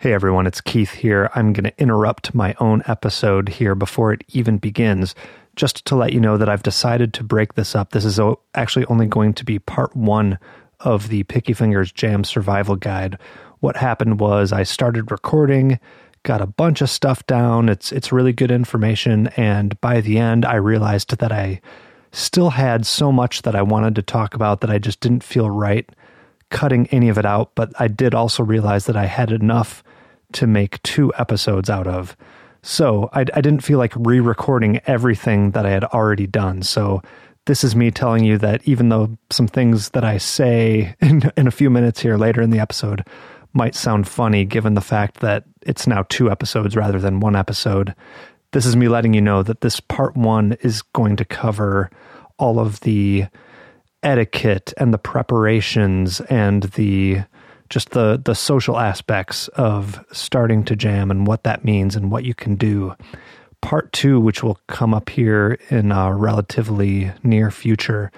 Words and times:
Hey 0.00 0.12
everyone, 0.12 0.46
it's 0.46 0.60
Keith 0.60 0.92
here. 0.92 1.28
I'm 1.34 1.52
going 1.52 1.64
to 1.64 1.76
interrupt 1.76 2.32
my 2.32 2.54
own 2.60 2.84
episode 2.86 3.48
here 3.48 3.74
before 3.74 4.12
it 4.12 4.22
even 4.28 4.58
begins, 4.58 5.12
just 5.56 5.84
to 5.86 5.96
let 5.96 6.12
you 6.12 6.20
know 6.20 6.36
that 6.36 6.48
I've 6.48 6.62
decided 6.62 7.12
to 7.14 7.24
break 7.24 7.54
this 7.54 7.74
up. 7.74 7.90
This 7.90 8.04
is 8.04 8.20
actually 8.54 8.86
only 8.86 9.06
going 9.06 9.34
to 9.34 9.44
be 9.44 9.58
part 9.58 9.96
one 9.96 10.38
of 10.78 11.08
the 11.08 11.24
Picky 11.24 11.52
Fingers 11.52 11.90
Jam 11.90 12.22
Survival 12.22 12.76
Guide. 12.76 13.18
What 13.58 13.76
happened 13.76 14.20
was 14.20 14.52
I 14.52 14.62
started 14.62 15.10
recording, 15.10 15.80
got 16.22 16.40
a 16.40 16.46
bunch 16.46 16.80
of 16.80 16.90
stuff 16.90 17.26
down. 17.26 17.68
It's 17.68 17.90
it's 17.90 18.12
really 18.12 18.32
good 18.32 18.52
information, 18.52 19.26
and 19.36 19.80
by 19.80 20.00
the 20.00 20.20
end, 20.20 20.44
I 20.44 20.54
realized 20.54 21.18
that 21.18 21.32
I 21.32 21.60
still 22.12 22.50
had 22.50 22.86
so 22.86 23.10
much 23.10 23.42
that 23.42 23.56
I 23.56 23.62
wanted 23.62 23.96
to 23.96 24.02
talk 24.02 24.34
about 24.34 24.60
that 24.60 24.70
I 24.70 24.78
just 24.78 25.00
didn't 25.00 25.24
feel 25.24 25.50
right 25.50 25.90
cutting 26.50 26.86
any 26.88 27.08
of 27.08 27.18
it 27.18 27.26
out. 27.26 27.54
But 27.54 27.72
I 27.80 27.88
did 27.88 28.14
also 28.14 28.42
realize 28.42 28.86
that 28.86 28.96
I 28.96 29.06
had 29.06 29.32
enough 29.32 29.82
to 30.32 30.46
make 30.46 30.82
two 30.82 31.12
episodes 31.18 31.70
out 31.70 31.86
of. 31.86 32.16
So 32.62 33.08
I, 33.12 33.20
I 33.20 33.40
didn't 33.40 33.64
feel 33.64 33.78
like 33.78 33.92
re 33.96 34.20
recording 34.20 34.80
everything 34.86 35.52
that 35.52 35.64
I 35.64 35.70
had 35.70 35.84
already 35.84 36.26
done. 36.26 36.62
So 36.62 37.02
this 37.46 37.64
is 37.64 37.74
me 37.74 37.90
telling 37.90 38.24
you 38.24 38.36
that 38.38 38.60
even 38.66 38.90
though 38.90 39.16
some 39.30 39.48
things 39.48 39.90
that 39.90 40.04
I 40.04 40.18
say 40.18 40.94
in, 41.00 41.30
in 41.36 41.46
a 41.46 41.52
few 41.52 41.70
minutes 41.70 42.00
here 42.00 42.16
later 42.16 42.42
in 42.42 42.50
the 42.50 42.60
episode 42.60 43.06
might 43.54 43.74
sound 43.74 44.06
funny, 44.06 44.44
given 44.44 44.74
the 44.74 44.80
fact 44.80 45.20
that 45.20 45.44
it's 45.62 45.86
now 45.86 46.04
two 46.08 46.30
episodes 46.30 46.76
rather 46.76 47.00
than 47.00 47.20
one 47.20 47.34
episode, 47.34 47.94
this 48.52 48.66
is 48.66 48.76
me 48.76 48.88
letting 48.88 49.14
you 49.14 49.20
know 49.20 49.42
that 49.42 49.62
this 49.62 49.80
part 49.80 50.16
one 50.16 50.56
is 50.60 50.82
going 50.82 51.16
to 51.16 51.24
cover 51.24 51.90
all 52.38 52.60
of 52.60 52.80
the 52.80 53.26
etiquette 54.02 54.72
and 54.76 54.92
the 54.92 54.98
preparations 54.98 56.20
and 56.22 56.64
the 56.74 57.22
just 57.70 57.90
the 57.90 58.20
the 58.24 58.34
social 58.34 58.78
aspects 58.78 59.48
of 59.48 60.04
starting 60.12 60.64
to 60.64 60.76
jam 60.76 61.10
and 61.10 61.26
what 61.26 61.44
that 61.44 61.64
means 61.64 61.96
and 61.96 62.10
what 62.10 62.24
you 62.24 62.34
can 62.34 62.56
do. 62.56 62.94
Part 63.60 63.92
two, 63.92 64.20
which 64.20 64.42
will 64.42 64.58
come 64.68 64.94
up 64.94 65.08
here 65.10 65.58
in 65.68 65.90
a 65.90 66.14
relatively 66.14 67.10
near 67.24 67.50
future, 67.50 68.12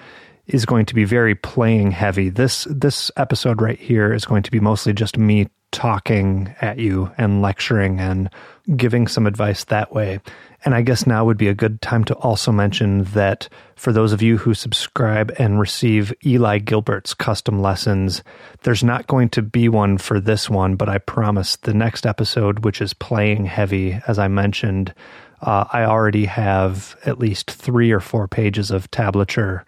is 0.47 0.65
going 0.65 0.85
to 0.85 0.95
be 0.95 1.03
very 1.03 1.35
playing 1.35 1.91
heavy. 1.91 2.29
This 2.29 2.67
this 2.69 3.11
episode 3.17 3.61
right 3.61 3.79
here 3.79 4.13
is 4.13 4.25
going 4.25 4.43
to 4.43 4.51
be 4.51 4.59
mostly 4.59 4.93
just 4.93 5.17
me 5.17 5.47
talking 5.71 6.53
at 6.61 6.77
you 6.77 7.11
and 7.17 7.41
lecturing 7.41 7.99
and 7.99 8.29
giving 8.75 9.07
some 9.07 9.25
advice 9.25 9.63
that 9.65 9.93
way. 9.93 10.19
And 10.63 10.75
I 10.75 10.81
guess 10.83 11.07
now 11.07 11.25
would 11.25 11.37
be 11.37 11.47
a 11.47 11.55
good 11.55 11.81
time 11.81 12.03
to 12.05 12.15
also 12.15 12.51
mention 12.51 13.05
that 13.05 13.49
for 13.75 13.91
those 13.91 14.13
of 14.13 14.21
you 14.21 14.37
who 14.37 14.53
subscribe 14.53 15.33
and 15.39 15.59
receive 15.59 16.13
Eli 16.23 16.59
Gilbert's 16.59 17.15
custom 17.15 17.61
lessons, 17.61 18.21
there's 18.61 18.83
not 18.83 19.07
going 19.07 19.29
to 19.29 19.41
be 19.41 19.69
one 19.69 19.97
for 19.97 20.19
this 20.19 20.49
one, 20.49 20.75
but 20.75 20.87
I 20.87 20.99
promise 20.99 21.55
the 21.55 21.73
next 21.73 22.05
episode, 22.05 22.63
which 22.63 22.79
is 22.79 22.93
playing 22.93 23.45
heavy, 23.45 23.99
as 24.07 24.19
I 24.19 24.27
mentioned, 24.27 24.93
uh, 25.41 25.65
I 25.73 25.85
already 25.85 26.25
have 26.25 26.95
at 27.05 27.17
least 27.17 27.49
three 27.49 27.91
or 27.91 27.99
four 27.99 28.27
pages 28.27 28.69
of 28.69 28.91
tablature 28.91 29.63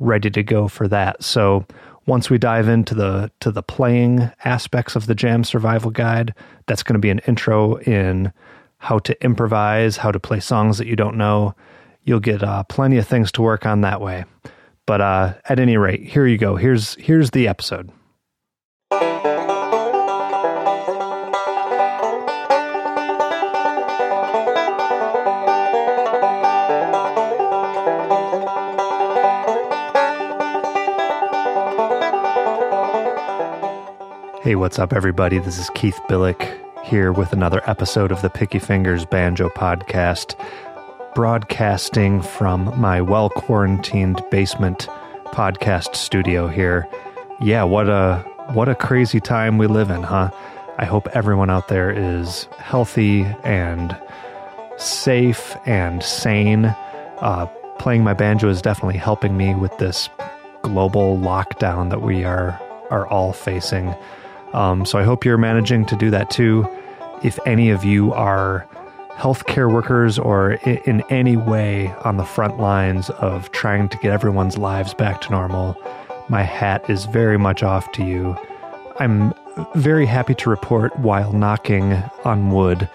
ready 0.00 0.30
to 0.30 0.42
go 0.42 0.66
for 0.66 0.88
that. 0.88 1.22
So 1.22 1.64
once 2.06 2.28
we 2.28 2.38
dive 2.38 2.68
into 2.68 2.94
the 2.94 3.30
to 3.40 3.50
the 3.50 3.62
playing 3.62 4.30
aspects 4.44 4.96
of 4.96 5.06
the 5.06 5.14
Jam 5.14 5.44
Survival 5.44 5.90
Guide, 5.90 6.34
that's 6.66 6.82
going 6.82 6.94
to 6.94 7.00
be 7.00 7.10
an 7.10 7.20
intro 7.20 7.76
in 7.76 8.32
how 8.78 8.98
to 9.00 9.24
improvise, 9.24 9.96
how 9.96 10.10
to 10.10 10.18
play 10.18 10.40
songs 10.40 10.78
that 10.78 10.86
you 10.86 10.96
don't 10.96 11.16
know. 11.16 11.54
You'll 12.04 12.20
get 12.20 12.42
uh, 12.42 12.64
plenty 12.64 12.98
of 12.98 13.06
things 13.06 13.30
to 13.32 13.42
work 13.42 13.64
on 13.64 13.82
that 13.82 14.00
way. 14.00 14.24
But 14.86 15.00
uh, 15.00 15.34
at 15.48 15.60
any 15.60 15.76
rate, 15.76 16.02
here 16.02 16.26
you 16.26 16.38
go. 16.38 16.56
Here's 16.56 16.94
here's 16.96 17.30
the 17.30 17.46
episode. 17.46 17.90
Hey, 34.42 34.56
what's 34.56 34.80
up, 34.80 34.92
everybody? 34.92 35.38
This 35.38 35.56
is 35.56 35.70
Keith 35.70 36.00
Billik 36.08 36.58
here 36.84 37.12
with 37.12 37.32
another 37.32 37.62
episode 37.70 38.10
of 38.10 38.22
the 38.22 38.28
Picky 38.28 38.58
Fingers 38.58 39.06
Banjo 39.06 39.48
Podcast, 39.50 40.34
broadcasting 41.14 42.20
from 42.20 42.76
my 42.76 43.00
well 43.00 43.30
quarantined 43.30 44.20
basement 44.32 44.88
podcast 45.26 45.94
studio 45.94 46.48
here. 46.48 46.88
Yeah, 47.40 47.62
what 47.62 47.88
a 47.88 48.18
what 48.52 48.68
a 48.68 48.74
crazy 48.74 49.20
time 49.20 49.58
we 49.58 49.68
live 49.68 49.90
in, 49.90 50.02
huh? 50.02 50.32
I 50.76 50.86
hope 50.86 51.06
everyone 51.12 51.48
out 51.48 51.68
there 51.68 51.92
is 51.92 52.48
healthy 52.58 53.22
and 53.44 53.96
safe 54.76 55.56
and 55.66 56.02
sane. 56.02 56.64
Uh, 57.20 57.46
playing 57.78 58.02
my 58.02 58.12
banjo 58.12 58.48
is 58.48 58.60
definitely 58.60 58.98
helping 58.98 59.36
me 59.36 59.54
with 59.54 59.78
this 59.78 60.08
global 60.62 61.16
lockdown 61.16 61.90
that 61.90 62.02
we 62.02 62.24
are 62.24 62.60
are 62.90 63.06
all 63.06 63.32
facing. 63.32 63.94
Um, 64.52 64.84
so 64.84 64.98
I 64.98 65.02
hope 65.02 65.24
you're 65.24 65.38
managing 65.38 65.86
to 65.86 65.96
do 65.96 66.10
that 66.10 66.30
too. 66.30 66.66
If 67.22 67.38
any 67.46 67.70
of 67.70 67.84
you 67.84 68.12
are 68.12 68.66
healthcare 69.10 69.72
workers 69.72 70.18
or 70.18 70.52
in 70.52 71.02
any 71.10 71.36
way 71.36 71.94
on 72.04 72.16
the 72.16 72.24
front 72.24 72.58
lines 72.58 73.10
of 73.10 73.50
trying 73.52 73.88
to 73.90 73.96
get 73.98 74.10
everyone's 74.12 74.58
lives 74.58 74.94
back 74.94 75.20
to 75.22 75.30
normal, 75.30 75.76
my 76.28 76.42
hat 76.42 76.88
is 76.88 77.04
very 77.06 77.38
much 77.38 77.62
off 77.62 77.90
to 77.92 78.04
you. 78.04 78.36
I'm 78.98 79.34
very 79.74 80.06
happy 80.06 80.34
to 80.34 80.50
report 80.50 80.98
while 80.98 81.32
knocking 81.32 81.92
on 82.24 82.50
wood 82.50 82.88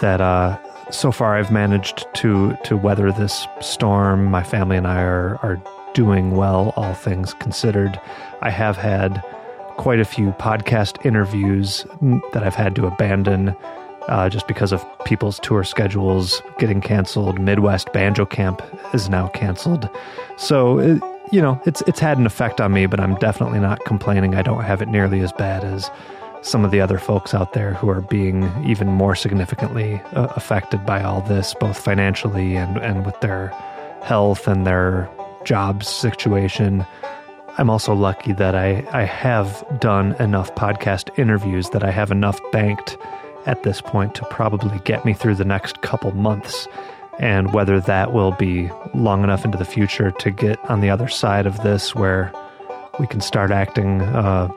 that 0.00 0.20
uh, 0.20 0.58
so 0.90 1.12
far 1.12 1.36
I've 1.36 1.52
managed 1.52 2.06
to 2.14 2.56
to 2.64 2.76
weather 2.76 3.12
this 3.12 3.46
storm. 3.60 4.26
My 4.26 4.42
family 4.42 4.76
and 4.76 4.86
I 4.86 5.02
are 5.02 5.36
are 5.42 5.62
doing 5.94 6.32
well, 6.32 6.72
all 6.76 6.94
things 6.94 7.34
considered. 7.34 8.00
I 8.40 8.50
have 8.50 8.76
had 8.76 9.22
quite 9.76 10.00
a 10.00 10.04
few 10.04 10.32
podcast 10.32 11.04
interviews 11.04 11.86
that 12.32 12.42
I've 12.42 12.54
had 12.54 12.74
to 12.76 12.86
abandon 12.86 13.54
uh, 14.08 14.28
just 14.28 14.48
because 14.48 14.72
of 14.72 14.84
people's 15.04 15.38
tour 15.40 15.64
schedules 15.64 16.42
getting 16.58 16.80
canceled. 16.80 17.40
Midwest 17.40 17.92
Banjo 17.92 18.26
Camp 18.26 18.62
is 18.92 19.08
now 19.08 19.28
canceled, 19.28 19.88
so 20.36 20.78
it, 20.78 21.02
you 21.30 21.40
know 21.40 21.60
it's 21.66 21.82
it's 21.82 22.00
had 22.00 22.18
an 22.18 22.26
effect 22.26 22.60
on 22.60 22.72
me. 22.72 22.86
But 22.86 23.00
I'm 23.00 23.14
definitely 23.16 23.60
not 23.60 23.84
complaining. 23.84 24.34
I 24.34 24.42
don't 24.42 24.64
have 24.64 24.82
it 24.82 24.88
nearly 24.88 25.20
as 25.20 25.32
bad 25.32 25.64
as 25.64 25.90
some 26.42 26.64
of 26.64 26.72
the 26.72 26.80
other 26.80 26.98
folks 26.98 27.34
out 27.34 27.52
there 27.52 27.74
who 27.74 27.88
are 27.88 28.00
being 28.00 28.50
even 28.66 28.88
more 28.88 29.14
significantly 29.14 30.00
uh, 30.12 30.26
affected 30.34 30.84
by 30.84 31.02
all 31.02 31.20
this, 31.22 31.54
both 31.54 31.78
financially 31.78 32.56
and 32.56 32.78
and 32.78 33.06
with 33.06 33.18
their 33.20 33.48
health 34.02 34.48
and 34.48 34.66
their 34.66 35.08
job 35.44 35.84
situation. 35.84 36.84
I'm 37.58 37.68
also 37.68 37.94
lucky 37.94 38.32
that 38.32 38.54
I, 38.54 38.86
I 38.92 39.02
have 39.02 39.64
done 39.78 40.14
enough 40.14 40.54
podcast 40.54 41.16
interviews 41.18 41.70
that 41.70 41.84
I 41.84 41.90
have 41.90 42.10
enough 42.10 42.40
banked 42.50 42.96
at 43.44 43.62
this 43.62 43.80
point 43.80 44.14
to 44.14 44.24
probably 44.26 44.78
get 44.84 45.04
me 45.04 45.12
through 45.12 45.34
the 45.34 45.44
next 45.44 45.82
couple 45.82 46.12
months. 46.12 46.66
And 47.18 47.52
whether 47.52 47.78
that 47.78 48.14
will 48.14 48.32
be 48.32 48.70
long 48.94 49.22
enough 49.22 49.44
into 49.44 49.58
the 49.58 49.66
future 49.66 50.12
to 50.12 50.30
get 50.30 50.58
on 50.70 50.80
the 50.80 50.88
other 50.88 51.08
side 51.08 51.46
of 51.46 51.62
this 51.62 51.94
where 51.94 52.32
we 52.98 53.06
can 53.06 53.20
start 53.20 53.50
acting, 53.50 54.00
uh, 54.00 54.48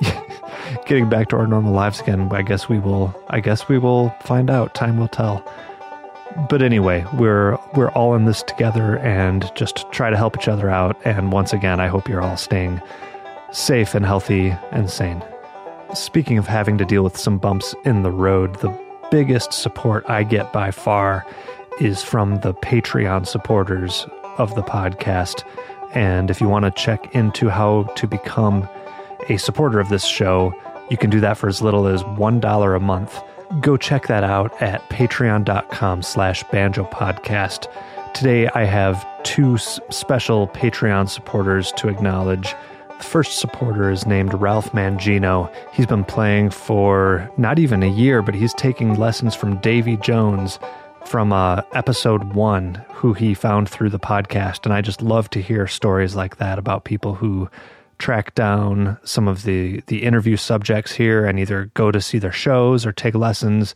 getting 0.86 1.10
back 1.10 1.28
to 1.28 1.36
our 1.36 1.46
normal 1.46 1.74
lives 1.74 2.00
again, 2.00 2.28
I 2.32 2.40
guess 2.40 2.66
we 2.66 2.78
will, 2.78 3.14
I 3.28 3.40
guess 3.40 3.68
we 3.68 3.78
will 3.78 4.08
find 4.22 4.48
out. 4.48 4.74
Time 4.74 4.98
will 4.98 5.08
tell 5.08 5.44
but 6.48 6.62
anyway, 6.62 7.04
we're 7.14 7.58
we're 7.74 7.90
all 7.90 8.14
in 8.14 8.24
this 8.24 8.42
together 8.42 8.98
and 8.98 9.50
just 9.54 9.90
try 9.92 10.10
to 10.10 10.16
help 10.16 10.36
each 10.36 10.48
other 10.48 10.68
out. 10.70 10.96
And 11.04 11.32
once 11.32 11.52
again, 11.52 11.80
I 11.80 11.88
hope 11.88 12.08
you're 12.08 12.22
all 12.22 12.36
staying 12.36 12.80
safe 13.52 13.94
and 13.94 14.04
healthy 14.04 14.50
and 14.70 14.90
sane. 14.90 15.24
Speaking 15.94 16.36
of 16.38 16.46
having 16.46 16.76
to 16.78 16.84
deal 16.84 17.02
with 17.02 17.16
some 17.16 17.38
bumps 17.38 17.74
in 17.84 18.02
the 18.02 18.10
road, 18.10 18.56
the 18.56 18.76
biggest 19.10 19.52
support 19.52 20.04
I 20.08 20.22
get 20.22 20.52
by 20.52 20.70
far 20.70 21.26
is 21.80 22.02
from 22.02 22.40
the 22.40 22.52
Patreon 22.54 23.26
supporters 23.26 24.06
of 24.36 24.54
the 24.54 24.62
podcast. 24.62 25.44
And 25.94 26.30
if 26.30 26.40
you 26.40 26.48
want 26.48 26.66
to 26.66 26.70
check 26.70 27.14
into 27.14 27.48
how 27.48 27.84
to 27.96 28.06
become 28.06 28.68
a 29.30 29.38
supporter 29.38 29.80
of 29.80 29.88
this 29.88 30.04
show, 30.04 30.54
you 30.90 30.98
can 30.98 31.08
do 31.08 31.20
that 31.20 31.38
for 31.38 31.48
as 31.48 31.62
little 31.62 31.86
as 31.86 32.02
$1 32.02 32.76
a 32.76 32.80
month 32.80 33.20
go 33.60 33.76
check 33.76 34.06
that 34.06 34.24
out 34.24 34.60
at 34.62 34.88
patreon.com 34.90 36.02
slash 36.02 36.44
banjo 36.44 36.84
podcast. 36.84 37.66
Today 38.14 38.48
I 38.48 38.64
have 38.64 39.06
two 39.22 39.58
special 39.58 40.48
Patreon 40.48 41.08
supporters 41.08 41.72
to 41.72 41.88
acknowledge. 41.88 42.54
The 42.88 43.04
first 43.04 43.38
supporter 43.38 43.90
is 43.90 44.06
named 44.06 44.34
Ralph 44.34 44.72
Mangino. 44.72 45.52
He's 45.72 45.86
been 45.86 46.04
playing 46.04 46.50
for 46.50 47.30
not 47.36 47.58
even 47.58 47.82
a 47.82 47.90
year, 47.90 48.22
but 48.22 48.34
he's 48.34 48.54
taking 48.54 48.94
lessons 48.94 49.34
from 49.34 49.58
Davy 49.58 49.96
Jones 49.96 50.58
from 51.04 51.32
uh, 51.32 51.62
episode 51.72 52.34
one, 52.34 52.84
who 52.92 53.12
he 53.12 53.34
found 53.34 53.68
through 53.68 53.90
the 53.90 53.98
podcast. 53.98 54.64
And 54.64 54.74
I 54.74 54.82
just 54.82 55.00
love 55.00 55.30
to 55.30 55.40
hear 55.40 55.66
stories 55.66 56.14
like 56.14 56.36
that 56.36 56.58
about 56.58 56.84
people 56.84 57.14
who 57.14 57.48
track 57.98 58.34
down 58.34 58.98
some 59.04 59.28
of 59.28 59.42
the 59.42 59.82
the 59.86 60.02
interview 60.02 60.36
subjects 60.36 60.92
here 60.92 61.24
and 61.26 61.38
either 61.38 61.70
go 61.74 61.90
to 61.90 62.00
see 62.00 62.18
their 62.18 62.32
shows 62.32 62.86
or 62.86 62.92
take 62.92 63.14
lessons. 63.14 63.74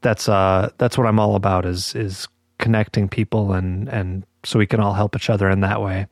That's 0.00 0.28
uh 0.28 0.70
that's 0.78 0.98
what 0.98 1.06
I'm 1.06 1.18
all 1.18 1.36
about 1.36 1.64
is 1.64 1.94
is 1.94 2.28
connecting 2.58 3.08
people 3.08 3.52
and 3.52 3.88
and 3.88 4.24
so 4.44 4.58
we 4.58 4.66
can 4.66 4.80
all 4.80 4.92
help 4.92 5.14
each 5.16 5.30
other 5.30 5.48
in 5.48 5.60
that 5.60 5.80
way. 5.80 6.06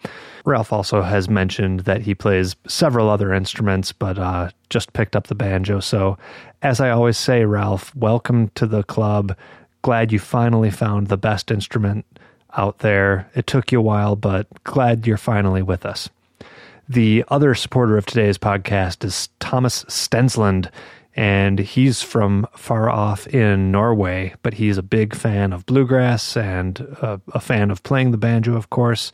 Ralph 0.45 0.73
also 0.73 1.03
has 1.03 1.29
mentioned 1.29 1.81
that 1.81 2.03
he 2.03 2.15
plays 2.15 2.57
several 2.67 3.09
other 3.09 3.35
instruments, 3.35 3.93
but 3.93 4.19
uh, 4.19 4.51
just 4.69 4.93
picked 4.93 5.17
up 5.17 5.27
the 5.27 5.35
banjo. 5.35 5.81
So, 5.81 6.17
as 6.63 6.81
I 6.81 6.91
always 6.91 7.19
say, 7.19 7.45
Ralph, 7.45 7.95
welcome 7.97 8.49
to 8.55 8.67
the 8.67 8.85
club. 8.85 9.37
Glad 9.83 10.13
you 10.13 10.19
finally 10.19 10.71
found 10.71 11.09
the 11.09 11.17
best 11.17 11.51
instrument 11.51 12.05
out 12.57 12.79
there. 12.79 13.29
It 13.35 13.47
took 13.47 13.73
you 13.73 13.79
a 13.79 13.83
while, 13.83 14.17
but 14.17 14.47
glad 14.65 15.07
you're 15.07 15.17
finally 15.17 15.63
with 15.63 15.85
us. 15.85 16.09
The 16.91 17.25
other 17.29 17.55
supporter 17.55 17.97
of 17.97 18.05
today's 18.05 18.37
podcast 18.37 19.05
is 19.05 19.29
Thomas 19.39 19.85
Stensland, 19.85 20.73
and 21.15 21.61
he's 21.61 22.03
from 22.03 22.49
far 22.57 22.91
off 22.91 23.29
in 23.29 23.71
Norway, 23.71 24.35
but 24.43 24.55
he's 24.55 24.77
a 24.77 24.83
big 24.83 25.15
fan 25.15 25.53
of 25.53 25.65
bluegrass 25.67 26.37
and 26.37 26.81
a, 27.01 27.21
a 27.33 27.39
fan 27.39 27.71
of 27.71 27.85
playing 27.85 28.11
the 28.11 28.19
banjo, 28.19 28.57
of 28.57 28.71
course. 28.71 29.13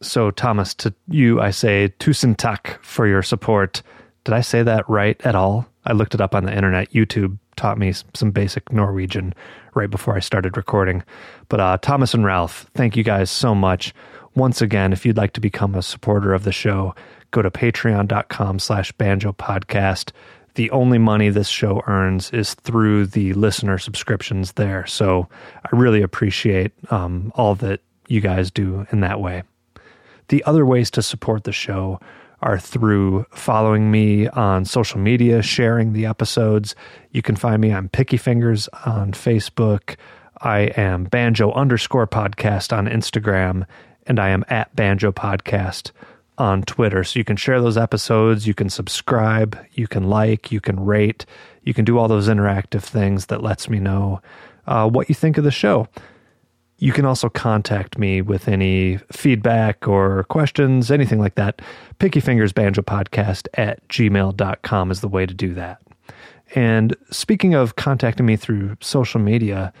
So, 0.00 0.30
Thomas, 0.30 0.72
to 0.76 0.94
you, 1.06 1.38
I 1.38 1.50
say 1.50 1.92
tusen 1.98 2.34
tak 2.34 2.82
for 2.82 3.06
your 3.06 3.22
support. 3.22 3.82
Did 4.24 4.32
I 4.32 4.40
say 4.40 4.62
that 4.62 4.88
right 4.88 5.20
at 5.26 5.34
all? 5.34 5.68
I 5.84 5.92
looked 5.92 6.14
it 6.14 6.22
up 6.22 6.34
on 6.34 6.46
the 6.46 6.56
internet. 6.56 6.92
YouTube 6.92 7.36
taught 7.56 7.76
me 7.76 7.92
some 8.14 8.30
basic 8.30 8.72
Norwegian 8.72 9.34
right 9.74 9.90
before 9.90 10.16
I 10.16 10.20
started 10.20 10.56
recording. 10.56 11.02
But 11.50 11.60
uh, 11.60 11.76
Thomas 11.82 12.14
and 12.14 12.24
Ralph, 12.24 12.70
thank 12.72 12.96
you 12.96 13.04
guys 13.04 13.30
so 13.30 13.54
much. 13.54 13.92
Once 14.34 14.62
again, 14.62 14.92
if 14.92 15.04
you'd 15.04 15.16
like 15.16 15.32
to 15.32 15.40
become 15.40 15.74
a 15.74 15.82
supporter 15.82 16.32
of 16.32 16.44
the 16.44 16.52
show, 16.52 16.94
go 17.30 17.42
to 17.42 17.50
patreon.com 17.50 18.58
slash 18.58 18.92
banjo 18.92 19.32
podcast. 19.32 20.12
The 20.54 20.70
only 20.70 20.98
money 20.98 21.28
this 21.28 21.48
show 21.48 21.82
earns 21.86 22.30
is 22.32 22.54
through 22.54 23.06
the 23.06 23.32
listener 23.34 23.78
subscriptions 23.78 24.52
there. 24.52 24.86
So 24.86 25.28
I 25.64 25.68
really 25.72 26.02
appreciate 26.02 26.72
um, 26.90 27.32
all 27.36 27.54
that 27.56 27.80
you 28.08 28.20
guys 28.20 28.50
do 28.50 28.86
in 28.90 29.00
that 29.00 29.20
way. 29.20 29.42
The 30.28 30.42
other 30.44 30.66
ways 30.66 30.90
to 30.92 31.02
support 31.02 31.44
the 31.44 31.52
show 31.52 32.00
are 32.40 32.58
through 32.58 33.26
following 33.30 33.90
me 33.90 34.28
on 34.28 34.64
social 34.64 34.98
media, 34.98 35.42
sharing 35.42 35.92
the 35.92 36.06
episodes. 36.06 36.74
You 37.10 37.22
can 37.22 37.36
find 37.36 37.60
me 37.60 37.72
on 37.72 37.88
Picky 37.88 38.16
Fingers 38.16 38.68
on 38.84 39.12
Facebook. 39.12 39.96
I 40.40 40.72
am 40.76 41.04
Banjo 41.04 41.52
underscore 41.52 42.06
podcast 42.06 42.76
on 42.76 42.86
Instagram, 42.86 43.66
and 44.06 44.20
I 44.20 44.28
am 44.28 44.44
at 44.48 44.74
Banjo 44.76 45.10
Podcast 45.10 45.90
on 46.38 46.62
Twitter. 46.62 47.04
So 47.04 47.18
you 47.18 47.24
can 47.24 47.36
share 47.36 47.60
those 47.60 47.76
episodes, 47.76 48.46
you 48.46 48.54
can 48.54 48.70
subscribe, 48.70 49.58
you 49.72 49.86
can 49.86 50.04
like, 50.04 50.50
you 50.50 50.60
can 50.60 50.84
rate, 50.84 51.26
you 51.64 51.74
can 51.74 51.84
do 51.84 51.98
all 51.98 52.08
those 52.08 52.28
interactive 52.28 52.82
things 52.82 53.26
that 53.26 53.42
lets 53.42 53.68
me 53.68 53.78
know 53.78 54.22
uh, 54.66 54.88
what 54.88 55.08
you 55.08 55.14
think 55.14 55.36
of 55.36 55.44
the 55.44 55.50
show. 55.50 55.88
You 56.78 56.92
can 56.92 57.04
also 57.04 57.28
contact 57.28 57.98
me 57.98 58.22
with 58.22 58.46
any 58.46 58.98
feedback 59.10 59.88
or 59.88 60.24
questions, 60.24 60.92
anything 60.92 61.18
like 61.18 61.34
that. 61.34 61.60
Picky 61.98 62.20
Fingers 62.20 62.52
Banjo 62.52 62.82
Podcast 62.82 63.48
at 63.54 63.86
gmail.com 63.88 64.90
is 64.92 65.00
the 65.00 65.08
way 65.08 65.26
to 65.26 65.34
do 65.34 65.54
that. 65.54 65.82
And 66.54 66.96
speaking 67.10 67.54
of 67.54 67.76
contacting 67.76 68.26
me 68.26 68.36
through 68.36 68.76
social 68.80 69.20
media, 69.20 69.72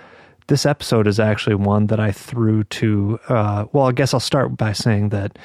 this 0.48 0.66
episode 0.66 1.06
is 1.06 1.20
actually 1.20 1.54
one 1.54 1.86
that 1.86 2.00
I 2.00 2.10
threw 2.10 2.64
to, 2.64 3.20
uh, 3.28 3.66
well, 3.72 3.86
I 3.86 3.92
guess 3.92 4.12
I'll 4.12 4.20
start 4.20 4.56
by 4.56 4.72
saying 4.72 5.10
that 5.10 5.38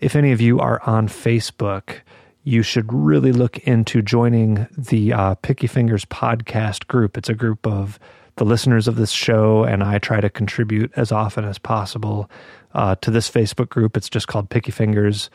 if 0.00 0.16
any 0.16 0.32
of 0.32 0.40
you 0.40 0.58
are 0.58 0.80
on 0.82 1.08
Facebook, 1.08 2.00
you 2.42 2.62
should 2.62 2.90
really 2.92 3.32
look 3.32 3.58
into 3.58 4.00
joining 4.00 4.66
the 4.76 5.12
uh, 5.12 5.34
Picky 5.36 5.66
Fingers 5.66 6.06
podcast 6.06 6.86
group. 6.88 7.18
It's 7.18 7.28
a 7.28 7.34
group 7.34 7.66
of 7.66 7.98
the 8.36 8.44
listeners 8.44 8.88
of 8.88 8.96
this 8.96 9.10
show, 9.10 9.64
and 9.64 9.84
I 9.84 9.98
try 9.98 10.20
to 10.20 10.30
contribute 10.30 10.90
as 10.96 11.12
often 11.12 11.44
as 11.44 11.58
possible 11.58 12.30
uh, 12.72 12.94
to 13.02 13.10
this 13.10 13.30
Facebook 13.30 13.68
group. 13.68 13.96
It's 13.96 14.08
just 14.08 14.26
called 14.26 14.48
Picky 14.48 14.70
Fingers, 14.70 15.28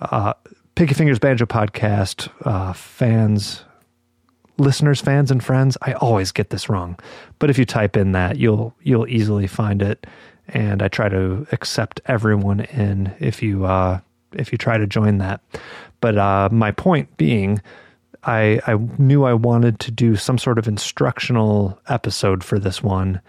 uh, 0.00 0.32
Picky 0.74 0.94
Fingers 0.94 1.20
Banjo 1.20 1.46
Podcast. 1.46 2.28
Uh, 2.44 2.72
fans, 2.72 3.64
listeners, 4.58 5.00
fans, 5.00 5.30
and 5.30 5.44
friends. 5.44 5.78
I 5.80 5.92
always 5.92 6.32
get 6.32 6.50
this 6.50 6.68
wrong, 6.68 6.98
but 7.38 7.50
if 7.50 7.58
you 7.58 7.64
type 7.64 7.96
in 7.96 8.12
that, 8.12 8.36
you'll 8.36 8.74
you'll 8.82 9.06
easily 9.06 9.46
find 9.46 9.80
it 9.80 10.08
and 10.48 10.82
I 10.82 10.88
try 10.88 11.08
to 11.08 11.46
accept 11.52 12.00
everyone 12.06 12.60
in 12.60 13.14
if 13.20 13.42
you 13.42 13.64
uh, 13.64 14.00
if 14.32 14.52
you 14.52 14.58
try 14.58 14.78
to 14.78 14.86
join 14.86 15.18
that. 15.18 15.40
But 16.00 16.18
uh, 16.18 16.48
my 16.52 16.72
point 16.72 17.16
being, 17.16 17.60
I 18.24 18.60
I 18.66 18.74
knew 18.98 19.24
I 19.24 19.34
wanted 19.34 19.78
to 19.80 19.90
do 19.90 20.16
some 20.16 20.38
sort 20.38 20.58
of 20.58 20.68
instructional 20.68 21.78
episode 21.88 22.44
for 22.44 22.58
this 22.58 22.82
one, 22.82 23.20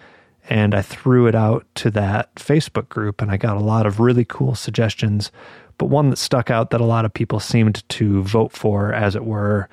and 0.49 0.73
I 0.73 0.81
threw 0.81 1.27
it 1.27 1.35
out 1.35 1.65
to 1.75 1.91
that 1.91 2.33
Facebook 2.35 2.89
group, 2.89 3.21
and 3.21 3.31
I 3.31 3.37
got 3.37 3.57
a 3.57 3.61
lot 3.61 3.85
of 3.85 3.99
really 3.99 4.25
cool 4.25 4.55
suggestions. 4.55 5.31
But 5.77 5.87
one 5.87 6.11
that 6.11 6.17
stuck 6.17 6.51
out 6.51 6.69
that 6.69 6.81
a 6.81 6.85
lot 6.85 7.05
of 7.05 7.13
people 7.13 7.39
seemed 7.39 7.87
to 7.89 8.21
vote 8.23 8.51
for, 8.51 8.93
as 8.93 9.15
it 9.15 9.25
were, 9.25 9.67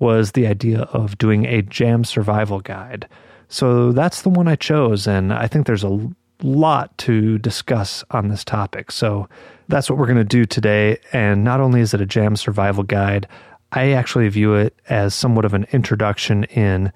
was 0.00 0.32
the 0.32 0.48
idea 0.48 0.82
of 0.92 1.16
doing 1.16 1.46
a 1.46 1.62
jam 1.62 2.02
survival 2.02 2.60
guide. 2.60 3.08
So 3.48 3.92
that's 3.92 4.22
the 4.22 4.30
one 4.30 4.48
I 4.48 4.56
chose, 4.56 5.06
and 5.06 5.32
I 5.32 5.46
think 5.46 5.66
there's 5.66 5.84
a 5.84 6.10
lot 6.44 6.96
to 6.98 7.38
discuss 7.38 8.04
on 8.10 8.28
this 8.28 8.44
topic. 8.44 8.92
So 8.92 9.28
that's 9.68 9.88
what 9.88 9.98
we're 9.98 10.06
going 10.06 10.18
to 10.18 10.24
do 10.24 10.44
today. 10.44 10.98
And 11.12 11.42
not 11.42 11.60
only 11.60 11.80
is 11.80 11.94
it 11.94 12.00
a 12.00 12.06
jam 12.06 12.36
survival 12.36 12.84
guide, 12.84 13.26
I 13.72 13.92
actually 13.92 14.28
view 14.28 14.54
it 14.54 14.74
as 14.88 15.14
somewhat 15.14 15.44
of 15.44 15.54
an 15.54 15.66
introduction 15.72 16.44
in 16.44 16.92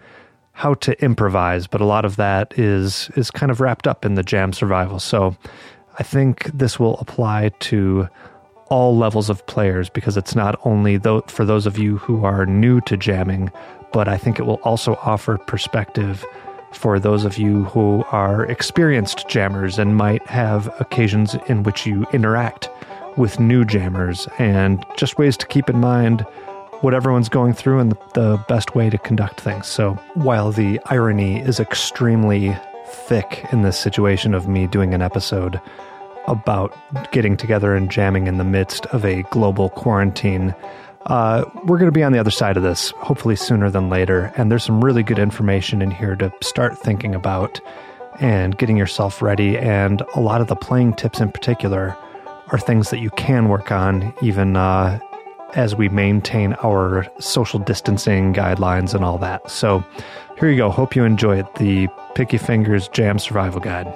how 0.53 0.75
to 0.75 1.01
improvise, 1.03 1.67
but 1.67 1.81
a 1.81 1.85
lot 1.85 2.05
of 2.05 2.17
that 2.17 2.57
is 2.59 3.11
is 3.17 3.31
kind 3.31 3.51
of 3.51 3.61
wrapped 3.61 3.87
up 3.87 4.05
in 4.05 4.15
the 4.15 4.23
jam 4.23 4.53
survival. 4.53 4.99
So 4.99 5.37
I 5.99 6.03
think 6.03 6.45
this 6.53 6.79
will 6.79 6.99
apply 6.99 7.51
to 7.61 8.09
all 8.69 8.97
levels 8.97 9.31
of 9.31 9.47
players 9.47 9.89
because 9.89 10.17
it's 10.17 10.35
not 10.35 10.61
only 10.65 10.99
th- 10.99 11.25
for 11.29 11.45
those 11.45 11.67
of 11.67 11.79
you 11.79 11.99
who 11.99 12.25
are 12.25 12.45
new 12.45 12.81
to 12.83 12.97
jamming, 12.97 13.51
but 13.93 14.09
I 14.09 14.17
think 14.19 14.39
it 14.39 14.45
will 14.45 14.61
also 14.65 14.97
offer 14.97 15.39
perspective 15.39 16.25
for 16.73 16.99
those 16.99 17.25
of 17.25 17.39
you 17.39 17.65
who 17.65 18.05
are 18.11 18.45
experienced 18.47 19.29
jammers 19.29 19.79
and 19.79 19.97
might 19.97 20.27
have 20.27 20.69
occasions 20.81 21.37
in 21.47 21.63
which 21.63 21.87
you 21.87 22.07
interact 22.13 22.69
with 23.17 23.41
new 23.41 23.65
jammers 23.65 24.29
and 24.39 24.85
just 24.97 25.19
ways 25.19 25.37
to 25.37 25.47
keep 25.47 25.69
in 25.69 25.79
mind 25.79 26.25
what 26.81 26.95
everyone's 26.95 27.29
going 27.29 27.53
through 27.53 27.81
and 27.81 27.93
the, 28.15 28.43
best 28.49 28.75
way 28.75 28.89
to 28.89 28.99
conduct 28.99 29.41
things. 29.41 29.67
So, 29.67 29.95
while 30.15 30.53
the 30.53 30.81
irony 30.87 31.41
is 31.41 31.59
extremely 31.59 32.57
thick 32.87 33.45
in 33.53 33.63
this 33.63 33.79
situation 33.79 34.33
of 34.33 34.49
me 34.49 34.67
doing 34.67 34.95
an 34.95 35.03
episode 35.03 35.61
about 36.29 36.77
getting 37.11 37.37
together 37.37 37.75
and 37.75 37.91
jamming 37.91 38.27
in 38.27 38.39
the 38.39 38.45
midst 38.45 38.87
of 38.87 39.05
a 39.05 39.23
global 39.25 39.71
quarantine, 39.71 40.55
uh, 41.09 41.45
we're 41.65 41.79
going 41.79 41.89
to 41.89 41.93
be 41.93 42.03
on 42.03 42.13
the 42.13 42.19
other 42.19 42.31
side 42.31 42.57
of 42.57 42.63
this, 42.63 42.91
hopefully 42.99 43.35
sooner 43.35 43.71
than 43.71 43.89
later. 43.89 44.33
And 44.37 44.51
there's 44.51 44.65
some 44.65 44.85
really 44.85 45.03
good 45.03 45.19
information 45.19 45.81
in 45.81 45.91
here 45.91 46.15
to 46.17 46.33
start 46.43 46.79
thinking 46.79 47.15
about 47.15 47.61
and 48.21 48.57
getting 48.59 48.77
yourself 48.77 49.23
ready. 49.23 49.57
And 49.57 50.03
a 50.15 50.21
lot 50.21 50.41
of 50.41 50.49
the 50.49 50.57
playing 50.57 50.95
tips 50.95 51.21
in 51.21 51.33
particular 51.33 51.97
are 52.49 52.59
things 52.59 52.91
that 52.91 52.99
you 52.99 53.11
can 53.11 53.49
work 53.49 53.73
on, 53.73 54.13
even 54.23 54.57
uh, 54.57 54.99
as 55.55 55.75
we 55.75 55.89
maintain 55.89 56.55
our 56.63 57.07
social 57.19 57.59
distancing 57.59 58.35
guidelines 58.35 58.95
and 58.95 59.05
all 59.05 59.19
that. 59.19 59.51
So 59.51 59.83
here 60.39 60.51
you 60.51 60.57
go. 60.57 60.71
Hope 60.71 60.95
you 60.95 61.05
enjoy 61.05 61.39
it. 61.39 61.55
The 61.55 61.89
Picky 62.15 62.39
Fingers 62.39 62.89
Jam 62.89 63.19
Survival 63.19 63.61
Guide. 63.61 63.87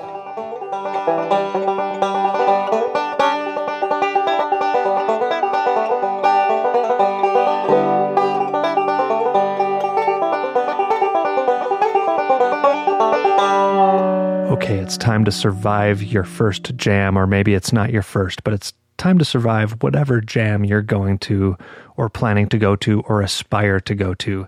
It's 14.93 15.03
time 15.03 15.25
to 15.25 15.33
survive 15.33 16.03
your 16.03 16.23
first 16.23 16.77
jam, 16.77 17.17
or 17.17 17.27
maybe 17.27 17.55
it's 17.55 17.73
not 17.73 17.91
your 17.91 18.03
first, 18.03 18.45
but 18.45 18.53
it's 18.53 18.75
time 18.99 19.17
to 19.17 19.25
survive 19.25 19.83
whatever 19.83 20.21
jam 20.21 20.67
you're 20.67 20.83
going 20.83 21.17
to, 21.17 21.57
or 21.97 22.11
planning 22.11 22.47
to 22.47 22.59
go 22.59 22.77
to, 22.77 23.01
or 23.09 23.23
aspire 23.23 23.81
to 23.81 23.95
go 23.95 24.13
to. 24.13 24.47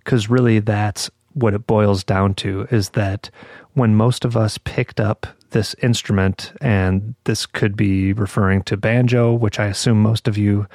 Because 0.00 0.28
really, 0.28 0.58
that's 0.58 1.10
what 1.32 1.54
it 1.54 1.66
boils 1.66 2.04
down 2.04 2.34
to 2.34 2.68
is 2.70 2.90
that 2.90 3.30
when 3.72 3.94
most 3.94 4.26
of 4.26 4.36
us 4.36 4.58
picked 4.58 5.00
up 5.00 5.26
this 5.52 5.74
instrument, 5.82 6.52
and 6.60 7.14
this 7.24 7.46
could 7.46 7.74
be 7.74 8.12
referring 8.12 8.64
to 8.64 8.76
banjo, 8.76 9.32
which 9.32 9.58
I 9.58 9.64
assume 9.64 10.02
most 10.02 10.28
of 10.28 10.36
you 10.36 10.66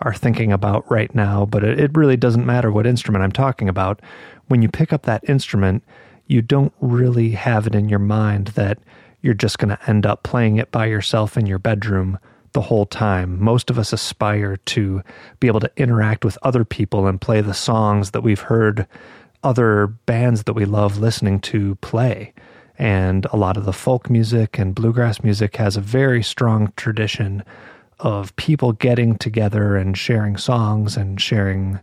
are 0.00 0.14
thinking 0.14 0.50
about 0.50 0.90
right 0.90 1.14
now, 1.14 1.44
but 1.44 1.62
it, 1.62 1.94
really 1.94 2.16
doesn't 2.16 2.46
matter 2.46 2.72
what 2.72 2.86
instrument 2.86 3.22
I'm 3.22 3.32
talking 3.32 3.68
about. 3.68 4.00
When 4.48 4.62
you 4.62 4.70
pick 4.70 4.94
up 4.94 5.02
that 5.02 5.28
instrument, 5.28 5.84
you 6.26 6.42
don't 6.42 6.72
really 6.80 7.30
have 7.30 7.66
it 7.66 7.74
in 7.74 7.88
your 7.88 7.98
mind 7.98 8.48
that 8.48 8.78
you're 9.20 9.34
just 9.34 9.58
going 9.58 9.68
to 9.68 9.90
end 9.90 10.04
up 10.06 10.22
playing 10.22 10.56
it 10.56 10.70
by 10.70 10.86
yourself 10.86 11.36
in 11.36 11.46
your 11.46 11.58
bedroom 11.58 12.18
the 12.52 12.60
whole 12.60 12.86
time. 12.86 13.42
Most 13.42 13.70
of 13.70 13.78
us 13.78 13.92
aspire 13.92 14.56
to 14.56 15.02
be 15.40 15.46
able 15.46 15.60
to 15.60 15.70
interact 15.76 16.24
with 16.24 16.38
other 16.42 16.64
people 16.64 17.06
and 17.06 17.20
play 17.20 17.40
the 17.40 17.54
songs 17.54 18.10
that 18.10 18.22
we've 18.22 18.40
heard 18.40 18.86
other 19.42 19.86
bands 19.86 20.44
that 20.44 20.52
we 20.52 20.64
love 20.64 20.98
listening 20.98 21.40
to 21.40 21.76
play. 21.76 22.32
And 22.78 23.26
a 23.26 23.36
lot 23.36 23.56
of 23.56 23.64
the 23.64 23.72
folk 23.72 24.10
music 24.10 24.58
and 24.58 24.74
bluegrass 24.74 25.22
music 25.22 25.56
has 25.56 25.76
a 25.76 25.80
very 25.80 26.22
strong 26.22 26.72
tradition 26.76 27.42
of 28.00 28.34
people 28.36 28.72
getting 28.72 29.16
together 29.16 29.76
and 29.76 29.96
sharing 29.96 30.36
songs 30.36 30.96
and 30.96 31.20
sharing 31.20 31.78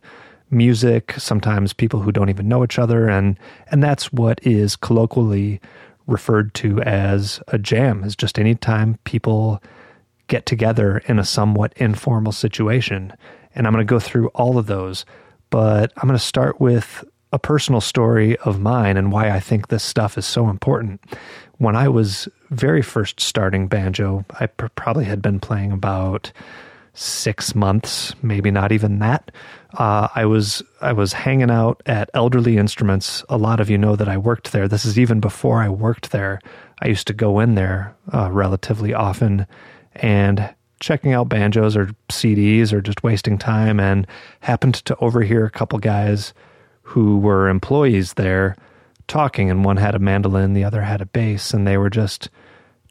music, 0.51 1.13
sometimes 1.17 1.73
people 1.73 1.99
who 1.99 2.11
don't 2.11 2.29
even 2.29 2.47
know 2.47 2.63
each 2.63 2.79
other 2.79 3.07
and 3.07 3.37
and 3.67 3.83
that's 3.83 4.11
what 4.11 4.39
is 4.45 4.75
colloquially 4.75 5.59
referred 6.07 6.53
to 6.55 6.81
as 6.81 7.39
a 7.49 7.57
jam 7.57 8.03
is 8.03 8.15
just 8.15 8.39
any 8.39 8.55
time 8.55 8.97
people 9.03 9.61
get 10.27 10.45
together 10.45 10.99
in 11.07 11.19
a 11.19 11.25
somewhat 11.25 11.73
informal 11.77 12.31
situation. 12.31 13.13
And 13.55 13.67
I'm 13.67 13.73
going 13.73 13.85
to 13.85 13.89
go 13.89 13.99
through 13.99 14.27
all 14.29 14.57
of 14.57 14.67
those, 14.67 15.05
but 15.49 15.91
I'm 15.97 16.07
going 16.07 16.17
to 16.17 16.23
start 16.23 16.59
with 16.59 17.03
a 17.31 17.39
personal 17.39 17.81
story 17.81 18.37
of 18.37 18.59
mine 18.59 18.97
and 18.97 19.11
why 19.11 19.29
I 19.29 19.39
think 19.39 19.67
this 19.67 19.83
stuff 19.83 20.17
is 20.17 20.25
so 20.25 20.49
important. 20.49 21.01
When 21.57 21.75
I 21.75 21.89
was 21.89 22.27
very 22.49 22.81
first 22.81 23.19
starting 23.19 23.67
banjo, 23.67 24.25
I 24.39 24.47
pr- 24.47 24.67
probably 24.75 25.05
had 25.05 25.21
been 25.21 25.39
playing 25.39 25.71
about 25.71 26.31
six 26.99 27.55
months, 27.55 28.13
maybe 28.21 28.51
not 28.51 28.73
even 28.73 28.99
that. 28.99 29.31
Uh, 29.75 30.09
I 30.13 30.25
was 30.25 30.61
I 30.81 30.91
was 30.91 31.13
hanging 31.13 31.49
out 31.49 31.81
at 31.85 32.09
Elderly 32.13 32.57
Instruments. 32.57 33.23
A 33.29 33.37
lot 33.37 33.59
of 33.59 33.69
you 33.69 33.77
know 33.77 33.95
that 33.95 34.09
I 34.09 34.17
worked 34.17 34.51
there. 34.51 34.67
This 34.67 34.83
is 34.83 34.99
even 34.99 35.19
before 35.19 35.61
I 35.61 35.69
worked 35.69 36.11
there. 36.11 36.41
I 36.81 36.87
used 36.87 37.07
to 37.07 37.13
go 37.13 37.39
in 37.39 37.55
there 37.55 37.95
uh, 38.13 38.29
relatively 38.31 38.93
often 38.93 39.47
and 39.95 40.53
checking 40.81 41.13
out 41.13 41.29
banjos 41.29 41.75
or 41.77 41.91
CDs 42.09 42.73
or 42.73 42.81
just 42.81 43.03
wasting 43.03 43.37
time, 43.37 43.79
and 43.79 44.05
happened 44.41 44.75
to 44.75 44.97
overhear 44.97 45.45
a 45.45 45.51
couple 45.51 45.79
guys 45.79 46.33
who 46.81 47.17
were 47.17 47.47
employees 47.47 48.13
there 48.13 48.57
talking, 49.07 49.49
and 49.49 49.63
one 49.63 49.77
had 49.77 49.95
a 49.95 49.99
mandolin, 49.99 50.53
the 50.53 50.63
other 50.65 50.81
had 50.81 51.01
a 51.01 51.05
bass, 51.05 51.53
and 51.53 51.65
they 51.65 51.77
were 51.77 51.89
just 51.89 52.29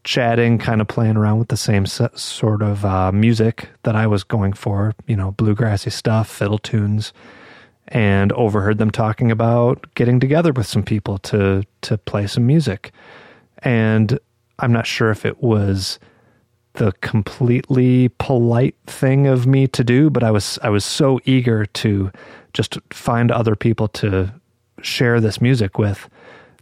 chatting, 0.05 0.59
kind 0.59 0.81
of 0.81 0.88
playing 0.88 1.17
around 1.17 1.38
with 1.38 1.49
the 1.49 1.57
same 1.57 1.87
sort 1.87 2.62
of 2.62 2.85
uh, 2.85 3.12
music 3.12 3.69
that 3.83 3.97
I 3.97 4.07
was 4.07 4.25
going 4.25 4.52
for, 4.52 4.95
you 5.07 5.17
know, 5.17 5.33
bluegrassy 5.33 5.93
stuff, 5.93 6.28
fiddle 6.28 6.59
tunes, 6.59 7.12
and 7.88 8.33
overheard 8.33 8.78
them 8.78 8.90
talking 8.90 9.31
about 9.31 9.87
getting 9.95 10.21
together 10.21 10.52
with 10.52 10.67
some 10.67 10.83
people 10.83 11.19
to 11.19 11.64
to 11.83 11.99
play 11.99 12.26
some 12.26 12.47
music. 12.47 12.93
And 13.59 14.19
I'm 14.59 14.73
not 14.73 14.87
sure 14.87 15.11
if 15.11 15.25
it 15.25 15.43
was 15.43 15.99
the 16.75 16.93
completely 17.00 18.09
polite 18.19 18.76
thing 18.87 19.26
of 19.26 19.47
me 19.47 19.67
to 19.69 19.83
do, 19.83 20.11
but 20.11 20.23
I 20.23 20.31
was 20.31 20.59
I 20.62 20.71
was 20.71 20.85
so 20.85 21.21
eager 21.25 21.67
to 21.67 22.11
just 22.52 22.78
find 22.93 23.31
other 23.31 23.57
people 23.57 23.88
to 23.88 24.33
share 24.81 25.21
this 25.21 25.40
music 25.40 25.78
with 25.78 26.09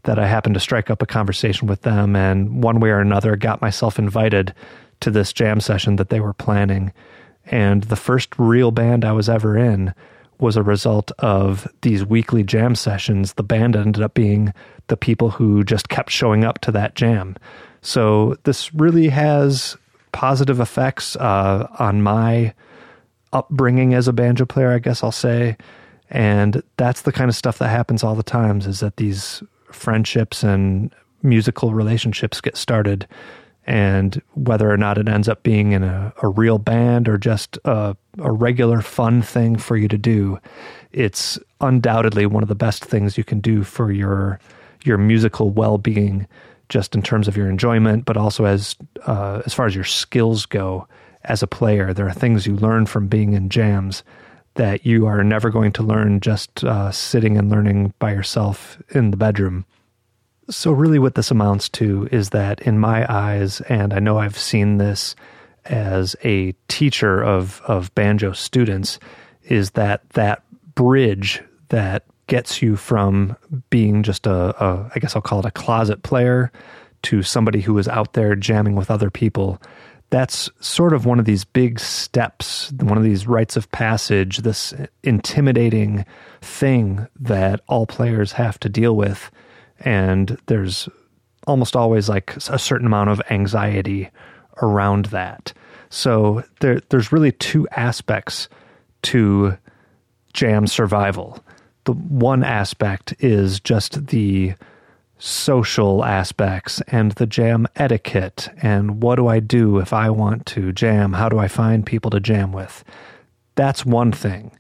that 0.07 0.19
I 0.19 0.27
happened 0.27 0.55
to 0.55 0.61
strike 0.61 0.91
up 0.91 1.03
a 1.03 1.07
conversation 1.07 1.69
with 1.69 1.83
them 1.83 2.17
and 2.17 2.63
one 2.63 2.81
way 2.81 2.91
or 2.91 3.01
another 3.01 3.37
got 3.37 3.61
myself 3.61 3.99
invited 3.99 4.55
to 5.01 5.11
this 5.11 5.33
jam 5.33 5.61
session 5.61 5.97
that 5.97 6.09
they 6.09 6.21
were 6.21 6.33
planning. 6.33 6.93
And 7.47 7.85
the 7.85 7.97
first 7.97 8.31
real 8.39 8.71
band 8.71 9.05
I 9.05 9.13
was 9.13 9.29
ever 9.29 9.57
in 9.57 9.95
was 10.39 10.57
a 10.57 10.63
result 10.63 11.13
of 11.19 11.69
these 11.83 12.05
weekly 12.05 12.43
jam 12.43 12.75
sessions. 12.75 13.35
The 13.35 13.43
band 13.43 13.77
ended 13.77 14.03
up 14.03 14.15
being 14.15 14.53
the 14.89 14.97
people 14.97 15.31
who 15.31 15.65
just 15.65 15.89
kept 15.89 16.11
showing 16.11 16.45
up 16.45 16.61
to 16.61 16.73
that 16.73 16.95
jam. 16.95 17.37
So 17.83 18.37
this 18.45 18.75
really 18.75 19.09
has 19.09 19.77
positive 20.13 20.61
effects 20.61 21.17
uh, 21.17 21.69
on 21.79 22.03
my 22.03 22.55
upbringing 23.33 23.95
as 23.95 24.09
a 24.09 24.13
banjo 24.13 24.47
player, 24.47 24.73
I 24.73 24.79
guess 24.79 25.03
I'll 25.03 25.13
say. 25.13 25.57
And 26.11 26.63
that's 26.77 27.03
the 27.03 27.13
kind 27.13 27.29
of 27.29 27.37
stuff 27.37 27.59
that 27.59 27.69
happens 27.69 28.05
all 28.05 28.15
the 28.15 28.23
times 28.23 28.67
is 28.67 28.81
that 28.81 28.97
these 28.97 29.43
friendships 29.77 30.43
and 30.43 30.93
musical 31.23 31.75
relationships 31.75 32.41
get 32.41 32.57
started. 32.57 33.07
And 33.69 34.23
whether 34.35 34.71
or 34.71 34.77
not 34.77 34.97
it 34.97 35.09
ends 35.09 35.29
up 35.29 35.43
being 35.43 35.73
in 35.73 35.83
a, 35.83 36.13
a 36.23 36.29
real 36.29 36.59
band 36.59 37.09
or 37.09 37.19
just 37.19 37.59
a, 37.65 37.97
a 38.19 38.33
regular 38.33 38.81
fun 38.81 39.23
thing 39.23 39.57
for 39.57 39.77
you 39.77 39.89
to 39.89 39.99
do, 39.99 40.39
it's 40.93 41.39
undoubtedly 41.61 42.27
one 42.27 42.45
of 42.45 42.49
the 42.49 42.55
best 42.55 42.85
things 42.85 43.19
you 43.19 43.25
can 43.25 43.41
do 43.41 43.65
for 43.65 43.91
your 43.91 44.41
your 44.85 44.99
musical 44.99 45.51
well 45.51 45.79
being 45.79 46.29
just 46.69 46.95
in 46.95 47.03
terms 47.03 47.27
of 47.27 47.37
your 47.37 47.49
enjoyment, 47.49 48.05
but 48.05 48.17
also 48.17 48.45
as 48.45 48.77
uh, 49.07 49.43
as 49.45 49.53
far 49.53 49.67
as 49.67 49.75
your 49.75 49.85
skills 49.85 50.47
go 50.47 50.87
as 51.25 51.43
a 51.43 51.47
player. 51.49 51.93
There 51.93 52.07
are 52.07 52.15
things 52.15 52.47
you 52.47 52.55
learn 52.55 52.87
from 52.87 53.09
being 53.09 53.33
in 53.33 53.49
jams 53.49 54.05
that 54.57 54.85
you 54.85 55.07
are 55.07 55.23
never 55.23 55.51
going 55.51 55.73
to 55.73 55.83
learn 55.83 56.21
just 56.21 56.65
uh, 56.65 56.91
sitting 56.91 57.39
and 57.39 57.51
learning 57.51 57.95
by 57.99 58.13
yourself 58.13 58.81
in 58.91 59.11
the 59.11 59.17
bedroom. 59.17 59.65
So, 60.49 60.73
really, 60.73 60.99
what 60.99 61.15
this 61.15 61.31
amounts 61.31 61.69
to 61.71 62.09
is 62.13 62.31
that, 62.31 62.61
in 62.61 62.79
my 62.79 63.11
eyes, 63.13 63.61
and 63.63 63.93
I 63.93 63.99
know 63.99 64.19
I've 64.19 64.39
seen 64.39 64.79
this 64.79 65.17
as 65.65 66.15
a 66.23 66.53
teacher 66.69 67.23
of 67.23 67.61
of 67.67 67.95
banjo 67.95 68.33
students, 68.33 68.99
is 69.45 69.73
that 69.73 70.09
that 70.11 70.43
bridge 70.75 71.43
that 71.69 72.05
gets 72.29 72.63
you 72.63 72.77
from 72.77 73.37
being 73.71 74.03
just 74.03 74.27
a, 74.27 74.65
a 74.65 74.91
I 74.95 74.99
guess 75.01 75.17
I'll 75.17 75.23
call 75.23 75.41
it 75.41 75.47
a 75.47 75.51
closet 75.51 76.03
player 76.03 76.53
to 77.03 77.23
somebody 77.23 77.61
who 77.61 77.77
is 77.79 77.89
out 77.89 78.13
there 78.15 78.35
jamming 78.37 78.77
with 78.77 78.91
other 78.91 79.11
people. 79.11 79.61
That's 80.11 80.49
sort 80.61 80.93
of 80.93 81.05
one 81.05 81.19
of 81.19 81.25
these 81.25 81.45
big 81.45 81.81
steps, 81.81 82.73
one 82.73 82.97
of 82.97 83.05
these 83.05 83.27
rites 83.27 83.57
of 83.57 83.71
passage, 83.73 84.39
this 84.39 84.73
intimidating 85.03 86.05
thing 86.41 87.07
that 87.19 87.61
all 87.69 87.87
players 87.87 88.33
have 88.33 88.59
to 88.61 88.69
deal 88.69 88.97
with. 88.97 89.31
And 89.81 90.39
there's 90.47 90.89
almost 91.47 91.77
always 91.77 92.09
like 92.09 92.37
a 92.49 92.59
certain 92.59 92.87
amount 92.87 93.11
of 93.11 93.21
anxiety 93.31 94.11
around 94.63 95.07
that. 95.07 95.53
So 95.91 96.45
there, 96.61 96.81
there's 96.89 97.13
really 97.13 97.33
two 97.33 97.67
aspects 97.71 98.49
to 99.03 99.57
jam 100.33 100.67
survival 100.67 101.43
the 101.87 101.93
one 101.93 102.45
aspect 102.45 103.15
is 103.21 103.59
just 103.61 104.09
the 104.09 104.55
social 105.19 106.05
aspects 106.05 106.83
and 106.89 107.13
the 107.13 107.27
jam 107.27 107.67
etiquette 107.77 108.49
and 108.63 109.03
what 109.03 109.17
do 109.17 109.29
I 109.29 109.41
do 109.41 109.79
if 109.79 109.93
I 109.93 110.11
want 110.11 110.47
to 110.47 110.73
jam? 110.73 111.15
How 111.15 111.29
do 111.29 111.39
I 111.39 111.49
find 111.49 111.87
people 111.87 112.11
to 112.11 112.21
jam 112.21 112.53
with? 112.53 112.85
That's 113.55 113.87
one 113.87 114.13
thing. 114.13 114.53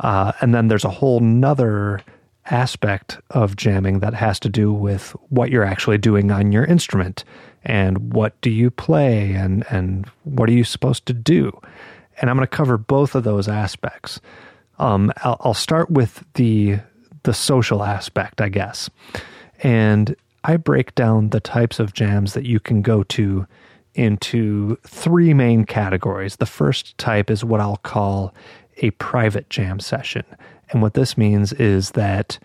Uh, 0.00 0.32
and 0.40 0.54
then 0.54 0.68
there's 0.68 0.84
a 0.84 0.90
whole 0.90 1.20
nother 1.20 2.00
aspect 2.46 3.18
of 3.30 3.54
jamming 3.54 4.00
that 4.00 4.14
has 4.14 4.40
to 4.40 4.48
do 4.48 4.72
with 4.72 5.14
what 5.28 5.50
you're 5.50 5.64
actually 5.64 5.98
doing 5.98 6.30
on 6.32 6.50
your 6.50 6.64
instrument 6.64 7.24
and 7.62 8.12
what 8.12 8.40
do 8.40 8.50
you 8.50 8.70
play 8.70 9.32
and, 9.32 9.64
and 9.70 10.06
what 10.24 10.48
are 10.48 10.52
you 10.52 10.64
supposed 10.64 11.06
to 11.06 11.12
do? 11.12 11.52
And 12.20 12.28
I'm 12.28 12.36
going 12.36 12.48
to 12.48 12.56
cover 12.56 12.76
both 12.78 13.14
of 13.14 13.24
those 13.24 13.48
aspects. 13.48 14.20
Um, 14.78 15.12
I'll, 15.18 15.36
I'll 15.40 15.54
start 15.54 15.90
with 15.90 16.24
the 16.34 16.80
the 17.22 17.34
social 17.34 17.84
aspect, 17.84 18.40
I 18.40 18.48
guess, 18.48 18.88
and 19.62 20.14
I 20.44 20.56
break 20.56 20.94
down 20.94 21.30
the 21.30 21.40
types 21.40 21.78
of 21.78 21.92
jams 21.92 22.34
that 22.34 22.46
you 22.46 22.60
can 22.60 22.82
go 22.82 23.02
to 23.04 23.46
into 23.94 24.76
three 24.86 25.34
main 25.34 25.64
categories. 25.64 26.36
The 26.36 26.46
first 26.46 26.96
type 26.96 27.30
is 27.30 27.44
what 27.44 27.60
I'll 27.60 27.76
call 27.78 28.34
a 28.78 28.90
private 28.92 29.50
jam 29.50 29.80
session. 29.80 30.24
And 30.70 30.80
what 30.80 30.94
this 30.94 31.18
means 31.18 31.52
is 31.54 31.90
that 31.92 32.38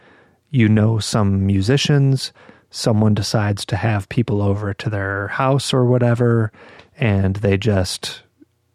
you 0.50 0.68
know 0.68 1.00
some 1.00 1.46
musicians, 1.46 2.34
someone 2.72 3.14
decides 3.14 3.66
to 3.66 3.76
have 3.76 4.10
people 4.10 4.42
over 4.42 4.74
to 4.74 4.90
their 4.90 5.28
house 5.30 5.74
or 5.74 5.86
whatever, 5.86 6.52
and 6.98 7.38
they 7.38 7.58
just 7.58 8.22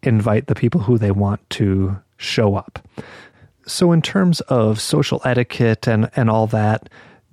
invite 0.03 0.47
the 0.47 0.55
people 0.55 0.81
who 0.81 0.97
they 0.97 1.11
want 1.11 1.47
to 1.51 1.99
show 2.17 2.55
up. 2.55 2.79
So, 3.67 3.91
in 3.91 4.01
terms 4.01 4.41
of 4.41 4.81
social 4.81 5.21
etiquette 5.23 5.87
and, 5.87 6.09
and 6.15 6.29
all 6.29 6.47
that, 6.47 6.89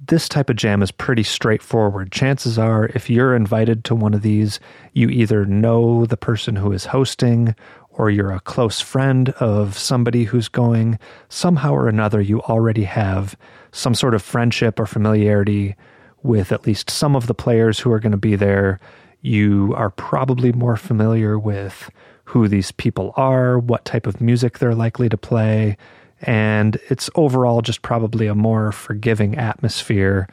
this 0.09 0.29
type 0.29 0.51
of 0.51 0.57
jam 0.57 0.83
is 0.83 0.91
pretty 0.91 1.23
straightforward. 1.23 2.11
Chances 2.11 2.59
are, 2.59 2.87
if 2.95 3.09
you're 3.09 3.37
invited 3.37 3.85
to 3.85 3.95
one 3.95 4.15
of 4.15 4.23
these, 4.23 4.59
you 4.93 5.09
either 5.09 5.45
know 5.45 6.07
the 6.07 6.17
person 6.17 6.57
who 6.57 6.73
is 6.73 6.87
hosting 6.87 7.55
or 7.91 8.11
you're 8.11 8.33
a 8.33 8.41
close 8.41 8.81
friend 8.81 9.31
of 9.41 9.77
somebody 9.77 10.25
who's 10.25 10.49
going. 10.49 10.99
Somehow 11.29 11.73
or 11.73 11.89
another, 11.89 12.21
you 12.21 12.41
already 12.43 12.85
have 12.85 13.37
some 13.73 13.95
sort 13.95 14.15
of 14.15 14.23
friendship 14.23 14.81
or 14.81 14.87
familiarity 14.87 15.77
with 16.23 16.53
at 16.53 16.67
least 16.67 16.91
some 16.91 17.15
of 17.15 17.27
the 17.27 17.35
players 17.35 17.79
who 17.79 17.93
are 17.93 18.01
going 18.01 18.13
to 18.13 18.19
be 18.19 18.35
there. 18.35 18.81
You 19.21 19.75
are 19.77 19.91
probably 19.91 20.53
more 20.53 20.77
familiar 20.77 21.39
with 21.39 21.91
who 22.25 22.49
these 22.49 22.73
people 22.73 23.13
are, 23.17 23.59
what 23.59 23.85
type 23.85 24.07
of 24.07 24.21
music 24.21 24.59
they're 24.59 24.75
likely 24.75 25.09
to 25.09 25.17
play 25.17 25.77
and 26.23 26.79
it's 26.89 27.09
overall 27.15 27.63
just 27.63 27.83
probably 27.83 28.27
a 28.27 28.35
more 28.35 28.73
forgiving 28.73 29.37
atmosphere 29.37 30.29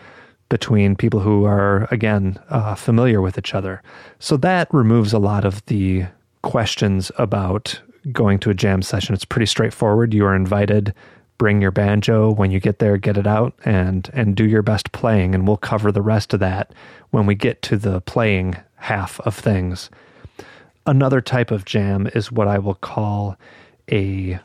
between 0.49 0.95
people 0.95 1.19
who 1.19 1.45
are 1.45 1.87
again 1.91 2.37
uh, 2.49 2.75
familiar 2.75 3.21
with 3.21 3.37
each 3.37 3.53
other. 3.53 3.81
So 4.19 4.37
that 4.37 4.73
removes 4.73 5.13
a 5.13 5.19
lot 5.19 5.45
of 5.45 5.65
the 5.65 6.05
questions 6.41 7.11
about 7.17 7.79
going 8.11 8.39
to 8.39 8.49
a 8.51 8.53
jam 8.53 8.81
session. 8.81 9.15
It's 9.15 9.25
pretty 9.25 9.47
straightforward. 9.47 10.13
You 10.13 10.25
are 10.25 10.35
invited. 10.35 10.93
Bring 11.37 11.61
your 11.61 11.71
banjo 11.71 12.31
when 12.31 12.51
you 12.51 12.59
get 12.59 12.79
there, 12.79 12.97
get 12.97 13.17
it 13.17 13.27
out 13.27 13.53
and 13.65 14.09
and 14.13 14.35
do 14.35 14.45
your 14.45 14.61
best 14.61 14.91
playing 14.91 15.35
and 15.35 15.47
we'll 15.47 15.57
cover 15.57 15.91
the 15.91 16.01
rest 16.01 16.33
of 16.33 16.39
that 16.39 16.71
when 17.09 17.25
we 17.25 17.35
get 17.35 17.61
to 17.63 17.77
the 17.77 18.01
playing 18.01 18.55
half 18.75 19.19
of 19.21 19.35
things. 19.35 19.89
Another 20.85 21.19
type 21.19 21.51
of 21.51 21.65
jam 21.65 22.07
is 22.13 22.31
what 22.31 22.47
I 22.47 22.59
will 22.59 22.75
call 22.75 23.37
a 23.91 24.39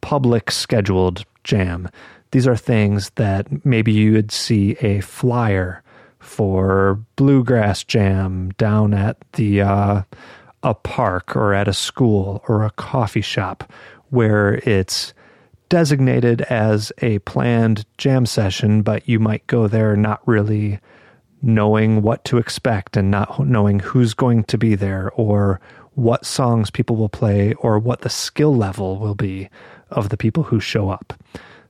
public 0.00 0.50
scheduled 0.50 1.24
jam. 1.44 1.88
These 2.32 2.46
are 2.46 2.56
things 2.56 3.10
that 3.16 3.64
maybe 3.64 3.92
you 3.92 4.12
would 4.12 4.30
see 4.30 4.76
a 4.80 5.00
flyer 5.00 5.82
for 6.20 7.00
bluegrass 7.16 7.82
jam 7.82 8.50
down 8.58 8.94
at 8.94 9.16
the 9.32 9.62
uh, 9.62 10.02
a 10.62 10.74
park 10.74 11.34
or 11.34 11.54
at 11.54 11.68
a 11.68 11.72
school 11.72 12.42
or 12.46 12.64
a 12.64 12.70
coffee 12.70 13.22
shop 13.22 13.72
where 14.10 14.56
it's 14.68 15.14
designated 15.68 16.42
as 16.42 16.92
a 16.98 17.18
planned 17.20 17.86
jam 17.96 18.26
session, 18.26 18.82
but 18.82 19.08
you 19.08 19.18
might 19.18 19.46
go 19.46 19.66
there 19.66 19.96
not 19.96 20.20
really 20.26 20.78
knowing 21.42 22.02
what 22.02 22.24
to 22.24 22.36
expect 22.36 22.96
and 22.96 23.10
not 23.10 23.46
knowing 23.46 23.78
who's 23.78 24.12
going 24.12 24.44
to 24.44 24.58
be 24.58 24.74
there 24.74 25.10
or 25.14 25.60
what 25.94 26.26
songs 26.26 26.70
people 26.70 26.96
will 26.96 27.08
play 27.08 27.54
or 27.54 27.78
what 27.78 28.02
the 28.02 28.08
skill 28.10 28.54
level 28.54 28.98
will 28.98 29.14
be 29.14 29.48
of 29.90 30.08
the 30.08 30.16
people 30.16 30.44
who 30.44 30.60
show 30.60 30.90
up. 30.90 31.14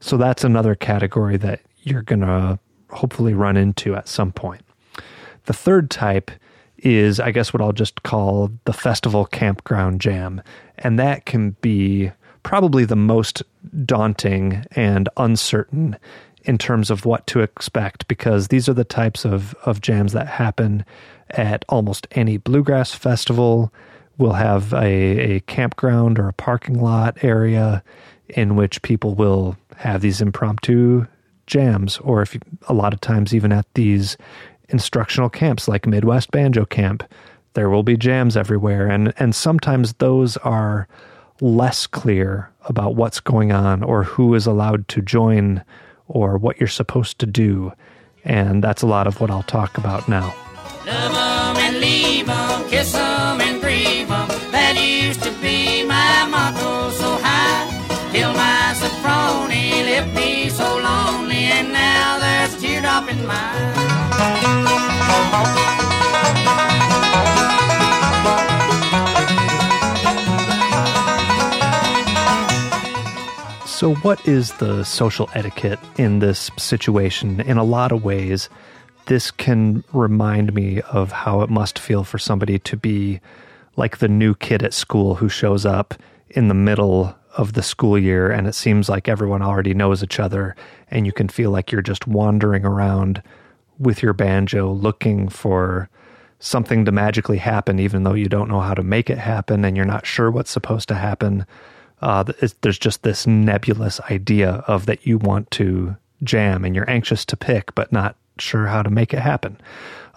So 0.01 0.17
that's 0.17 0.45
another 0.45 0.75
category 0.75 1.37
that 1.39 1.61
you're 1.83 2.03
going 2.03 2.21
to 2.21 2.59
hopefully 2.91 3.35
run 3.35 3.57
into 3.57 3.95
at 3.95 4.09
some 4.09 4.33
point. 4.33 4.63
The 5.45 5.53
third 5.53 5.91
type 5.91 6.31
is, 6.79 7.21
I 7.21 7.31
guess, 7.31 7.53
what 7.53 7.61
I'll 7.61 7.73
just 7.73 8.03
call 8.03 8.51
the 8.65 8.73
festival 8.73 9.27
campground 9.27 10.01
jam. 10.01 10.43
And 10.79 10.99
that 10.99 11.27
can 11.27 11.51
be 11.61 12.11
probably 12.43 12.85
the 12.85 12.97
most 12.97 13.43
daunting 13.85 14.65
and 14.73 15.09
uncertain 15.17 15.97
in 16.45 16.57
terms 16.57 16.91
of 16.91 17.05
what 17.05 17.27
to 17.27 17.41
expect 17.41 18.09
because 18.09 18.49
these 18.49 18.69
are 18.69 18.75
the 18.75 18.85
types 18.85 19.25
of, 19.27 19.55
of 19.67 19.81
jams 19.81 20.13
that 20.13 20.27
happen 20.27 20.85
at 21.31 21.65
almost 21.69 22.07
any 22.13 22.39
bluegrass 22.39 22.93
festival. 22.93 23.73
We'll 24.17 24.33
have 24.33 24.73
a, 24.73 25.37
a 25.37 25.41
campground 25.41 26.19
or 26.19 26.29
a 26.29 26.33
parking 26.33 26.81
lot 26.81 27.23
area 27.23 27.83
in 28.31 28.57
which 28.57 28.83
people 28.83 29.15
will 29.15 29.57
have 29.77 30.01
these 30.01 30.21
impromptu 30.21 31.07
jams, 31.47 31.99
or 31.99 32.23
if 32.23 32.37
a 32.69 32.75
lot 32.75 32.95
of 32.95 33.01
times 33.01 33.35
even 33.35 33.53
at 33.53 33.67
these 33.75 34.17
instructional 34.69 35.29
camps 35.29 35.69
like 35.69 35.87
Midwest 35.87 36.31
Banjo 36.31 36.65
Camp, 36.65 37.03
there 37.55 37.69
will 37.69 37.83
be 37.83 37.97
jams 37.97 38.37
everywhere, 38.37 38.87
and 38.87 39.13
and 39.19 39.35
sometimes 39.35 39.95
those 39.95 40.37
are 40.39 40.87
less 41.41 41.87
clear 41.87 42.51
about 42.67 42.95
what's 42.95 43.19
going 43.19 43.51
on 43.51 43.83
or 43.83 44.05
who 44.05 44.35
is 44.35 44.47
allowed 44.47 44.87
to 44.89 45.01
join 45.01 45.63
or 46.07 46.37
what 46.37 46.61
you're 46.61 46.69
supposed 46.69 47.19
to 47.19 47.27
do, 47.27 47.73
and 48.25 48.63
that's 48.63 48.83
a 48.83 48.87
lot 48.87 49.07
of 49.07 49.21
what 49.21 49.31
I'll 49.31 49.43
talk 49.43 49.79
about 49.79 50.09
now. 50.09 50.35
Love 50.87 51.30
so, 73.81 73.95
what 73.95 74.29
is 74.29 74.53
the 74.59 74.85
social 74.85 75.31
etiquette 75.35 75.79
in 75.97 76.19
this 76.19 76.51
situation? 76.59 77.41
In 77.41 77.57
a 77.57 77.65
lot 77.65 77.93
of 77.93 78.05
ways, 78.05 78.51
this 79.07 79.31
can 79.31 79.83
remind 79.95 80.53
me 80.53 80.83
of 80.83 81.13
how 81.13 81.41
it 81.41 81.49
must 81.49 81.79
feel 81.79 82.05
for 82.05 82.19
somebody 82.19 82.59
to 82.59 82.77
be 82.77 83.21
like 83.77 83.97
the 83.97 84.07
new 84.07 84.35
kid 84.35 84.63
at 84.63 84.75
school 84.75 85.15
who 85.15 85.31
shows 85.31 85.65
up 85.65 85.95
in 86.29 86.49
the 86.49 86.55
middle 86.55 87.17
of 87.39 87.55
the 87.55 87.63
school 87.63 87.99
year 87.99 88.31
and 88.31 88.47
it 88.47 88.55
seems 88.55 88.91
like 88.91 89.09
everyone 89.09 89.41
already 89.41 89.73
knows 89.73 90.03
each 90.03 90.21
other 90.21 90.55
and 90.91 91.07
you 91.07 91.13
can 91.13 91.31
feel 91.31 91.51
like 91.51 91.73
you're 91.73 91.81
just 91.81 92.07
wandering 92.07 92.67
around 92.67 93.23
with 93.79 94.03
your 94.03 94.13
banjo 94.13 94.71
looking 94.71 95.27
for 95.27 95.89
something 96.39 96.85
to 96.85 96.93
magically 96.93 97.39
happen, 97.39 97.79
even 97.79 98.03
though 98.03 98.13
you 98.13 98.29
don't 98.29 98.51
know 98.51 98.61
how 98.61 98.75
to 98.75 98.83
make 98.83 99.09
it 99.09 99.17
happen 99.17 99.65
and 99.65 99.75
you're 99.75 99.87
not 99.87 100.05
sure 100.05 100.31
what's 100.31 100.51
supposed 100.51 100.87
to 100.89 100.97
happen. 100.97 101.47
Uh, 102.01 102.25
there's 102.63 102.79
just 102.79 103.03
this 103.03 103.27
nebulous 103.27 104.01
idea 104.11 104.65
of 104.67 104.87
that 104.87 105.07
you 105.07 105.19
want 105.19 105.51
to 105.53 105.97
jam 106.23 106.65
and 106.65 106.75
you're 106.75 106.89
anxious 106.91 107.25
to 107.27 107.37
pick, 107.37 107.75
but 107.75 107.93
not 107.93 108.17
sure 108.39 108.67
how 108.67 108.83
to 108.83 108.91
make 108.91 109.13
it 109.13 109.21
happen. 109.21 109.59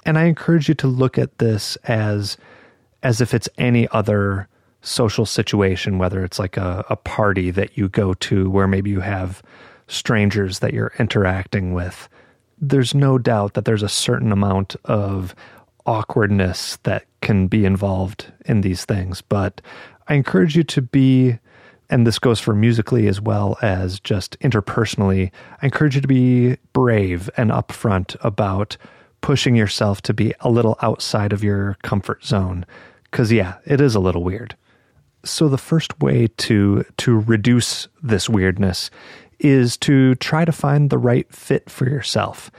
And 0.06 0.17
I 0.17 0.26
encourage 0.26 0.67
you 0.67 0.76
to 0.76 0.88
look 0.88 1.17
at 1.17 1.38
this 1.38 1.76
as 1.86 2.38
as 3.02 3.19
if 3.19 3.34
it's 3.34 3.50
any 3.58 3.88
other 3.89 4.48
social 4.82 5.26
situation, 5.26 5.98
whether 5.98 6.24
it's 6.24 6.39
like 6.39 6.56
a, 6.56 6.86
a 6.89 6.96
party 6.96 7.52
that 7.52 7.78
you 7.78 7.89
go 7.89 8.13
to 8.13 8.50
where 8.50 8.67
maybe 8.67 8.89
you 8.89 9.02
have 9.02 9.43
strangers 9.88 10.60
that 10.60 10.74
you're 10.74 10.93
interacting 11.00 11.74
with 11.74 12.08
there's 12.69 12.96
no 12.96 13.17
doubt 13.17 13.54
that 13.54 13.65
there's 13.65 13.84
a 13.84 13.89
certain 13.89 14.32
amount 14.32 14.76
of 14.86 15.36
awkwardness 15.86 16.78
that 16.84 17.06
can 17.22 17.48
be 17.48 17.65
involved 17.65 18.32
in 18.46 18.62
these 18.62 18.86
things. 18.86 19.22
But 19.22 19.62
I 20.08 20.13
encourage 20.13 20.56
you 20.56 20.63
to 20.63 20.82
be, 20.82 21.38
and 21.93 22.08
this 22.08 22.17
goes 22.17 22.39
for 22.39 22.56
musically 22.56 23.08
as 23.08 23.21
well 23.21 23.56
as 23.62 23.99
just 23.99 24.39
interpersonally, 24.39 25.32
I 25.62 25.67
encourage 25.67 25.93
you 25.93 26.01
to 26.01 26.08
be 26.08 26.58
brave 26.73 27.29
and 27.38 27.51
upfront 27.51 28.15
about 28.21 28.77
pushing 29.21 29.56
yourself 29.56 30.01
to 30.01 30.13
be 30.13 30.34
a 30.39 30.49
little 30.49 30.75
outside 30.82 31.34
of 31.34 31.43
your 31.43 31.77
comfort 31.84 32.25
zone. 32.25 32.65
Because, 33.03 33.32
yeah, 33.32 33.58
it 33.65 33.79
is 33.79 33.93
a 33.93 33.99
little 33.99 34.23
weird. 34.23 34.56
So 35.23 35.47
the 35.47 35.60
first 35.60 35.99
way 35.99 36.29
to 36.38 36.84
to 36.97 37.19
reduce 37.19 37.88
this 38.01 38.27
weirdness 38.27 38.89
is 39.38 39.77
to 39.77 40.15
try 40.15 40.45
to 40.45 40.51
find 40.51 40.89
the 40.89 40.97
right 40.97 41.32
fit 41.32 41.69
for 41.69 41.88
yourself. 41.88 42.49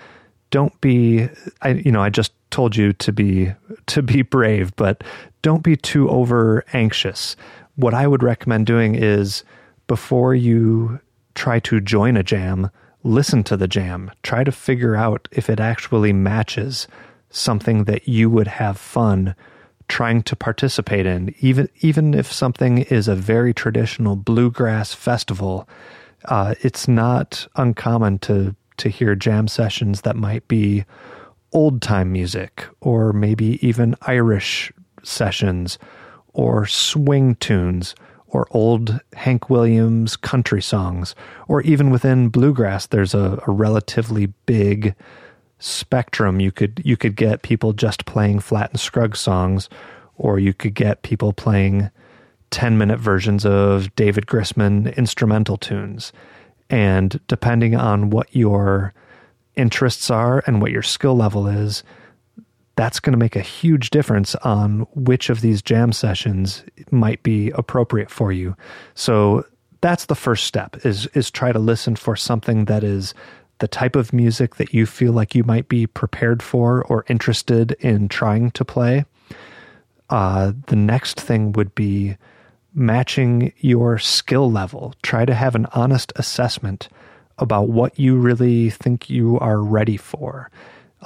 Don't 0.51 0.81
be 0.81 1.29
I 1.61 1.71
you 1.71 1.91
know, 1.91 2.03
I 2.03 2.09
just 2.09 2.33
told 2.53 2.77
you 2.77 2.93
to 2.93 3.13
be 3.13 3.53
to 3.87 4.01
be 4.01 4.23
brave, 4.23 4.77
but 4.77 5.03
don't 5.43 5.65
be 5.65 5.77
too 5.77 6.09
over 6.09 6.65
anxious. 6.73 7.35
What 7.77 7.95
I 7.95 8.07
would 8.07 8.23
recommend 8.23 8.67
doing 8.67 8.95
is 8.95 9.45
before 9.87 10.35
you 10.35 11.01
try 11.35 11.59
to 11.61 11.81
join 11.81 12.17
a 12.17 12.23
jam, 12.23 12.71
listen 13.03 13.43
to 13.45 13.57
the 13.57 13.69
jam. 13.69 14.11
Try 14.23 14.45
to 14.45 14.53
figure 14.53 14.97
out 14.97 15.29
if 15.33 15.51
it 15.51 15.61
actually 15.61 16.13
matches 16.13 16.87
something 17.31 17.85
that 17.85 18.09
you 18.09 18.31
would 18.31 18.47
have 18.47 18.79
fun 18.79 19.35
trying 19.89 20.23
to 20.23 20.37
participate 20.37 21.05
in. 21.05 21.35
Even 21.41 21.69
even 21.81 22.15
if 22.15 22.33
something 22.33 22.79
is 22.79 23.09
a 23.09 23.15
very 23.15 23.53
traditional 23.53 24.17
bluegrass 24.17 24.95
festival, 24.95 25.69
uh, 26.27 26.55
it's 26.63 26.89
not 26.89 27.47
uncommon 27.57 28.19
to 28.21 28.55
to 28.77 28.89
hear 28.89 29.15
jam 29.15 29.47
sessions 29.47 30.01
that 30.03 30.17
might 30.17 30.47
be 30.49 30.85
old 31.53 31.83
time 31.83 32.13
music 32.13 32.67
or 32.81 33.13
maybe 33.13 33.65
even 33.67 33.95
Irish 34.03 34.73
sessions 35.03 35.79
or 36.35 36.67
swing 36.67 37.37
tunes 37.37 37.95
or 38.29 38.49
old 38.51 39.01
Hank 39.15 39.49
Williams 39.49 40.17
country 40.17 40.61
songs, 40.61 41.15
or 41.49 41.63
even 41.63 41.91
within 41.91 42.29
bluegrass, 42.29 42.87
there's 42.87 43.15
a, 43.15 43.41
a, 43.47 43.51
relatively 43.53 44.27
big 44.45 44.95
spectrum. 45.61 46.41
You 46.41 46.51
could 46.51 46.83
you 46.85 46.97
could 46.97 47.15
get 47.15 47.43
people 47.43 47.73
just 47.73 48.05
playing 48.07 48.41
Flatt 48.41 48.71
and 48.71 48.81
Scruggs 48.81 49.21
songs, 49.21 49.69
or 50.17 50.41
you 50.41 50.53
could 50.53 50.75
get 50.75 51.03
people 51.03 51.33
playing 51.33 51.91
10 52.51 52.77
minute 52.77 52.99
versions 52.99 53.47
of 53.47 53.95
David 53.95 54.27
Grisman 54.27 54.95
instrumental 54.97 55.57
tunes. 55.57 56.13
And 56.71 57.21
depending 57.29 57.77
on 57.77 58.11
what 58.11 58.35
your 58.35 58.95
interests 59.55 60.11
are 60.11 60.43
and 60.47 60.61
what 60.61 60.73
your 60.73 60.83
skill 60.83 61.17
level 61.17 61.47
is, 61.47 61.85
that's 62.77 63.01
going 63.01 63.13
to 63.13 63.19
make 63.19 63.37
a 63.37 63.41
huge 63.41 63.91
difference 63.91 64.35
on 64.37 64.81
which 64.95 65.31
of 65.31 65.41
these 65.41 65.63
jam 65.63 65.93
sessions 65.93 66.65
might 66.91 67.23
be 67.23 67.51
appropriate 67.51 68.11
for 68.11 68.33
you. 68.33 68.57
So 68.95 69.45
that's 69.81 70.07
the 70.07 70.15
first 70.15 70.45
step 70.45 70.85
is 70.85 71.07
is 71.09 71.31
try 71.31 71.53
to 71.53 71.59
listen 71.59 71.95
for 71.95 72.17
something 72.17 72.65
that 72.65 72.83
is 72.83 73.15
the 73.59 73.69
type 73.69 73.97
of 73.97 74.13
music 74.13 74.57
that 74.57 74.75
you 74.75 74.87
feel 74.87 75.13
like 75.13 75.35
you 75.35 75.45
might 75.45 75.69
be 75.69 75.87
prepared 75.87 76.43
for 76.43 76.85
or 76.85 77.05
interested 77.09 77.73
in 77.81 78.09
trying 78.09 78.51
to 78.53 78.65
play. 78.65 79.05
Uh, 80.11 80.53
the 80.67 80.77
next 80.77 81.21
thing 81.21 81.53
would 81.53 81.75
be 81.75 82.17
matching 82.75 83.53
your 83.59 83.99
skill 83.99 84.51
level. 84.51 84.95
Try 85.03 85.25
to 85.25 85.35
have 85.35 85.55
an 85.55 85.67
honest 85.73 86.13
assessment 86.17 86.89
about 87.39 87.69
what 87.69 87.99
you 87.99 88.17
really 88.17 88.71
think 88.71 89.09
you 89.09 89.39
are 89.39 89.63
ready 89.63 89.97
for. 89.97 90.51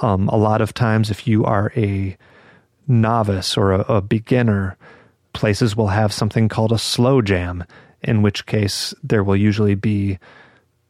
Um, 0.01 0.27
a 0.29 0.37
lot 0.37 0.61
of 0.61 0.73
times, 0.73 1.09
if 1.09 1.27
you 1.27 1.45
are 1.45 1.71
a 1.75 2.17
novice 2.87 3.57
or 3.57 3.73
a, 3.73 3.79
a 3.81 4.01
beginner, 4.01 4.77
places 5.33 5.75
will 5.75 5.87
have 5.87 6.11
something 6.11 6.49
called 6.49 6.71
a 6.71 6.77
slow 6.79 7.21
jam, 7.21 7.63
in 8.01 8.21
which 8.21 8.45
case 8.45 8.93
there 9.03 9.23
will 9.23 9.35
usually 9.35 9.75
be 9.75 10.19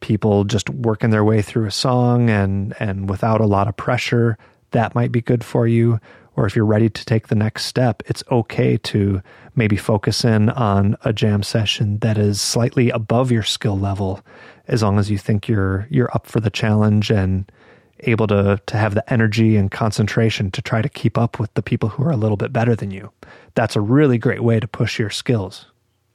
people 0.00 0.44
just 0.44 0.70
working 0.70 1.10
their 1.10 1.24
way 1.24 1.42
through 1.42 1.66
a 1.66 1.70
song 1.70 2.30
and 2.30 2.74
and 2.80 3.10
without 3.10 3.40
a 3.40 3.46
lot 3.46 3.68
of 3.68 3.76
pressure. 3.76 4.38
That 4.70 4.94
might 4.94 5.12
be 5.12 5.20
good 5.20 5.44
for 5.44 5.66
you. 5.66 6.00
Or 6.36 6.46
if 6.46 6.56
you're 6.56 6.64
ready 6.64 6.88
to 6.88 7.04
take 7.04 7.28
the 7.28 7.34
next 7.34 7.66
step, 7.66 8.02
it's 8.06 8.24
okay 8.30 8.78
to 8.78 9.20
maybe 9.56 9.76
focus 9.76 10.24
in 10.24 10.48
on 10.50 10.96
a 11.04 11.12
jam 11.12 11.42
session 11.42 11.98
that 11.98 12.16
is 12.16 12.40
slightly 12.40 12.88
above 12.88 13.30
your 13.30 13.42
skill 13.42 13.78
level, 13.78 14.24
as 14.68 14.82
long 14.82 14.98
as 14.98 15.10
you 15.10 15.18
think 15.18 15.48
you're 15.48 15.86
you're 15.90 16.14
up 16.14 16.26
for 16.26 16.40
the 16.40 16.48
challenge 16.48 17.10
and 17.10 17.50
able 18.04 18.26
to 18.28 18.60
to 18.66 18.76
have 18.76 18.94
the 18.94 19.12
energy 19.12 19.56
and 19.56 19.70
concentration 19.70 20.50
to 20.52 20.62
try 20.62 20.82
to 20.82 20.88
keep 20.88 21.18
up 21.18 21.38
with 21.38 21.52
the 21.54 21.62
people 21.62 21.88
who 21.88 22.04
are 22.04 22.10
a 22.10 22.16
little 22.16 22.36
bit 22.36 22.52
better 22.52 22.74
than 22.74 22.90
you. 22.90 23.10
That's 23.54 23.76
a 23.76 23.80
really 23.80 24.18
great 24.18 24.42
way 24.42 24.60
to 24.60 24.68
push 24.68 24.98
your 24.98 25.10
skills. 25.10 25.66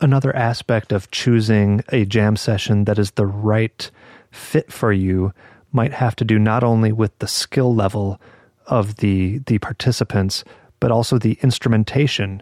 Another 0.02 0.36
aspect 0.36 0.91
of 0.91 1.12
choosing 1.12 1.84
a 1.89 2.06
jam 2.06 2.36
session 2.36 2.86
that 2.86 3.00
is 3.00 3.12
the 3.12 3.26
right 3.26 3.89
fit 4.32 4.71
for 4.71 4.91
you 4.91 5.34
might 5.71 5.93
have 5.93 6.15
to 6.17 6.26
do 6.26 6.39
not 6.39 6.63
only 6.63 6.91
with 6.91 7.17
the 7.19 7.28
skill 7.28 7.74
level 7.74 8.19
of 8.67 8.98
the 8.98 9.39
the 9.48 9.60
participants, 9.60 10.43
but 10.80 10.91
also 10.91 11.17
the 11.17 11.38
instrumentation. 11.41 12.41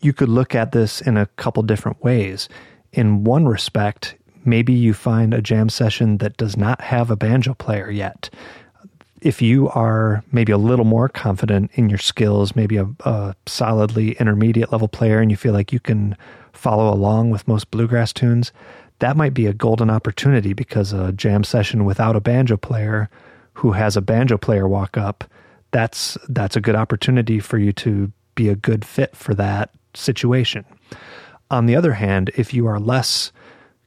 You 0.00 0.12
could 0.12 0.28
look 0.28 0.54
at 0.54 0.72
this 0.72 1.00
in 1.00 1.16
a 1.16 1.26
couple 1.26 1.62
different 1.62 2.02
ways. 2.02 2.48
In 2.92 3.24
one 3.24 3.46
respect, 3.46 4.14
maybe 4.44 4.72
you 4.72 4.94
find 4.94 5.34
a 5.34 5.42
jam 5.42 5.68
session 5.68 6.18
that 6.18 6.36
does 6.36 6.56
not 6.56 6.80
have 6.80 7.10
a 7.10 7.16
banjo 7.16 7.54
player 7.54 7.90
yet. 7.90 8.30
If 9.20 9.42
you 9.42 9.68
are 9.70 10.22
maybe 10.30 10.52
a 10.52 10.58
little 10.58 10.84
more 10.84 11.08
confident 11.08 11.70
in 11.74 11.88
your 11.88 11.98
skills, 11.98 12.54
maybe 12.54 12.76
a, 12.76 12.88
a 13.00 13.34
solidly 13.46 14.12
intermediate 14.12 14.70
level 14.70 14.88
player, 14.88 15.20
and 15.20 15.30
you 15.30 15.36
feel 15.36 15.52
like 15.52 15.72
you 15.72 15.80
can 15.80 16.16
follow 16.52 16.92
along 16.92 17.30
with 17.30 17.48
most 17.48 17.70
bluegrass 17.70 18.12
tunes, 18.12 18.52
that 19.00 19.16
might 19.16 19.34
be 19.34 19.46
a 19.46 19.52
golden 19.52 19.90
opportunity 19.90 20.52
because 20.52 20.92
a 20.92 21.12
jam 21.12 21.44
session 21.44 21.84
without 21.84 22.16
a 22.16 22.20
banjo 22.20 22.56
player 22.56 23.08
who 23.54 23.72
has 23.72 23.96
a 23.96 24.00
banjo 24.00 24.38
player 24.38 24.68
walk 24.68 24.96
up, 24.96 25.24
that's 25.70 26.16
that's 26.28 26.56
a 26.56 26.60
good 26.60 26.74
opportunity 26.74 27.40
for 27.40 27.58
you 27.58 27.72
to 27.72 28.12
be 28.34 28.48
a 28.48 28.54
good 28.54 28.84
fit 28.84 29.16
for 29.16 29.34
that 29.34 29.70
situation. 29.94 30.64
On 31.50 31.66
the 31.66 31.76
other 31.76 31.94
hand, 31.94 32.30
if 32.36 32.52
you 32.54 32.66
are 32.66 32.78
less 32.78 33.32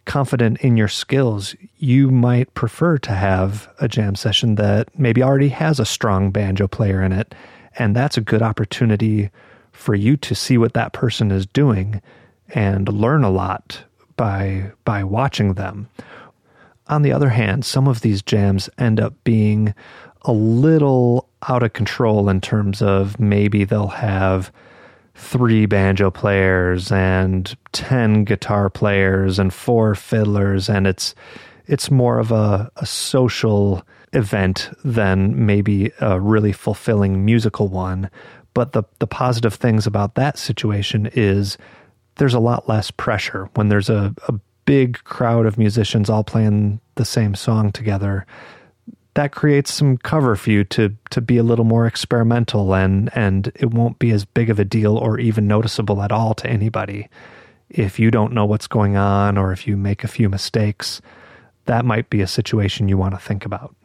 confident 0.05 0.59
in 0.61 0.77
your 0.77 0.87
skills, 0.87 1.55
you 1.77 2.09
might 2.09 2.53
prefer 2.53 2.97
to 2.99 3.11
have 3.11 3.69
a 3.79 3.87
jam 3.87 4.15
session 4.15 4.55
that 4.55 4.87
maybe 4.97 5.23
already 5.23 5.49
has 5.49 5.79
a 5.79 5.85
strong 5.85 6.31
banjo 6.31 6.67
player 6.67 7.01
in 7.01 7.11
it. 7.11 7.33
And 7.77 7.95
that's 7.95 8.17
a 8.17 8.21
good 8.21 8.41
opportunity 8.41 9.29
for 9.71 9.95
you 9.95 10.17
to 10.17 10.35
see 10.35 10.57
what 10.57 10.73
that 10.73 10.93
person 10.93 11.31
is 11.31 11.45
doing 11.45 12.01
and 12.49 12.87
learn 12.89 13.23
a 13.23 13.29
lot 13.29 13.83
by 14.17 14.71
by 14.83 15.03
watching 15.03 15.53
them. 15.53 15.87
On 16.87 17.01
the 17.01 17.13
other 17.13 17.29
hand, 17.29 17.63
some 17.63 17.87
of 17.87 18.01
these 18.01 18.21
jams 18.21 18.69
end 18.77 18.99
up 18.99 19.13
being 19.23 19.73
a 20.23 20.33
little 20.33 21.29
out 21.47 21.63
of 21.63 21.73
control 21.73 22.29
in 22.29 22.41
terms 22.41 22.81
of 22.81 23.19
maybe 23.19 23.63
they'll 23.63 23.87
have 23.87 24.51
three 25.15 25.65
banjo 25.65 26.09
players 26.09 26.91
and 26.91 27.55
10 27.73 28.23
guitar 28.23 28.69
players 28.69 29.39
and 29.39 29.53
four 29.53 29.95
fiddlers 29.95 30.69
and 30.69 30.87
it's 30.87 31.13
it's 31.67 31.91
more 31.91 32.19
of 32.19 32.31
a, 32.31 32.71
a 32.77 32.85
social 32.85 33.85
event 34.13 34.69
than 34.83 35.45
maybe 35.45 35.91
a 36.01 36.19
really 36.19 36.51
fulfilling 36.51 37.23
musical 37.23 37.67
one. 37.67 38.09
But 38.53 38.73
the 38.73 38.83
the 38.99 39.07
positive 39.07 39.53
things 39.53 39.87
about 39.87 40.15
that 40.15 40.37
situation 40.37 41.09
is 41.13 41.57
there's 42.15 42.33
a 42.33 42.39
lot 42.39 42.67
less 42.67 42.91
pressure. 42.91 43.49
When 43.53 43.69
there's 43.69 43.89
a, 43.89 44.13
a 44.27 44.33
big 44.65 45.03
crowd 45.03 45.45
of 45.45 45.57
musicians 45.57 46.09
all 46.09 46.23
playing 46.23 46.81
the 46.95 47.05
same 47.05 47.35
song 47.35 47.71
together 47.71 48.25
that 49.13 49.33
creates 49.33 49.73
some 49.73 49.97
cover 49.97 50.35
for 50.35 50.51
you 50.51 50.63
to 50.63 50.95
to 51.09 51.21
be 51.21 51.37
a 51.37 51.43
little 51.43 51.65
more 51.65 51.85
experimental 51.85 52.73
and 52.73 53.09
and 53.15 53.51
it 53.55 53.71
won't 53.71 53.99
be 53.99 54.11
as 54.11 54.25
big 54.25 54.49
of 54.49 54.59
a 54.59 54.65
deal 54.65 54.97
or 54.97 55.19
even 55.19 55.47
noticeable 55.47 56.01
at 56.01 56.11
all 56.11 56.33
to 56.35 56.49
anybody. 56.49 57.09
If 57.69 57.99
you 57.99 58.11
don't 58.11 58.33
know 58.33 58.45
what's 58.45 58.67
going 58.67 58.97
on 58.97 59.37
or 59.37 59.51
if 59.51 59.67
you 59.67 59.77
make 59.77 60.03
a 60.03 60.09
few 60.09 60.29
mistakes 60.29 61.01
that 61.65 61.85
might 61.85 62.09
be 62.09 62.21
a 62.21 62.27
situation 62.27 62.89
you 62.89 62.97
want 62.97 63.13
to 63.13 63.19
think 63.19 63.45
about. 63.45 63.75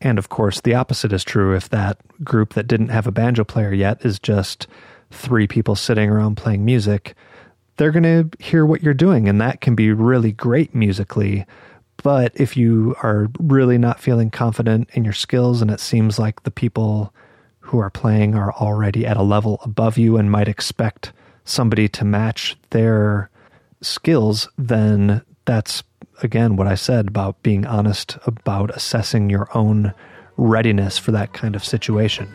And 0.00 0.18
of 0.18 0.28
course 0.28 0.60
the 0.60 0.74
opposite 0.74 1.12
is 1.12 1.24
true 1.24 1.54
if 1.54 1.68
that 1.70 1.98
group 2.22 2.54
that 2.54 2.68
didn't 2.68 2.88
have 2.88 3.06
a 3.06 3.12
banjo 3.12 3.44
player 3.44 3.72
yet 3.72 4.04
is 4.04 4.18
just 4.18 4.66
three 5.10 5.46
people 5.46 5.74
sitting 5.74 6.10
around 6.10 6.36
playing 6.36 6.64
music 6.64 7.14
they're 7.76 7.92
going 7.92 8.02
to 8.02 8.30
hear 8.42 8.64
what 8.64 8.82
you're 8.82 8.94
doing 8.94 9.28
and 9.28 9.40
that 9.40 9.60
can 9.60 9.74
be 9.74 9.92
really 9.92 10.32
great 10.32 10.74
musically 10.74 11.46
but 12.06 12.30
if 12.36 12.56
you 12.56 12.94
are 13.02 13.26
really 13.40 13.78
not 13.78 13.98
feeling 13.98 14.30
confident 14.30 14.88
in 14.92 15.02
your 15.02 15.12
skills 15.12 15.60
and 15.60 15.72
it 15.72 15.80
seems 15.80 16.20
like 16.20 16.40
the 16.44 16.52
people 16.52 17.12
who 17.58 17.80
are 17.80 17.90
playing 17.90 18.32
are 18.36 18.52
already 18.52 19.04
at 19.04 19.16
a 19.16 19.24
level 19.24 19.58
above 19.64 19.98
you 19.98 20.16
and 20.16 20.30
might 20.30 20.46
expect 20.46 21.12
somebody 21.44 21.88
to 21.88 22.04
match 22.04 22.56
their 22.70 23.28
skills, 23.80 24.48
then 24.56 25.20
that's 25.46 25.82
again 26.22 26.54
what 26.54 26.68
I 26.68 26.76
said 26.76 27.08
about 27.08 27.42
being 27.42 27.66
honest 27.66 28.18
about 28.24 28.70
assessing 28.70 29.28
your 29.28 29.48
own 29.58 29.92
readiness 30.36 30.98
for 30.98 31.10
that 31.10 31.32
kind 31.32 31.56
of 31.56 31.64
situation. 31.64 32.28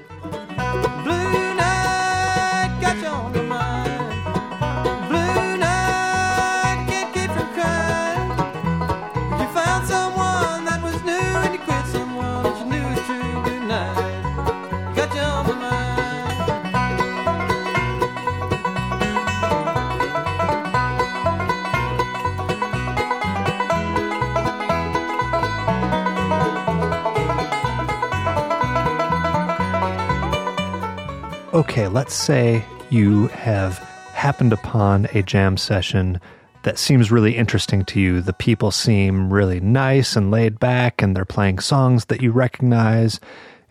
Let's 32.12 32.24
say 32.24 32.62
you 32.89 33.28
have 33.28 33.78
happened 34.12 34.52
upon 34.52 35.08
a 35.13 35.24
jam 35.24 35.56
session 35.56 36.19
that 36.63 36.78
seems 36.78 37.10
really 37.10 37.38
interesting 37.38 37.86
to 37.86 38.02
you. 38.02 38.19
The 38.19 38.34
people 38.34 38.69
seem 38.69 39.32
really 39.32 39.62
nice 39.62 40.17
and 40.17 40.30
laid 40.30 40.60
back, 40.60 41.02
and 41.02 41.15
they're 41.15 41.24
playing 41.24 41.60
songs 41.60 42.08
that 42.08 42.21
you 42.21 42.34
recognize, 42.34 43.21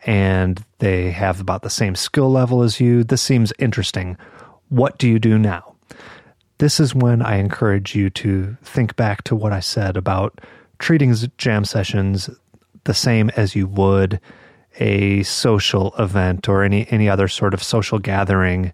and 0.07 0.65
they 0.79 1.11
have 1.11 1.39
about 1.39 1.61
the 1.61 1.69
same 1.69 1.95
skill 1.95 2.33
level 2.33 2.63
as 2.63 2.81
you. 2.81 3.05
This 3.05 3.21
seems 3.21 3.53
interesting. 3.59 4.17
What 4.71 4.97
do 4.97 5.07
you 5.07 5.19
do 5.19 5.39
now? 5.39 5.75
This 6.57 6.81
is 6.81 6.95
when 6.95 7.21
I 7.21 7.37
encourage 7.37 7.95
you 7.95 8.09
to 8.09 8.57
think 8.63 8.97
back 8.97 9.23
to 9.25 9.37
what 9.37 9.53
I 9.53 9.61
said 9.61 9.99
about 9.99 10.41
treating 10.79 11.15
jam 11.37 11.67
sessions 11.67 12.31
the 12.85 12.95
same 12.95 13.29
as 13.37 13.55
you 13.55 13.67
would 13.67 14.19
a 14.79 15.23
social 15.25 15.95
event 15.99 16.49
or 16.49 16.63
any 16.63 16.87
any 16.91 17.09
other 17.09 17.29
sort 17.29 17.55
of 17.55 17.63
social 17.63 17.99
gathering 17.99 18.73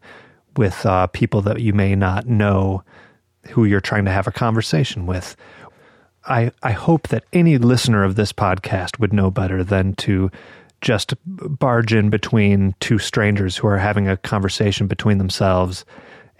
with 0.56 0.84
uh, 0.86 1.06
people 1.08 1.42
that 1.42 1.60
you 1.60 1.72
may 1.72 1.94
not 1.94 2.26
know 2.26 2.82
who 3.50 3.64
you're 3.64 3.80
trying 3.80 4.04
to 4.04 4.10
have 4.10 4.26
a 4.26 4.32
conversation 4.32 5.06
with. 5.06 5.36
I 6.26 6.50
I 6.62 6.72
hope 6.72 7.08
that 7.08 7.24
any 7.32 7.58
listener 7.58 8.04
of 8.04 8.16
this 8.16 8.32
podcast 8.32 8.98
would 8.98 9.12
know 9.12 9.30
better 9.30 9.62
than 9.64 9.94
to 9.96 10.30
just 10.80 11.14
barge 11.24 11.92
in 11.92 12.10
between 12.10 12.74
two 12.80 12.98
strangers 12.98 13.56
who 13.56 13.66
are 13.66 13.78
having 13.78 14.08
a 14.08 14.16
conversation 14.16 14.86
between 14.86 15.18
themselves 15.18 15.84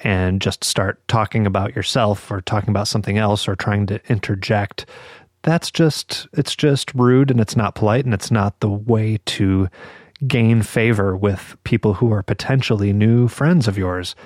and 0.00 0.42
just 0.42 0.62
start 0.62 1.00
talking 1.08 1.46
about 1.46 1.74
yourself 1.74 2.30
or 2.30 2.42
talking 2.42 2.70
about 2.70 2.88
something 2.88 3.16
else 3.16 3.48
or 3.48 3.56
trying 3.56 3.86
to 3.86 4.00
interject 4.10 4.86
that's 5.46 5.70
just 5.70 6.26
it's 6.32 6.56
just 6.56 6.92
rude 6.92 7.30
and 7.30 7.40
it's 7.40 7.56
not 7.56 7.76
polite 7.76 8.04
and 8.04 8.12
it's 8.12 8.32
not 8.32 8.58
the 8.58 8.68
way 8.68 9.18
to 9.26 9.68
gain 10.26 10.60
favor 10.60 11.16
with 11.16 11.56
people 11.62 11.94
who 11.94 12.12
are 12.12 12.22
potentially 12.22 12.92
new 12.92 13.28
friends 13.28 13.68
of 13.68 13.78
yours. 13.78 14.16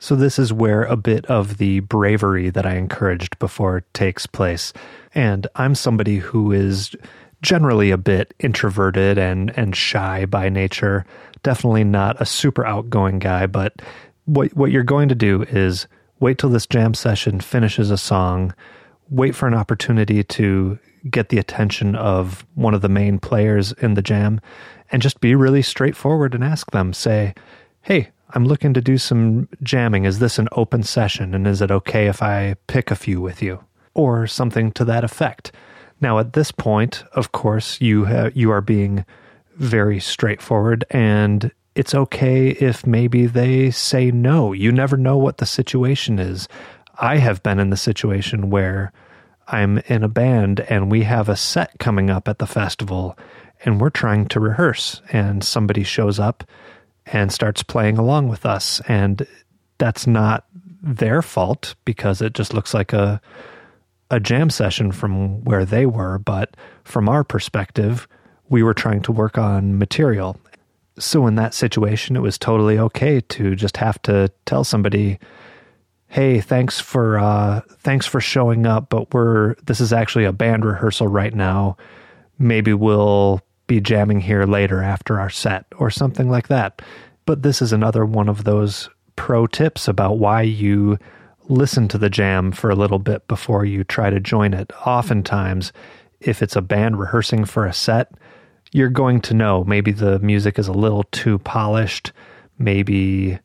So 0.00 0.16
this 0.16 0.40
is 0.40 0.52
where 0.52 0.82
a 0.82 0.96
bit 0.96 1.24
of 1.26 1.58
the 1.58 1.78
bravery 1.80 2.50
that 2.50 2.66
I 2.66 2.74
encouraged 2.74 3.38
before 3.38 3.84
takes 3.94 4.26
place. 4.26 4.72
And 5.14 5.46
I'm 5.54 5.76
somebody 5.76 6.18
who 6.18 6.50
is 6.50 6.96
generally 7.40 7.92
a 7.92 7.96
bit 7.96 8.34
introverted 8.40 9.18
and 9.18 9.56
and 9.56 9.76
shy 9.76 10.26
by 10.26 10.48
nature. 10.48 11.06
Definitely 11.44 11.84
not 11.84 12.20
a 12.20 12.26
super 12.26 12.66
outgoing 12.66 13.20
guy, 13.20 13.46
but 13.46 13.80
what 14.24 14.56
what 14.56 14.72
you're 14.72 14.82
going 14.82 15.08
to 15.08 15.14
do 15.14 15.42
is 15.44 15.86
wait 16.18 16.38
till 16.38 16.50
this 16.50 16.66
jam 16.66 16.94
session 16.94 17.38
finishes 17.38 17.92
a 17.92 17.96
song 17.96 18.52
wait 19.12 19.34
for 19.34 19.46
an 19.46 19.54
opportunity 19.54 20.24
to 20.24 20.78
get 21.10 21.28
the 21.28 21.38
attention 21.38 21.94
of 21.94 22.46
one 22.54 22.74
of 22.74 22.80
the 22.80 22.88
main 22.88 23.18
players 23.18 23.72
in 23.72 23.94
the 23.94 24.02
jam 24.02 24.40
and 24.90 25.02
just 25.02 25.20
be 25.20 25.34
really 25.34 25.62
straightforward 25.62 26.34
and 26.34 26.42
ask 26.42 26.70
them, 26.70 26.92
say, 26.92 27.34
Hey, 27.82 28.08
I'm 28.30 28.46
looking 28.46 28.72
to 28.74 28.80
do 28.80 28.96
some 28.96 29.48
jamming. 29.62 30.04
Is 30.04 30.18
this 30.18 30.38
an 30.38 30.48
open 30.52 30.82
session? 30.82 31.34
And 31.34 31.46
is 31.46 31.60
it 31.60 31.70
okay 31.70 32.06
if 32.06 32.22
I 32.22 32.54
pick 32.66 32.90
a 32.90 32.96
few 32.96 33.20
with 33.20 33.42
you? 33.42 33.62
Or 33.94 34.26
something 34.26 34.72
to 34.72 34.84
that 34.86 35.04
effect. 35.04 35.52
Now, 36.00 36.18
at 36.18 36.32
this 36.32 36.50
point, 36.50 37.04
of 37.12 37.32
course, 37.32 37.80
you 37.80 38.06
ha- 38.06 38.30
you 38.34 38.50
are 38.50 38.62
being 38.62 39.04
very 39.56 40.00
straightforward, 40.00 40.84
and 40.90 41.52
it's 41.74 41.94
okay 41.94 42.48
if 42.48 42.86
maybe 42.86 43.26
they 43.26 43.70
say 43.70 44.10
no. 44.10 44.52
You 44.52 44.72
never 44.72 44.96
know 44.96 45.18
what 45.18 45.36
the 45.36 45.46
situation 45.46 46.18
is. 46.18 46.48
I 46.98 47.18
have 47.18 47.42
been 47.42 47.58
in 47.58 47.70
the 47.70 47.76
situation 47.76 48.48
where 48.48 48.92
I'm 49.48 49.78
in 49.86 50.02
a 50.02 50.08
band 50.08 50.60
and 50.60 50.90
we 50.90 51.02
have 51.02 51.28
a 51.28 51.36
set 51.36 51.78
coming 51.78 52.10
up 52.10 52.28
at 52.28 52.38
the 52.38 52.46
festival 52.46 53.18
and 53.64 53.80
we're 53.80 53.90
trying 53.90 54.26
to 54.26 54.40
rehearse, 54.40 55.00
and 55.12 55.44
somebody 55.44 55.84
shows 55.84 56.18
up 56.18 56.42
and 57.06 57.32
starts 57.32 57.62
playing 57.62 57.96
along 57.96 58.28
with 58.28 58.44
us. 58.44 58.80
And 58.88 59.24
that's 59.78 60.06
not 60.06 60.46
their 60.82 61.22
fault 61.22 61.76
because 61.84 62.20
it 62.20 62.32
just 62.32 62.52
looks 62.54 62.74
like 62.74 62.92
a 62.92 63.20
a 64.10 64.20
jam 64.20 64.50
session 64.50 64.92
from 64.92 65.42
where 65.42 65.64
they 65.64 65.86
were, 65.86 66.18
but 66.18 66.54
from 66.84 67.08
our 67.08 67.24
perspective, 67.24 68.06
we 68.50 68.62
were 68.62 68.74
trying 68.74 69.00
to 69.00 69.10
work 69.10 69.38
on 69.38 69.78
material. 69.78 70.38
So 70.98 71.26
in 71.26 71.36
that 71.36 71.54
situation, 71.54 72.14
it 72.14 72.20
was 72.20 72.36
totally 72.36 72.78
okay 72.78 73.22
to 73.22 73.56
just 73.56 73.78
have 73.78 74.00
to 74.02 74.30
tell 74.44 74.64
somebody, 74.64 75.18
"Hey, 76.12 76.42
thanks 76.42 76.78
for 76.78 77.18
uh, 77.18 77.62
thanks 77.78 78.04
for 78.04 78.20
showing 78.20 78.66
up, 78.66 78.90
but 78.90 79.14
we're 79.14 79.54
this 79.64 79.80
is 79.80 79.94
actually 79.94 80.26
a 80.26 80.32
band 80.32 80.62
rehearsal 80.62 81.08
right 81.08 81.34
now. 81.34 81.78
Maybe 82.38 82.74
we'll 82.74 83.40
be 83.66 83.80
jamming 83.80 84.20
here 84.20 84.44
later 84.44 84.82
after 84.82 85.18
our 85.18 85.30
set 85.30 85.64
or 85.78 85.88
something 85.88 86.28
like 86.28 86.48
that. 86.48 86.82
But 87.24 87.42
this 87.42 87.62
is 87.62 87.72
another 87.72 88.04
one 88.04 88.28
of 88.28 88.44
those 88.44 88.90
pro 89.16 89.46
tips 89.46 89.88
about 89.88 90.18
why 90.18 90.42
you 90.42 90.98
listen 91.48 91.88
to 91.88 91.96
the 91.96 92.10
jam 92.10 92.52
for 92.52 92.68
a 92.68 92.76
little 92.76 92.98
bit 92.98 93.26
before 93.26 93.64
you 93.64 93.82
try 93.82 94.10
to 94.10 94.20
join 94.20 94.52
it. 94.52 94.70
Oftentimes, 94.84 95.72
if 96.20 96.42
it's 96.42 96.56
a 96.56 96.60
band 96.60 97.00
rehearsing 97.00 97.46
for 97.46 97.64
a 97.64 97.72
set, 97.72 98.12
you're 98.72 98.90
going 98.90 99.22
to 99.22 99.32
know 99.32 99.64
maybe 99.64 99.92
the 99.92 100.18
music 100.18 100.58
is 100.58 100.68
a 100.68 100.72
little 100.72 101.04
too 101.04 101.38
polished. 101.38 102.12
Maybe 102.58 103.38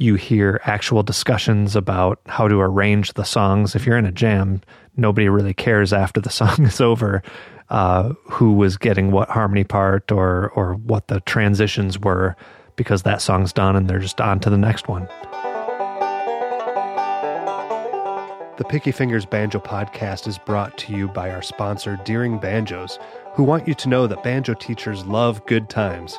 you 0.00 0.14
hear 0.14 0.60
actual 0.64 1.02
discussions 1.02 1.76
about 1.76 2.20
how 2.26 2.48
to 2.48 2.58
arrange 2.58 3.12
the 3.12 3.24
songs. 3.24 3.74
If 3.76 3.84
you're 3.84 3.98
in 3.98 4.06
a 4.06 4.12
jam, 4.12 4.62
nobody 4.96 5.28
really 5.28 5.52
cares 5.52 5.92
after 5.92 6.20
the 6.22 6.30
song 6.40 6.64
is 6.64 6.80
over 6.80 7.22
uh, 7.68 8.14
who 8.24 8.54
was 8.54 8.76
getting 8.78 9.12
what 9.12 9.28
harmony 9.28 9.62
part 9.62 10.10
or 10.10 10.48
or 10.50 10.74
what 10.74 11.08
the 11.08 11.20
transitions 11.20 11.98
were 11.98 12.34
because 12.76 13.02
that 13.02 13.20
song's 13.20 13.52
done 13.52 13.76
and 13.76 13.88
they're 13.88 13.98
just 13.98 14.20
on 14.20 14.40
to 14.40 14.48
the 14.48 14.58
next 14.58 14.88
one. 14.88 15.06
The 18.56 18.64
Picky 18.68 18.92
Fingers 18.92 19.26
Banjo 19.26 19.58
podcast 19.58 20.26
is 20.26 20.38
brought 20.38 20.76
to 20.78 20.94
you 20.94 21.08
by 21.08 21.30
our 21.30 21.42
sponsor, 21.42 21.98
Deering 22.04 22.38
Banjos, 22.38 22.98
who 23.34 23.42
want 23.42 23.68
you 23.68 23.74
to 23.74 23.88
know 23.88 24.06
that 24.06 24.22
banjo 24.22 24.54
teachers 24.54 25.04
love 25.04 25.44
good 25.46 25.68
times. 25.70 26.18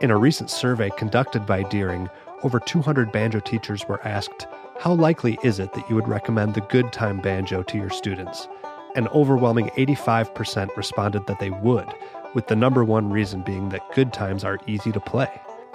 In 0.00 0.10
a 0.10 0.16
recent 0.16 0.50
survey 0.50 0.90
conducted 0.96 1.46
by 1.46 1.62
Deering, 1.64 2.08
over 2.42 2.60
200 2.60 3.12
banjo 3.12 3.40
teachers 3.40 3.86
were 3.88 4.06
asked, 4.06 4.46
How 4.80 4.94
likely 4.94 5.38
is 5.42 5.58
it 5.58 5.72
that 5.74 5.88
you 5.88 5.96
would 5.96 6.08
recommend 6.08 6.54
the 6.54 6.60
good 6.62 6.92
time 6.92 7.20
banjo 7.20 7.62
to 7.62 7.78
your 7.78 7.90
students? 7.90 8.48
An 8.94 9.08
overwhelming 9.08 9.68
85% 9.70 10.76
responded 10.76 11.26
that 11.26 11.38
they 11.38 11.50
would, 11.50 11.88
with 12.34 12.46
the 12.48 12.56
number 12.56 12.84
one 12.84 13.10
reason 13.10 13.42
being 13.42 13.70
that 13.70 13.94
good 13.94 14.12
times 14.12 14.44
are 14.44 14.58
easy 14.66 14.92
to 14.92 15.00
play. 15.00 15.30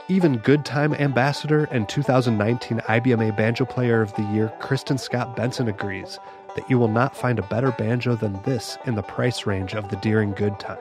Even 0.10 0.38
Good 0.38 0.64
Time 0.64 0.94
Ambassador 0.94 1.66
and 1.66 1.90
2019 1.90 2.80
IBMA 2.80 3.36
Banjo 3.36 3.66
Player 3.66 4.02
of 4.02 4.14
the 4.14 4.24
Year 4.24 4.54
Kristen 4.60 4.98
Scott 4.98 5.36
Benson 5.36 5.68
agrees 5.68 6.20
that 6.56 6.70
you 6.70 6.80
will 6.80 6.88
not 6.88 7.16
find 7.16 7.40
a 7.40 7.44
better 7.44 7.72
banjo 7.72 8.16
than 8.16 8.42
this 8.44 8.78
in 8.86 8.96
the 8.96 9.04
price 9.04 9.46
range 9.46 9.74
of 9.74 9.90
the 9.90 9.98
Deering 9.98 10.32
Good 10.32 10.60
Time. 10.60 10.78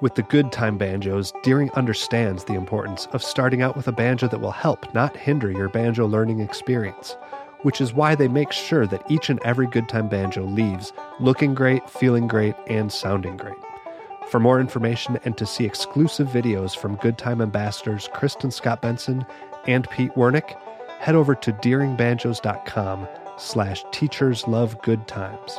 With 0.00 0.14
the 0.14 0.22
Good 0.22 0.52
Time 0.52 0.76
banjos, 0.76 1.32
Deering 1.42 1.70
understands 1.72 2.44
the 2.44 2.54
importance 2.54 3.06
of 3.12 3.22
starting 3.22 3.62
out 3.62 3.76
with 3.76 3.88
a 3.88 3.92
banjo 3.92 4.28
that 4.28 4.40
will 4.40 4.50
help, 4.50 4.92
not 4.92 5.16
hinder, 5.16 5.50
your 5.50 5.68
banjo 5.68 6.06
learning 6.06 6.40
experience 6.40 7.16
which 7.66 7.80
is 7.80 7.92
why 7.92 8.14
they 8.14 8.28
make 8.28 8.52
sure 8.52 8.86
that 8.86 9.02
each 9.10 9.28
and 9.28 9.40
every 9.44 9.66
Good 9.66 9.88
Time 9.88 10.08
Banjo 10.08 10.44
leaves 10.44 10.92
looking 11.18 11.52
great, 11.52 11.90
feeling 11.90 12.28
great, 12.28 12.54
and 12.68 12.92
sounding 12.92 13.36
great. 13.36 13.56
For 14.30 14.40
more 14.40 14.60
information 14.60 15.18
and 15.24 15.36
to 15.36 15.46
see 15.46 15.64
exclusive 15.64 16.28
videos 16.28 16.76
from 16.76 16.94
Good 16.94 17.18
Time 17.18 17.40
ambassadors 17.40 18.08
Kristen 18.12 18.52
Scott 18.52 18.82
Benson 18.82 19.26
and 19.66 19.90
Pete 19.90 20.14
Wernick, 20.14 20.56
head 21.00 21.16
over 21.16 21.34
to 21.34 21.52
deeringbanjos.com 21.52 23.08
slash 23.36 23.84
teachers 23.90 24.46
love 24.46 24.80
good 24.82 25.08
times. 25.08 25.58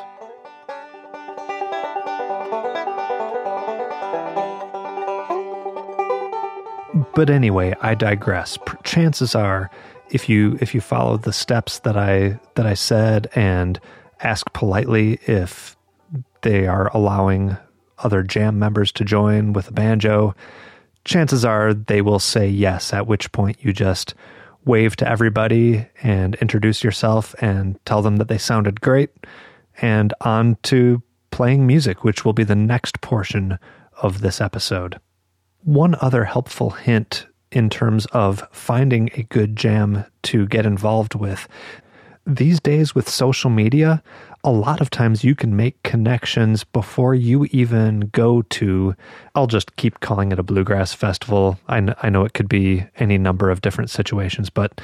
But 7.13 7.29
anyway, 7.29 7.75
I 7.81 7.95
digress. 7.95 8.57
Chances 8.83 9.35
are 9.35 9.69
if 10.09 10.29
you 10.29 10.57
if 10.61 10.73
you 10.73 10.81
follow 10.81 11.17
the 11.17 11.33
steps 11.33 11.79
that 11.79 11.97
I 11.97 12.39
that 12.55 12.65
I 12.65 12.73
said 12.73 13.29
and 13.35 13.79
ask 14.21 14.51
politely 14.53 15.19
if 15.27 15.75
they 16.41 16.65
are 16.65 16.89
allowing 16.95 17.57
other 17.99 18.23
jam 18.23 18.57
members 18.57 18.91
to 18.93 19.03
join 19.03 19.53
with 19.53 19.67
a 19.67 19.73
banjo, 19.73 20.35
chances 21.05 21.43
are 21.45 21.73
they 21.73 22.01
will 22.01 22.19
say 22.19 22.47
yes, 22.47 22.93
at 22.93 23.07
which 23.07 23.31
point 23.31 23.57
you 23.61 23.73
just 23.73 24.15
wave 24.65 24.95
to 24.97 25.07
everybody 25.07 25.85
and 26.03 26.35
introduce 26.35 26.83
yourself 26.83 27.35
and 27.41 27.79
tell 27.85 28.01
them 28.01 28.17
that 28.17 28.27
they 28.27 28.37
sounded 28.37 28.81
great 28.81 29.09
and 29.81 30.13
on 30.21 30.57
to 30.63 31.01
playing 31.31 31.67
music, 31.67 32.03
which 32.03 32.25
will 32.25 32.33
be 32.33 32.43
the 32.43 32.55
next 32.55 33.01
portion 33.01 33.57
of 34.01 34.21
this 34.21 34.41
episode. 34.41 34.99
One 35.67 35.97
other 35.99 36.23
helpful 36.23 36.69
hint 36.69 37.27
in 37.51 37.69
terms 37.69 38.05
of 38.13 38.47
finding 38.53 39.09
a 39.15 39.23
good 39.23 39.57
jam 39.57 40.05
to 40.23 40.47
get 40.47 40.65
involved 40.65 41.13
with. 41.13 41.45
These 42.25 42.61
days, 42.61 42.95
with 42.95 43.09
social 43.09 43.49
media, 43.49 44.01
a 44.45 44.49
lot 44.49 44.79
of 44.79 44.89
times 44.89 45.25
you 45.25 45.35
can 45.35 45.57
make 45.57 45.83
connections 45.83 46.63
before 46.63 47.15
you 47.15 47.49
even 47.51 48.07
go 48.13 48.43
to, 48.43 48.95
I'll 49.35 49.47
just 49.47 49.75
keep 49.75 49.99
calling 49.99 50.31
it 50.31 50.39
a 50.39 50.43
bluegrass 50.43 50.93
festival. 50.93 51.59
I, 51.67 51.81
kn- 51.81 51.95
I 52.01 52.11
know 52.11 52.23
it 52.23 52.33
could 52.33 52.47
be 52.47 52.85
any 52.95 53.17
number 53.17 53.49
of 53.49 53.59
different 53.59 53.89
situations, 53.89 54.49
but 54.49 54.79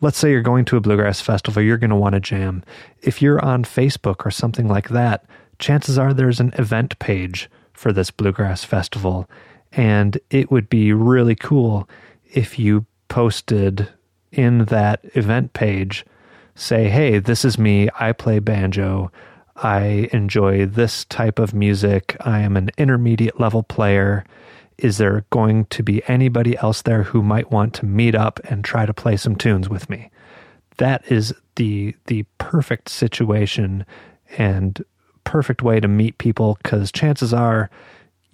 let's 0.00 0.18
say 0.18 0.32
you're 0.32 0.42
going 0.42 0.64
to 0.64 0.76
a 0.76 0.80
bluegrass 0.80 1.20
festival, 1.20 1.62
you're 1.62 1.78
going 1.78 1.90
to 1.90 1.96
want 1.96 2.14
to 2.14 2.20
jam. 2.20 2.64
If 3.02 3.22
you're 3.22 3.44
on 3.44 3.62
Facebook 3.62 4.26
or 4.26 4.32
something 4.32 4.66
like 4.66 4.88
that, 4.88 5.26
chances 5.60 5.96
are 5.96 6.12
there's 6.12 6.40
an 6.40 6.52
event 6.58 6.98
page 6.98 7.48
for 7.72 7.92
this 7.92 8.10
bluegrass 8.10 8.64
festival. 8.64 9.30
And 9.76 10.18
it 10.30 10.50
would 10.50 10.68
be 10.68 10.92
really 10.92 11.34
cool 11.34 11.88
if 12.32 12.58
you 12.58 12.86
posted 13.08 13.88
in 14.32 14.64
that 14.66 15.00
event 15.14 15.52
page, 15.52 16.04
say, 16.54 16.88
hey, 16.88 17.18
this 17.18 17.44
is 17.44 17.58
me. 17.58 17.88
I 17.98 18.12
play 18.12 18.38
banjo. 18.38 19.10
I 19.56 20.08
enjoy 20.12 20.66
this 20.66 21.04
type 21.04 21.38
of 21.38 21.54
music. 21.54 22.16
I 22.20 22.40
am 22.40 22.56
an 22.56 22.70
intermediate 22.76 23.38
level 23.38 23.62
player. 23.62 24.24
Is 24.78 24.98
there 24.98 25.24
going 25.30 25.66
to 25.66 25.82
be 25.82 26.02
anybody 26.08 26.56
else 26.58 26.82
there 26.82 27.04
who 27.04 27.22
might 27.22 27.52
want 27.52 27.74
to 27.74 27.86
meet 27.86 28.14
up 28.14 28.40
and 28.44 28.64
try 28.64 28.86
to 28.86 28.94
play 28.94 29.16
some 29.16 29.36
tunes 29.36 29.68
with 29.68 29.88
me? 29.88 30.10
That 30.78 31.10
is 31.10 31.32
the 31.54 31.94
the 32.06 32.24
perfect 32.38 32.88
situation 32.88 33.86
and 34.36 34.84
perfect 35.22 35.62
way 35.62 35.78
to 35.78 35.86
meet 35.86 36.18
people 36.18 36.58
because 36.62 36.90
chances 36.90 37.32
are 37.32 37.70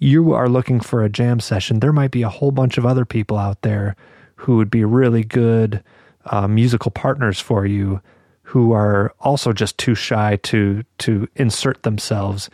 you 0.01 0.33
are 0.33 0.49
looking 0.49 0.79
for 0.79 1.03
a 1.03 1.09
jam 1.09 1.39
session, 1.39 1.79
there 1.79 1.93
might 1.93 2.11
be 2.11 2.23
a 2.23 2.29
whole 2.29 2.51
bunch 2.51 2.77
of 2.77 2.85
other 2.85 3.05
people 3.05 3.37
out 3.37 3.61
there 3.61 3.95
who 4.35 4.57
would 4.57 4.71
be 4.71 4.83
really 4.83 5.23
good 5.23 5.83
uh, 6.25 6.47
musical 6.47 6.89
partners 6.91 7.39
for 7.39 7.65
you 7.65 8.01
who 8.41 8.73
are 8.73 9.13
also 9.19 9.53
just 9.53 9.77
too 9.77 9.95
shy 9.95 10.37
to 10.37 10.83
to 10.97 11.27
insert 11.35 11.83
themselves 11.83 12.49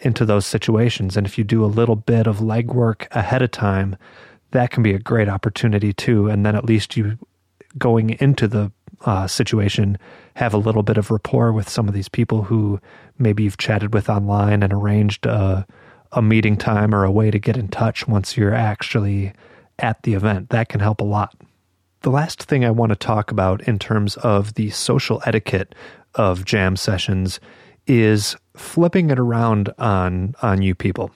into 0.00 0.24
those 0.24 0.44
situations. 0.44 1.16
And 1.16 1.26
if 1.26 1.38
you 1.38 1.44
do 1.44 1.64
a 1.64 1.66
little 1.66 1.96
bit 1.96 2.26
of 2.26 2.38
legwork 2.38 3.06
ahead 3.12 3.42
of 3.42 3.50
time 3.52 3.96
that 4.50 4.70
can 4.70 4.82
be 4.82 4.94
a 4.94 4.98
great 4.98 5.28
opportunity 5.28 5.92
too. 5.92 6.28
And 6.28 6.44
then 6.44 6.56
at 6.56 6.64
least 6.64 6.96
you 6.96 7.18
going 7.76 8.10
into 8.20 8.48
the 8.48 8.72
uh, 9.04 9.26
situation 9.26 9.98
have 10.34 10.54
a 10.54 10.58
little 10.58 10.82
bit 10.82 10.96
of 10.96 11.10
rapport 11.10 11.52
with 11.52 11.68
some 11.68 11.86
of 11.86 11.94
these 11.94 12.08
people 12.08 12.42
who 12.42 12.80
maybe 13.18 13.44
you've 13.44 13.58
chatted 13.58 13.94
with 13.94 14.08
online 14.08 14.62
and 14.62 14.72
arranged 14.72 15.26
a 15.26 15.66
a 16.12 16.22
meeting 16.22 16.56
time 16.56 16.94
or 16.94 17.04
a 17.04 17.10
way 17.10 17.30
to 17.30 17.38
get 17.38 17.56
in 17.56 17.68
touch 17.68 18.08
once 18.08 18.36
you're 18.36 18.54
actually 18.54 19.32
at 19.78 20.02
the 20.02 20.14
event. 20.14 20.50
That 20.50 20.68
can 20.68 20.80
help 20.80 21.00
a 21.00 21.04
lot. 21.04 21.34
The 22.02 22.10
last 22.10 22.42
thing 22.44 22.64
I 22.64 22.70
want 22.70 22.90
to 22.90 22.96
talk 22.96 23.30
about 23.30 23.62
in 23.62 23.78
terms 23.78 24.16
of 24.18 24.54
the 24.54 24.70
social 24.70 25.22
etiquette 25.26 25.74
of 26.14 26.44
jam 26.44 26.76
sessions 26.76 27.40
is 27.86 28.36
flipping 28.56 29.10
it 29.10 29.18
around 29.18 29.72
on 29.78 30.34
on 30.42 30.62
you 30.62 30.74
people. 30.74 31.10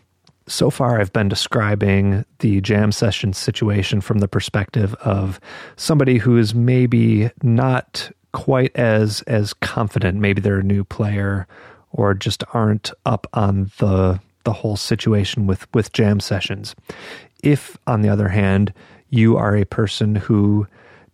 so 0.46 0.70
far 0.70 1.00
I've 1.00 1.12
been 1.12 1.28
describing 1.28 2.24
the 2.40 2.60
jam 2.60 2.92
session 2.92 3.32
situation 3.32 4.00
from 4.00 4.18
the 4.18 4.28
perspective 4.28 4.94
of 4.96 5.40
somebody 5.76 6.18
who 6.18 6.36
is 6.36 6.54
maybe 6.54 7.30
not 7.42 8.10
quite 8.32 8.74
as 8.76 9.22
as 9.22 9.52
confident 9.54 10.18
maybe 10.18 10.40
they're 10.40 10.60
a 10.60 10.64
new 10.64 10.84
player 10.84 11.46
or 11.90 12.14
just 12.14 12.42
aren't 12.54 12.90
up 13.04 13.26
on 13.34 13.70
the 13.78 14.18
the 14.44 14.52
whole 14.52 14.76
situation 14.76 15.46
with 15.46 15.66
with 15.74 15.92
jam 15.92 16.20
sessions 16.20 16.74
if 17.42 17.76
on 17.86 18.02
the 18.02 18.08
other 18.08 18.28
hand 18.28 18.72
you 19.10 19.36
are 19.36 19.56
a 19.56 19.64
person 19.64 20.14
who 20.14 20.66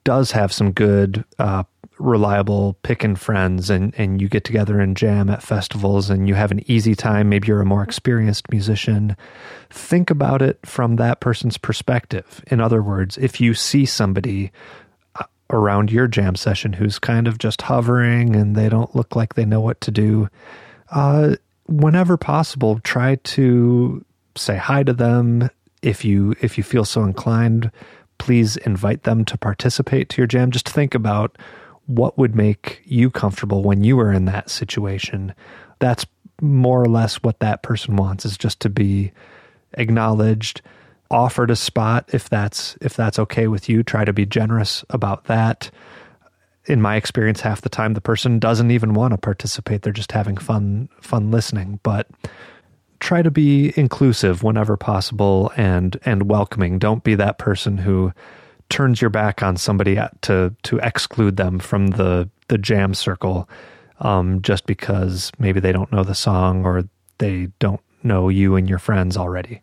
does 0.05 0.31
have 0.31 0.53
some 0.53 0.73
good 0.73 1.25
uh, 1.39 1.65
reliable 1.99 2.75
picking 2.83 3.17
friends 3.17 3.71
and, 3.71 3.95
and 3.99 4.23
you 4.23 4.29
get 4.29 4.45
together 4.45 4.81
and 4.81 4.97
jam 4.97 5.29
at 5.29 5.43
festivals 5.43 6.11
and 6.11 6.29
you 6.29 6.35
have 6.35 6.51
an 6.51 6.63
easy 6.71 6.95
time, 6.95 7.29
maybe 7.29 7.49
you're 7.49 7.61
a 7.61 7.67
more 7.67 7.83
experienced 7.83 8.51
musician, 8.51 9.17
think 9.71 10.11
about 10.11 10.41
it 10.41 10.59
from 10.65 10.97
that 10.97 11.21
person's 11.21 11.59
perspective. 11.59 12.43
In 12.47 12.61
other 12.61 12.83
words, 12.83 13.19
if 13.19 13.41
you 13.41 13.55
see 13.55 13.85
somebody 13.85 14.53
uh, 15.17 15.25
around 15.51 15.91
your 15.91 16.07
jam 16.07 16.37
session 16.37 16.73
who's 16.73 16.99
kind 16.99 17.27
of 17.27 17.39
just 17.39 17.63
hovering 17.63 18.37
and 18.37 18.55
they 18.55 18.69
don't 18.69 18.95
look 18.95 19.17
like 19.17 19.35
they 19.35 19.45
know 19.45 19.61
what 19.61 19.81
to 19.83 19.91
do, 19.91 20.29
uh, 20.93 21.35
whenever 21.69 22.17
possible, 22.17 22.81
try 22.81 23.17
to 23.17 24.05
say 24.37 24.57
hi 24.57 24.83
to 24.83 24.93
them. 24.93 25.51
If 25.83 26.05
you 26.05 26.35
if 26.41 26.59
you 26.59 26.65
feel 26.65 26.85
so 26.85 27.05
inclined, 27.05 27.71
please 28.19 28.57
invite 28.59 29.05
them 29.05 29.25
to 29.27 29.39
participate 29.39 30.09
to 30.11 30.19
your 30.19 30.27
jam. 30.27 30.51
Just 30.51 30.69
think 30.69 30.95
about 30.95 31.39
what 31.87 32.19
would 32.19 32.35
make 32.35 32.83
you 32.85 33.11
comfortable 33.11 33.63
when 33.63 33.85
you 33.85 33.97
were 33.97 34.13
in 34.13 34.25
that 34.27 34.51
situation. 34.51 35.35
That's 35.79 36.05
more 36.41 36.83
or 36.83 36.89
less 36.89 37.17
what 37.23 37.41
that 37.41 37.63
person 37.63 37.97
wants 37.97 38.25
is 38.25 38.37
just 38.37 38.61
to 38.61 38.69
be 38.69 39.13
acknowledged, 39.75 40.63
offered 41.11 41.51
a 41.51 41.57
spot 41.57 42.09
if 42.13 42.29
that's 42.29 42.77
if 42.81 42.97
that's 42.97 43.19
okay 43.19 43.47
with 43.47 43.69
you. 43.69 43.83
Try 43.83 44.05
to 44.05 44.13
be 44.13 44.27
generous 44.27 44.85
about 44.91 45.25
that. 45.25 45.71
In 46.69 46.83
my 46.83 46.97
experience, 46.97 47.41
half 47.41 47.63
the 47.63 47.69
time 47.69 47.95
the 47.95 48.01
person 48.01 48.39
doesn't 48.39 48.71
even 48.71 48.93
want 48.95 49.13
to 49.13 49.19
participate. 49.19 49.83
They're 49.83 49.93
just 49.93 50.13
having 50.13 50.37
fun 50.37 50.89
fun 51.01 51.31
listening. 51.31 51.81
But 51.83 52.09
try 53.01 53.23
to 53.23 53.31
be 53.31 53.73
inclusive 53.77 54.43
whenever 54.43 54.77
possible 54.77 55.51
and 55.57 55.99
and 56.05 56.29
welcoming. 56.29 56.79
Don't 56.79 57.03
be 57.03 57.15
that 57.15 57.39
person 57.39 57.79
who 57.79 58.13
turns 58.69 59.01
your 59.01 59.11
back 59.11 59.43
on 59.43 59.57
somebody 59.57 59.99
to 60.23 60.55
to 60.63 60.79
exclude 60.79 61.37
them 61.37 61.59
from 61.59 61.89
the 61.89 62.29
the 62.49 62.59
jam 62.59 62.95
circle 62.95 63.49
um, 64.01 64.43
just 64.43 64.67
because 64.67 65.33
maybe 65.39 65.61
they 65.61 65.73
don't 65.73 65.93
know 65.93 66.05
the 66.05 66.15
song 66.15 66.65
or 66.65 66.85
they 67.19 67.49
don't 67.59 67.81
know 68.03 68.29
you 68.29 68.57
and 68.57 68.69
your 68.69 68.79
friends 68.79 69.17
already. 69.17 69.63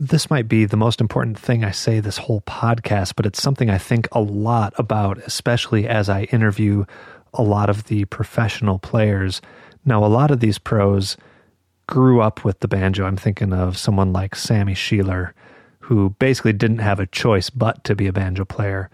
This 0.00 0.28
might 0.28 0.48
be 0.48 0.64
the 0.64 0.76
most 0.76 1.00
important 1.00 1.38
thing 1.38 1.62
I 1.62 1.70
say 1.70 2.00
this 2.00 2.18
whole 2.18 2.40
podcast, 2.42 3.14
but 3.14 3.26
it's 3.26 3.40
something 3.40 3.70
I 3.70 3.78
think 3.78 4.08
a 4.12 4.20
lot 4.20 4.74
about, 4.76 5.18
especially 5.18 5.86
as 5.86 6.08
I 6.08 6.24
interview 6.24 6.84
a 7.32 7.42
lot 7.42 7.70
of 7.70 7.84
the 7.84 8.04
professional 8.06 8.78
players. 8.78 9.40
Now, 9.84 10.04
a 10.04 10.06
lot 10.06 10.30
of 10.30 10.40
these 10.40 10.58
pros 10.58 11.16
grew 11.86 12.20
up 12.20 12.44
with 12.44 12.60
the 12.60 12.68
banjo. 12.68 13.04
I'm 13.04 13.16
thinking 13.16 13.52
of 13.52 13.78
someone 13.78 14.12
like 14.12 14.34
Sammy 14.34 14.74
Shelor, 14.74 15.34
who 15.80 16.10
basically 16.18 16.52
didn't 16.52 16.78
have 16.78 16.98
a 16.98 17.06
choice 17.06 17.50
but 17.50 17.84
to 17.84 17.94
be 17.94 18.06
a 18.06 18.12
banjo 18.12 18.44
player. 18.44 18.90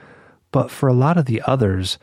But 0.52 0.70
for 0.70 0.88
a 0.88 0.94
lot 0.94 1.16
of 1.16 1.26
the 1.26 1.40
others, 1.46 1.98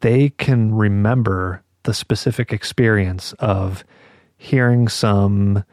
they 0.00 0.30
can 0.30 0.74
remember 0.74 1.62
the 1.82 1.94
specific 1.94 2.52
experience 2.52 3.34
of 3.40 3.84
hearing 4.38 4.88
some 4.88 5.64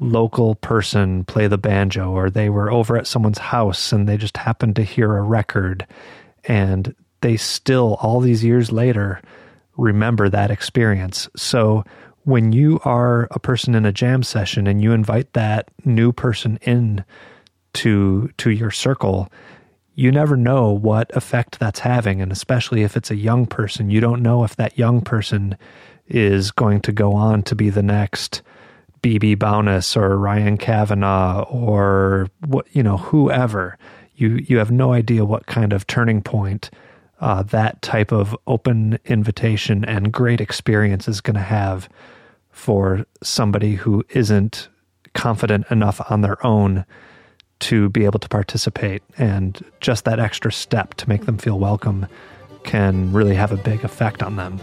local 0.00 0.56
person 0.56 1.24
play 1.24 1.46
the 1.46 1.58
banjo, 1.58 2.10
or 2.10 2.30
they 2.30 2.48
were 2.48 2.70
over 2.70 2.96
at 2.96 3.06
someone's 3.06 3.38
house 3.38 3.92
and 3.92 4.08
they 4.08 4.16
just 4.16 4.36
happened 4.36 4.76
to 4.76 4.82
hear 4.82 5.16
a 5.16 5.22
record. 5.22 5.86
And 6.44 6.94
they 7.20 7.36
still, 7.36 7.96
all 8.00 8.20
these 8.20 8.44
years 8.44 8.72
later, 8.72 9.20
remember 9.76 10.28
that 10.28 10.50
experience. 10.50 11.28
So 11.36 11.84
when 12.24 12.52
you 12.52 12.80
are 12.84 13.28
a 13.30 13.38
person 13.38 13.74
in 13.74 13.84
a 13.84 13.92
jam 13.92 14.22
session 14.22 14.66
and 14.66 14.82
you 14.82 14.92
invite 14.92 15.32
that 15.34 15.70
new 15.84 16.12
person 16.12 16.58
in 16.62 17.04
to 17.74 18.30
to 18.38 18.50
your 18.50 18.70
circle, 18.70 19.30
you 19.94 20.10
never 20.10 20.36
know 20.36 20.70
what 20.70 21.14
effect 21.16 21.58
that's 21.58 21.80
having 21.80 22.20
and 22.20 22.32
especially 22.32 22.82
if 22.82 22.96
it's 22.96 23.10
a 23.10 23.16
young 23.16 23.46
person, 23.46 23.90
you 23.90 24.00
don't 24.00 24.22
know 24.22 24.44
if 24.44 24.56
that 24.56 24.78
young 24.78 25.00
person 25.00 25.56
is 26.06 26.50
going 26.50 26.80
to 26.80 26.92
go 26.92 27.12
on 27.14 27.42
to 27.42 27.54
be 27.54 27.70
the 27.70 27.82
next 27.82 28.42
BB 29.04 29.38
Bowness 29.38 29.98
or 29.98 30.16
Ryan 30.16 30.56
Cavanaugh 30.56 31.42
or 31.42 32.30
what 32.46 32.66
you 32.72 32.82
know 32.82 32.96
whoever. 32.96 33.76
You 34.16 34.42
you 34.48 34.56
have 34.56 34.70
no 34.70 34.94
idea 34.94 35.26
what 35.26 35.44
kind 35.44 35.74
of 35.74 35.86
turning 35.86 36.22
point 36.22 36.70
uh, 37.20 37.42
that 37.42 37.82
type 37.82 38.12
of 38.12 38.34
open 38.46 38.98
invitation 39.04 39.84
and 39.84 40.10
great 40.10 40.40
experience 40.40 41.06
is 41.06 41.20
going 41.20 41.34
to 41.34 41.40
have 41.40 41.86
for 42.50 43.04
somebody 43.22 43.74
who 43.74 44.02
isn't 44.08 44.68
confident 45.12 45.66
enough 45.70 46.00
on 46.10 46.22
their 46.22 46.44
own 46.44 46.86
to 47.60 47.90
be 47.90 48.06
able 48.06 48.18
to 48.18 48.28
participate. 48.28 49.02
And 49.18 49.62
just 49.80 50.06
that 50.06 50.18
extra 50.18 50.50
step 50.50 50.94
to 50.94 51.08
make 51.10 51.26
them 51.26 51.36
feel 51.36 51.58
welcome 51.58 52.06
can 52.62 53.12
really 53.12 53.34
have 53.34 53.52
a 53.52 53.56
big 53.58 53.84
effect 53.84 54.22
on 54.22 54.36
them. 54.36 54.58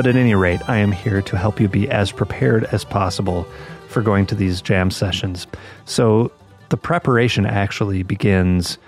But 0.00 0.06
at 0.06 0.16
any 0.16 0.34
rate, 0.34 0.66
I 0.66 0.78
am 0.78 0.92
here 0.92 1.20
to 1.20 1.36
help 1.36 1.60
you 1.60 1.68
be 1.68 1.86
as 1.90 2.10
prepared 2.10 2.64
as 2.72 2.86
possible 2.86 3.46
for 3.88 4.00
going 4.00 4.24
to 4.28 4.34
these 4.34 4.62
jam 4.62 4.90
sessions. 4.90 5.46
So 5.84 6.32
the 6.70 6.78
preparation 6.78 7.44
actually 7.44 8.02
begins 8.02 8.78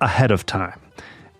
ahead 0.00 0.32
of 0.32 0.44
time. 0.44 0.80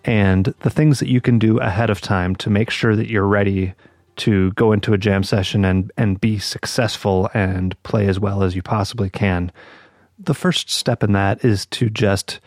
And 0.05 0.53
the 0.61 0.69
things 0.69 0.99
that 0.99 1.09
you 1.09 1.19
can 1.19 1.39
do 1.39 1.57
ahead 1.57 1.89
of 1.89 1.99
time 1.99 2.37
to 2.37 2.49
make 2.49 2.69
sure 2.69 2.95
that 2.95 3.09
you're 3.09 3.27
ready 3.27 3.73
to 4.19 4.53
go 4.53 4.71
into 4.71 4.93
a 4.93 4.97
jam 4.97 5.23
session 5.23 5.65
and, 5.65 5.91
and 5.97 6.21
be 6.21 6.39
successful 6.39 7.29
and 7.33 7.75
play 7.83 8.07
as 8.07 8.17
well 8.17 8.43
as 8.43 8.55
you 8.55 8.61
possibly 8.61 9.09
can. 9.09 9.51
The 10.17 10.33
first 10.33 10.69
step 10.69 11.03
in 11.03 11.11
that 11.11 11.43
is 11.43 11.65
to 11.65 11.89
just 11.89 12.39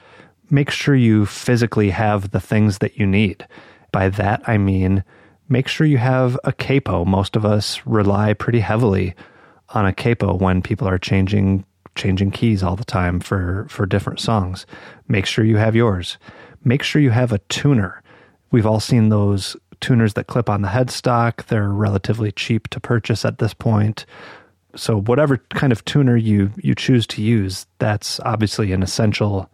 make 0.49 0.71
sure 0.71 0.95
you 0.95 1.27
physically 1.27 1.90
have 1.90 2.31
the 2.31 2.40
things 2.40 2.79
that 2.79 2.97
you 2.97 3.07
need. 3.07 3.47
By 3.92 4.09
that, 4.09 4.40
I 4.49 4.57
mean, 4.57 5.05
make 5.48 5.68
sure 5.68 5.87
you 5.87 5.98
have 5.98 6.38
a 6.44 6.52
capo. 6.52 7.05
Most 7.05 7.37
of 7.37 7.44
us 7.44 7.85
rely 7.87 8.35
pretty 8.35 8.61
heavily 8.61 9.14
on 9.70 9.87
a 9.87 9.92
capo 9.92 10.35
when 10.35 10.62
people 10.62 10.88
are 10.88 10.98
changing 10.98 11.64
changing 11.94 12.31
keys 12.31 12.62
all 12.62 12.76
the 12.76 12.85
time 12.85 13.20
for 13.20 13.66
for 13.68 13.87
different 13.87 14.20
songs. 14.20 14.66
Make 15.09 15.26
sure 15.26 15.44
you 15.44 15.57
have 15.57 15.76
yours. 15.76 16.18
Make 16.64 16.83
sure 16.83 17.02
you 17.02 17.11
have 17.11 17.33
a 17.33 17.38
tuner. 17.48 18.02
We've 18.50 18.66
all 18.66 18.81
seen 18.81 19.09
those 19.09 19.57
tuners 19.81 20.14
that 20.14 20.28
clip 20.28 20.48
on 20.48 20.62
the 20.62 20.68
headstock. 20.68 21.46
They're 21.46 21.68
relatively 21.68 22.33
cheap 22.33 22.68
to 22.68 22.81
purchase 22.81 23.24
at 23.24 23.38
this 23.38 23.52
point. 23.52 24.07
So 24.74 25.00
whatever 25.00 25.38
kind 25.50 25.72
of 25.72 25.85
tuner 25.85 26.16
you 26.16 26.50
you 26.57 26.74
choose 26.74 27.07
to 27.09 27.22
use, 27.22 27.66
that's 27.78 28.20
obviously 28.20 28.72
an 28.72 28.83
essential 28.83 29.50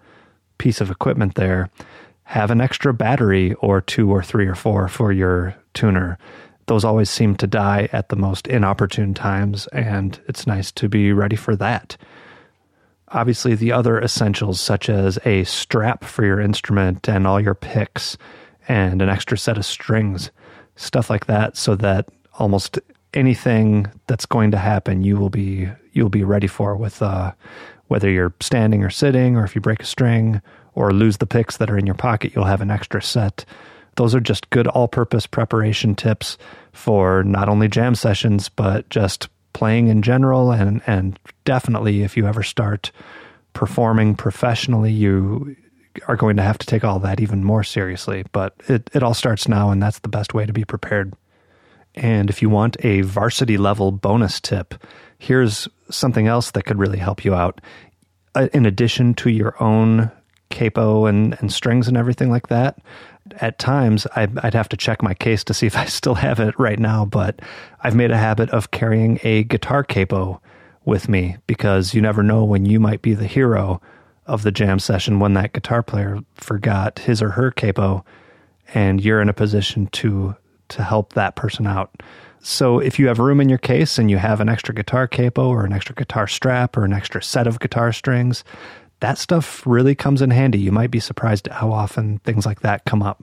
piece 0.58 0.80
of 0.80 0.90
equipment 0.90 1.34
there. 1.34 1.70
Have 2.24 2.50
an 2.50 2.60
extra 2.60 2.92
battery 2.92 3.54
or 3.54 3.80
two 3.80 4.10
or 4.10 4.22
three 4.22 4.46
or 4.46 4.54
four 4.54 4.86
for 4.88 5.12
your 5.12 5.56
tuner 5.78 6.18
those 6.68 6.84
always 6.84 7.10
seem 7.10 7.34
to 7.36 7.46
die 7.46 7.88
at 7.92 8.10
the 8.10 8.16
most 8.16 8.46
inopportune 8.46 9.14
times, 9.14 9.66
and 9.68 10.20
it's 10.28 10.46
nice 10.46 10.70
to 10.72 10.88
be 10.88 11.12
ready 11.12 11.36
for 11.36 11.56
that. 11.56 11.96
Obviously, 13.08 13.54
the 13.54 13.72
other 13.72 13.98
essentials, 14.00 14.60
such 14.60 14.88
as 14.90 15.18
a 15.24 15.44
strap 15.44 16.04
for 16.04 16.24
your 16.24 16.40
instrument 16.40 17.08
and 17.08 17.26
all 17.26 17.40
your 17.40 17.54
picks, 17.54 18.16
and 18.68 19.00
an 19.00 19.08
extra 19.08 19.36
set 19.36 19.56
of 19.56 19.64
strings, 19.64 20.30
stuff 20.76 21.08
like 21.08 21.24
that, 21.24 21.56
so 21.56 21.74
that 21.74 22.06
almost 22.38 22.78
anything 23.14 23.90
that's 24.06 24.26
going 24.26 24.50
to 24.50 24.58
happen, 24.58 25.02
you 25.02 25.16
will 25.16 25.30
be 25.30 25.68
you'll 25.92 26.10
be 26.10 26.22
ready 26.22 26.46
for 26.46 26.76
with 26.76 27.00
uh, 27.00 27.32
whether 27.86 28.10
you're 28.10 28.34
standing 28.40 28.84
or 28.84 28.90
sitting, 28.90 29.36
or 29.36 29.44
if 29.44 29.54
you 29.54 29.60
break 29.62 29.80
a 29.80 29.86
string 29.86 30.42
or 30.74 30.92
lose 30.92 31.16
the 31.16 31.26
picks 31.26 31.56
that 31.56 31.70
are 31.70 31.78
in 31.78 31.86
your 31.86 31.94
pocket, 31.94 32.32
you'll 32.34 32.44
have 32.44 32.60
an 32.60 32.70
extra 32.70 33.00
set 33.00 33.46
those 33.98 34.14
are 34.14 34.20
just 34.20 34.48
good 34.50 34.68
all 34.68 34.86
purpose 34.86 35.26
preparation 35.26 35.94
tips 35.94 36.38
for 36.72 37.24
not 37.24 37.48
only 37.48 37.66
jam 37.66 37.96
sessions, 37.96 38.48
but 38.48 38.88
just 38.88 39.28
playing 39.52 39.88
in 39.88 40.02
general. 40.02 40.52
And, 40.52 40.80
and 40.86 41.18
definitely, 41.44 42.02
if 42.02 42.16
you 42.16 42.26
ever 42.26 42.44
start 42.44 42.92
performing 43.54 44.14
professionally, 44.14 44.92
you 44.92 45.56
are 46.06 46.14
going 46.14 46.36
to 46.36 46.44
have 46.44 46.58
to 46.58 46.66
take 46.66 46.84
all 46.84 47.00
that 47.00 47.20
even 47.20 47.42
more 47.42 47.64
seriously. 47.64 48.24
But 48.30 48.54
it, 48.68 48.88
it 48.94 49.02
all 49.02 49.14
starts 49.14 49.48
now, 49.48 49.70
and 49.70 49.82
that's 49.82 49.98
the 49.98 50.08
best 50.08 50.32
way 50.32 50.46
to 50.46 50.52
be 50.52 50.64
prepared. 50.64 51.12
And 51.96 52.30
if 52.30 52.40
you 52.40 52.48
want 52.48 52.76
a 52.84 53.00
varsity 53.00 53.58
level 53.58 53.90
bonus 53.90 54.40
tip, 54.40 54.74
here's 55.18 55.66
something 55.90 56.28
else 56.28 56.52
that 56.52 56.66
could 56.66 56.78
really 56.78 56.98
help 56.98 57.24
you 57.24 57.34
out. 57.34 57.60
Uh, 58.36 58.46
in 58.52 58.64
addition 58.64 59.14
to 59.14 59.30
your 59.30 59.60
own 59.60 60.12
capo 60.50 61.06
and, 61.06 61.36
and 61.40 61.52
strings 61.52 61.88
and 61.88 61.96
everything 61.96 62.30
like 62.30 62.46
that, 62.48 62.78
at 63.40 63.58
times 63.58 64.06
I'd, 64.16 64.38
I'd 64.38 64.54
have 64.54 64.68
to 64.70 64.76
check 64.76 65.02
my 65.02 65.14
case 65.14 65.44
to 65.44 65.54
see 65.54 65.66
if 65.66 65.76
I 65.76 65.84
still 65.86 66.14
have 66.14 66.40
it 66.40 66.58
right 66.58 66.78
now, 66.78 67.04
but 67.04 67.40
I've 67.82 67.96
made 67.96 68.10
a 68.10 68.16
habit 68.16 68.50
of 68.50 68.70
carrying 68.70 69.18
a 69.22 69.44
guitar 69.44 69.84
capo 69.84 70.40
with 70.84 71.08
me 71.08 71.36
because 71.46 71.94
you 71.94 72.00
never 72.00 72.22
know 72.22 72.44
when 72.44 72.64
you 72.64 72.80
might 72.80 73.02
be 73.02 73.14
the 73.14 73.26
hero 73.26 73.80
of 74.26 74.42
the 74.42 74.52
jam 74.52 74.78
session 74.78 75.20
when 75.20 75.34
that 75.34 75.52
guitar 75.52 75.82
player 75.82 76.18
forgot 76.34 76.98
his 77.00 77.22
or 77.22 77.30
her 77.30 77.50
capo 77.50 78.04
and 78.74 79.02
you're 79.02 79.22
in 79.22 79.28
a 79.28 79.34
position 79.34 79.86
to 79.88 80.34
to 80.68 80.82
help 80.82 81.14
that 81.14 81.34
person 81.34 81.66
out. 81.66 82.02
So 82.40 82.78
if 82.78 82.98
you 82.98 83.08
have 83.08 83.18
room 83.18 83.40
in 83.40 83.48
your 83.48 83.58
case 83.58 83.98
and 83.98 84.10
you 84.10 84.18
have 84.18 84.40
an 84.40 84.48
extra 84.48 84.74
guitar 84.74 85.08
capo 85.08 85.48
or 85.48 85.64
an 85.64 85.72
extra 85.72 85.94
guitar 85.94 86.26
strap 86.26 86.76
or 86.76 86.84
an 86.84 86.92
extra 86.92 87.22
set 87.22 87.46
of 87.46 87.58
guitar 87.58 87.90
strings, 87.90 88.44
that 89.00 89.18
stuff 89.18 89.66
really 89.66 89.94
comes 89.94 90.22
in 90.22 90.30
handy. 90.30 90.58
You 90.58 90.72
might 90.72 90.90
be 90.90 91.00
surprised 91.00 91.48
at 91.48 91.54
how 91.54 91.72
often 91.72 92.18
things 92.20 92.44
like 92.44 92.60
that 92.60 92.84
come 92.84 93.02
up. 93.02 93.22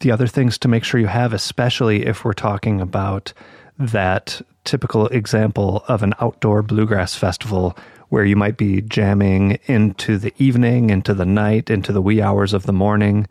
The 0.00 0.10
other 0.10 0.26
things 0.26 0.58
to 0.58 0.68
make 0.68 0.84
sure 0.84 1.00
you 1.00 1.06
have, 1.06 1.32
especially 1.32 2.06
if 2.06 2.24
we're 2.24 2.32
talking 2.32 2.80
about 2.80 3.32
that 3.78 4.40
typical 4.64 5.06
example 5.08 5.84
of 5.88 6.02
an 6.02 6.14
outdoor 6.20 6.62
bluegrass 6.62 7.14
festival 7.14 7.76
where 8.08 8.24
you 8.24 8.36
might 8.36 8.56
be 8.56 8.80
jamming 8.82 9.58
into 9.66 10.18
the 10.18 10.32
evening, 10.38 10.90
into 10.90 11.14
the 11.14 11.26
night, 11.26 11.70
into 11.70 11.92
the 11.92 12.02
wee 12.02 12.22
hours 12.22 12.52
of 12.52 12.64
the 12.64 12.72
morning. 12.72 13.26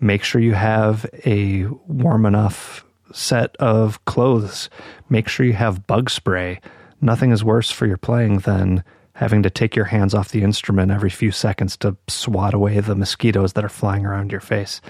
Make 0.00 0.22
sure 0.22 0.40
you 0.40 0.54
have 0.54 1.06
a 1.26 1.66
warm 1.86 2.24
enough 2.24 2.84
set 3.12 3.56
of 3.56 4.04
clothes. 4.04 4.70
Make 5.08 5.28
sure 5.28 5.46
you 5.46 5.54
have 5.54 5.86
bug 5.86 6.10
spray. 6.10 6.60
Nothing 7.00 7.32
is 7.32 7.42
worse 7.42 7.70
for 7.70 7.86
your 7.86 7.96
playing 7.96 8.40
than 8.40 8.84
having 9.18 9.42
to 9.42 9.50
take 9.50 9.74
your 9.74 9.84
hands 9.84 10.14
off 10.14 10.30
the 10.30 10.44
instrument 10.44 10.92
every 10.92 11.10
few 11.10 11.32
seconds 11.32 11.76
to 11.76 11.96
swat 12.06 12.54
away 12.54 12.78
the 12.78 12.94
mosquitoes 12.94 13.54
that 13.54 13.64
are 13.64 13.68
flying 13.68 14.06
around 14.06 14.30
your 14.30 14.40
face. 14.40 14.80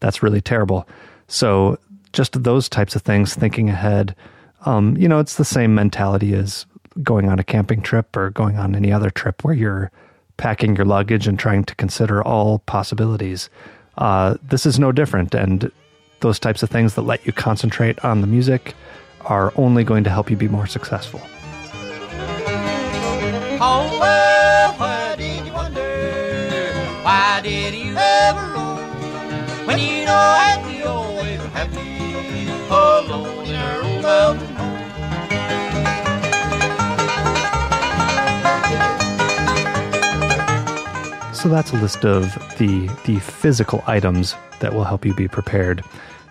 That's 0.00 0.22
really 0.22 0.42
terrible. 0.42 0.86
So, 1.26 1.78
just 2.12 2.42
those 2.42 2.68
types 2.68 2.94
of 2.94 3.00
things, 3.00 3.34
thinking 3.34 3.70
ahead. 3.70 4.14
Um, 4.66 4.94
you 4.98 5.08
know, 5.08 5.20
it's 5.20 5.36
the 5.36 5.44
same 5.44 5.74
mentality 5.74 6.34
as 6.34 6.66
going 7.02 7.30
on 7.30 7.38
a 7.38 7.44
camping 7.44 7.80
trip 7.80 8.14
or 8.14 8.28
going 8.28 8.58
on 8.58 8.74
any 8.74 8.92
other 8.92 9.08
trip 9.08 9.42
where 9.42 9.54
you're 9.54 9.90
packing 10.36 10.76
your 10.76 10.84
luggage 10.84 11.26
and 11.26 11.38
trying 11.38 11.64
to 11.64 11.74
consider 11.76 12.22
all 12.22 12.58
possibilities. 12.60 13.48
Uh, 13.96 14.36
this 14.42 14.66
is 14.66 14.78
no 14.78 14.92
different, 14.92 15.34
and 15.34 15.72
those 16.20 16.38
types 16.38 16.62
of 16.62 16.68
things 16.68 16.94
that 16.94 17.02
let 17.02 17.24
you 17.26 17.32
concentrate 17.32 18.04
on 18.04 18.20
the 18.20 18.26
music 18.26 18.74
are 19.22 19.50
only 19.56 19.82
going 19.82 20.04
to 20.04 20.10
help 20.10 20.30
you 20.30 20.36
be 20.36 20.48
more 20.48 20.66
successful. 20.66 21.22
Well, 23.60 23.98
why 24.78 25.16
did 25.16 25.44
you 25.44 25.52
wonder? 25.52 26.72
Why 27.02 27.40
did 27.42 27.74
you 27.74 27.96
ever 27.96 28.54
roam? 28.54 28.78
When 29.66 29.80
you 29.80 30.04
know 30.04 30.84
always 30.86 31.40
happy 31.52 32.48
alone 32.70 33.46
in 33.46 33.56
our 33.56 33.82
mountain 34.00 34.54
So 41.34 41.48
that's 41.48 41.72
a 41.72 41.76
list 41.76 42.04
of 42.04 42.32
the 42.58 42.86
the 43.06 43.18
physical 43.18 43.82
items 43.88 44.36
that 44.60 44.72
will 44.72 44.84
help 44.84 45.04
you 45.04 45.14
be 45.14 45.26
prepared. 45.26 45.82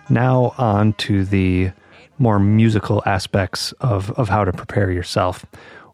Now 0.08 0.54
on 0.56 0.94
to 0.94 1.26
the 1.26 1.72
more 2.18 2.38
musical 2.38 3.02
aspects 3.06 3.72
of, 3.80 4.10
of 4.12 4.28
how 4.28 4.44
to 4.44 4.52
prepare 4.52 4.90
yourself. 4.90 5.46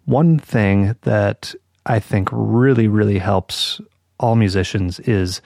One 0.04 0.38
thing 0.38 0.96
that 1.02 1.54
I 1.86 1.98
think 1.98 2.28
really, 2.32 2.88
really 2.88 3.18
helps 3.18 3.80
all 4.18 4.36
musicians 4.36 5.00
is, 5.00 5.40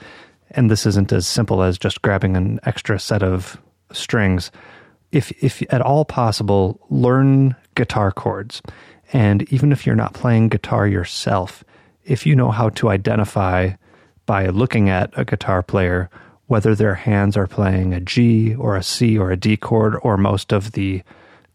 and 0.51 0.69
this 0.69 0.85
isn't 0.85 1.11
as 1.11 1.27
simple 1.27 1.61
as 1.61 1.77
just 1.77 2.01
grabbing 2.01 2.35
an 2.35 2.59
extra 2.63 2.99
set 2.99 3.23
of 3.23 3.59
strings. 3.91 4.51
If, 5.11 5.31
if 5.43 5.61
at 5.73 5.81
all 5.81 6.05
possible, 6.05 6.79
learn 6.89 7.55
guitar 7.75 8.11
chords. 8.11 8.61
And 9.11 9.51
even 9.51 9.71
if 9.71 9.85
you're 9.85 9.95
not 9.95 10.13
playing 10.13 10.49
guitar 10.49 10.87
yourself, 10.87 11.63
if 12.03 12.25
you 12.25 12.35
know 12.35 12.51
how 12.51 12.69
to 12.69 12.89
identify 12.89 13.71
by 14.25 14.47
looking 14.47 14.89
at 14.89 15.11
a 15.17 15.25
guitar 15.25 15.63
player 15.63 16.09
whether 16.49 16.73
their 16.73 16.95
hands 16.95 17.37
are 17.37 17.47
playing 17.47 17.93
a 17.93 17.99
G 17.99 18.55
or 18.55 18.75
a 18.75 18.81
C 18.81 19.17
or 19.17 19.29
a 19.29 19.37
D 19.37 19.55
chord 19.55 19.95
or 20.01 20.17
most 20.17 20.51
of 20.51 20.71
the 20.71 21.03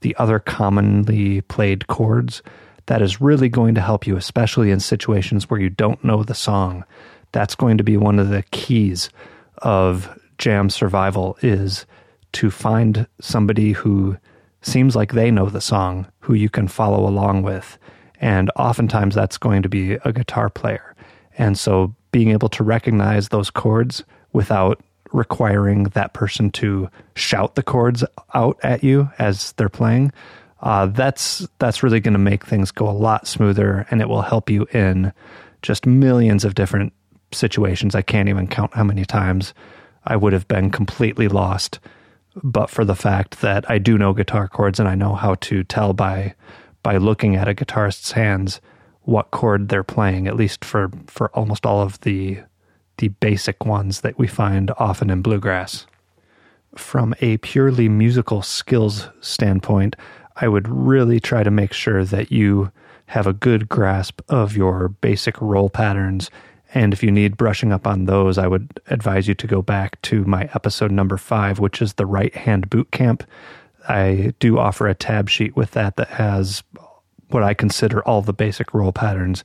the 0.02 0.14
other 0.18 0.38
commonly 0.38 1.40
played 1.40 1.88
chords, 1.88 2.42
that 2.86 3.02
is 3.02 3.20
really 3.20 3.48
going 3.48 3.74
to 3.74 3.80
help 3.80 4.06
you, 4.06 4.16
especially 4.16 4.70
in 4.70 4.80
situations 4.80 5.48
where 5.48 5.60
you 5.60 5.70
don't 5.70 6.02
know 6.04 6.22
the 6.22 6.34
song. 6.34 6.84
That's 7.32 7.54
going 7.54 7.78
to 7.78 7.84
be 7.84 7.96
one 7.96 8.18
of 8.18 8.28
the 8.28 8.42
keys 8.50 9.10
of 9.58 10.18
jam 10.38 10.70
survival 10.70 11.38
is 11.42 11.86
to 12.32 12.50
find 12.50 13.06
somebody 13.20 13.72
who 13.72 14.16
seems 14.62 14.96
like 14.96 15.12
they 15.12 15.30
know 15.30 15.48
the 15.48 15.60
song, 15.60 16.06
who 16.20 16.34
you 16.34 16.48
can 16.48 16.68
follow 16.68 17.08
along 17.08 17.42
with. 17.42 17.78
And 18.20 18.50
oftentimes 18.56 19.14
that's 19.14 19.38
going 19.38 19.62
to 19.62 19.68
be 19.68 19.94
a 20.04 20.12
guitar 20.12 20.50
player. 20.50 20.94
And 21.36 21.58
so 21.58 21.94
being 22.12 22.30
able 22.30 22.48
to 22.50 22.64
recognize 22.64 23.28
those 23.28 23.50
chords 23.50 24.04
without 24.32 24.80
requiring 25.12 25.84
that 25.84 26.12
person 26.12 26.50
to 26.50 26.88
shout 27.14 27.54
the 27.54 27.62
chords 27.62 28.04
out 28.34 28.58
at 28.62 28.82
you 28.82 29.08
as 29.18 29.52
they're 29.52 29.68
playing, 29.68 30.12
uh, 30.64 30.86
that's 30.86 31.46
that's 31.58 31.82
really 31.82 32.00
going 32.00 32.14
to 32.14 32.18
make 32.18 32.44
things 32.44 32.70
go 32.70 32.88
a 32.88 32.90
lot 32.90 33.28
smoother, 33.28 33.86
and 33.90 34.00
it 34.00 34.08
will 34.08 34.22
help 34.22 34.48
you 34.48 34.66
in 34.72 35.12
just 35.60 35.84
millions 35.84 36.42
of 36.44 36.54
different 36.54 36.92
situations. 37.32 37.94
I 37.94 38.00
can't 38.00 38.30
even 38.30 38.48
count 38.48 38.72
how 38.72 38.82
many 38.82 39.04
times 39.04 39.52
I 40.06 40.16
would 40.16 40.32
have 40.32 40.48
been 40.48 40.70
completely 40.70 41.28
lost, 41.28 41.80
but 42.42 42.70
for 42.70 42.82
the 42.82 42.94
fact 42.94 43.42
that 43.42 43.70
I 43.70 43.76
do 43.76 43.98
know 43.98 44.14
guitar 44.14 44.48
chords 44.48 44.80
and 44.80 44.88
I 44.88 44.94
know 44.94 45.14
how 45.14 45.34
to 45.36 45.64
tell 45.64 45.92
by 45.92 46.34
by 46.82 46.96
looking 46.96 47.36
at 47.36 47.48
a 47.48 47.54
guitarist's 47.54 48.12
hands 48.12 48.62
what 49.02 49.32
chord 49.32 49.68
they're 49.68 49.84
playing, 49.84 50.26
at 50.26 50.36
least 50.36 50.64
for 50.64 50.90
for 51.06 51.28
almost 51.36 51.66
all 51.66 51.82
of 51.82 52.00
the 52.00 52.38
the 52.96 53.08
basic 53.08 53.66
ones 53.66 54.00
that 54.00 54.18
we 54.18 54.26
find 54.26 54.70
often 54.78 55.10
in 55.10 55.20
bluegrass. 55.20 55.86
From 56.74 57.14
a 57.20 57.36
purely 57.36 57.88
musical 57.88 58.40
skills 58.40 59.10
standpoint, 59.20 59.94
I 60.36 60.48
would 60.48 60.68
really 60.68 61.20
try 61.20 61.42
to 61.42 61.50
make 61.50 61.72
sure 61.72 62.04
that 62.04 62.32
you 62.32 62.72
have 63.06 63.26
a 63.26 63.32
good 63.32 63.68
grasp 63.68 64.20
of 64.28 64.56
your 64.56 64.88
basic 64.88 65.40
roll 65.40 65.68
patterns. 65.68 66.30
And 66.74 66.92
if 66.92 67.02
you 67.02 67.10
need 67.10 67.36
brushing 67.36 67.72
up 67.72 67.86
on 67.86 68.06
those, 68.06 68.38
I 68.38 68.46
would 68.46 68.80
advise 68.88 69.28
you 69.28 69.34
to 69.34 69.46
go 69.46 69.62
back 69.62 70.00
to 70.02 70.24
my 70.24 70.48
episode 70.54 70.90
number 70.90 71.16
five, 71.16 71.60
which 71.60 71.80
is 71.80 71.94
the 71.94 72.06
right 72.06 72.34
hand 72.34 72.70
boot 72.70 72.90
camp. 72.90 73.22
I 73.88 74.32
do 74.40 74.58
offer 74.58 74.88
a 74.88 74.94
tab 74.94 75.28
sheet 75.28 75.54
with 75.54 75.72
that 75.72 75.96
that 75.96 76.08
has 76.08 76.62
what 77.28 77.42
I 77.42 77.54
consider 77.54 78.02
all 78.02 78.22
the 78.22 78.32
basic 78.32 78.74
roll 78.74 78.92
patterns 78.92 79.44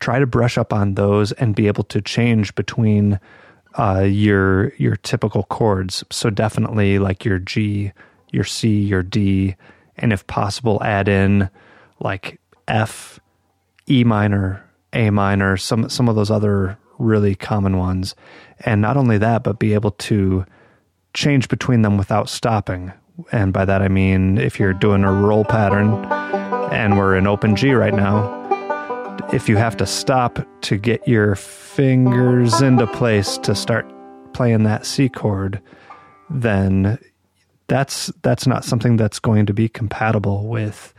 try 0.00 0.18
to 0.18 0.26
brush 0.26 0.58
up 0.58 0.72
on 0.72 0.94
those 0.94 1.32
and 1.32 1.54
be 1.54 1.66
able 1.66 1.84
to 1.84 2.00
change 2.00 2.54
between 2.54 3.18
uh, 3.78 4.00
your 4.00 4.74
your 4.76 4.96
typical 4.96 5.44
chords. 5.44 6.04
So 6.10 6.30
definitely 6.30 6.98
like 6.98 7.24
your 7.24 7.38
G, 7.38 7.92
your 8.30 8.44
C, 8.44 8.80
your 8.80 9.02
D, 9.02 9.56
and 9.98 10.12
if 10.12 10.26
possible, 10.26 10.82
add 10.82 11.08
in 11.08 11.50
like 12.00 12.40
F, 12.68 13.20
E 13.88 14.04
minor, 14.04 14.64
A 14.92 15.10
minor, 15.10 15.56
some 15.56 15.88
some 15.88 16.08
of 16.08 16.16
those 16.16 16.30
other 16.30 16.78
really 16.98 17.34
common 17.34 17.76
ones. 17.76 18.14
And 18.60 18.80
not 18.80 18.96
only 18.96 19.18
that, 19.18 19.42
but 19.42 19.58
be 19.58 19.74
able 19.74 19.92
to 19.92 20.44
change 21.14 21.48
between 21.48 21.82
them 21.82 21.96
without 21.96 22.28
stopping. 22.28 22.92
And 23.32 23.52
by 23.52 23.64
that 23.64 23.82
I 23.82 23.88
mean 23.88 24.38
if 24.38 24.58
you're 24.58 24.74
doing 24.74 25.04
a 25.04 25.12
roll 25.12 25.44
pattern 25.44 26.04
and 26.72 26.98
we're 26.98 27.16
in 27.16 27.26
open 27.26 27.56
G 27.56 27.72
right 27.72 27.94
now, 27.94 28.34
if 29.32 29.48
you 29.48 29.56
have 29.56 29.76
to 29.78 29.86
stop 29.86 30.38
to 30.62 30.76
get 30.76 31.06
your 31.08 31.34
fingers 31.34 32.60
into 32.60 32.86
place 32.86 33.38
to 33.38 33.54
start 33.54 33.90
playing 34.34 34.64
that 34.64 34.84
C 34.84 35.08
chord, 35.08 35.60
then 36.28 36.98
that's 37.68 38.06
that's 38.22 38.46
not 38.46 38.64
something 38.64 38.96
that's 38.96 39.18
going 39.18 39.46
to 39.46 39.54
be 39.54 39.68
compatible 39.68 40.46
with 40.46 40.94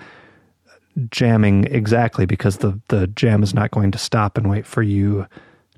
jamming 1.09 1.65
exactly 1.65 2.25
because 2.25 2.57
the 2.57 2.79
the 2.89 3.07
jam 3.07 3.43
is 3.43 3.53
not 3.53 3.71
going 3.71 3.91
to 3.91 3.97
stop 3.97 4.37
and 4.37 4.49
wait 4.49 4.65
for 4.65 4.81
you 4.81 5.27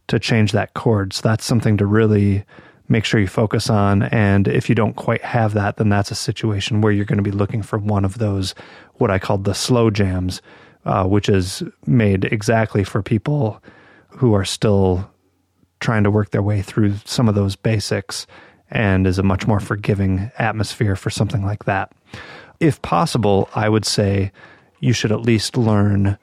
to 0.07 0.19
change 0.19 0.51
that 0.51 0.73
chord. 0.73 1.13
So 1.13 1.21
that's 1.23 1.45
something 1.45 1.77
to 1.77 1.85
really 1.85 2.43
make 2.87 3.05
sure 3.05 3.19
you 3.19 3.27
focus 3.27 3.69
on. 3.69 4.03
And 4.03 4.47
if 4.47 4.67
you 4.67 4.75
don't 4.75 4.95
quite 4.95 5.21
have 5.21 5.53
that, 5.53 5.77
then 5.77 5.89
that's 5.89 6.09
a 6.09 6.15
situation 6.15 6.81
where 6.81 6.91
you're 6.91 7.05
going 7.05 7.17
to 7.17 7.23
be 7.23 7.31
looking 7.31 7.61
for 7.61 7.77
one 7.77 8.03
of 8.03 8.17
those 8.17 8.55
what 8.95 9.11
I 9.11 9.19
call 9.19 9.37
the 9.37 9.53
slow 9.53 9.91
jams, 9.91 10.41
uh, 10.85 11.05
which 11.05 11.29
is 11.29 11.63
made 11.85 12.25
exactly 12.25 12.83
for 12.83 13.03
people 13.03 13.61
who 14.09 14.33
are 14.33 14.45
still 14.45 15.09
trying 15.79 16.03
to 16.03 16.11
work 16.11 16.31
their 16.31 16.41
way 16.41 16.61
through 16.61 16.95
some 17.05 17.29
of 17.29 17.35
those 17.35 17.55
basics 17.55 18.25
and 18.71 19.07
is 19.07 19.19
a 19.19 19.23
much 19.23 19.47
more 19.47 19.59
forgiving 19.59 20.31
atmosphere 20.37 20.95
for 20.95 21.09
something 21.09 21.43
like 21.45 21.65
that. 21.65 21.91
if 22.59 22.81
possible, 22.81 23.49
I 23.55 23.69
would 23.69 23.85
say 23.85 24.31
you 24.79 24.93
should 24.93 25.11
at 25.11 25.21
least 25.21 25.55
learn 25.55 26.17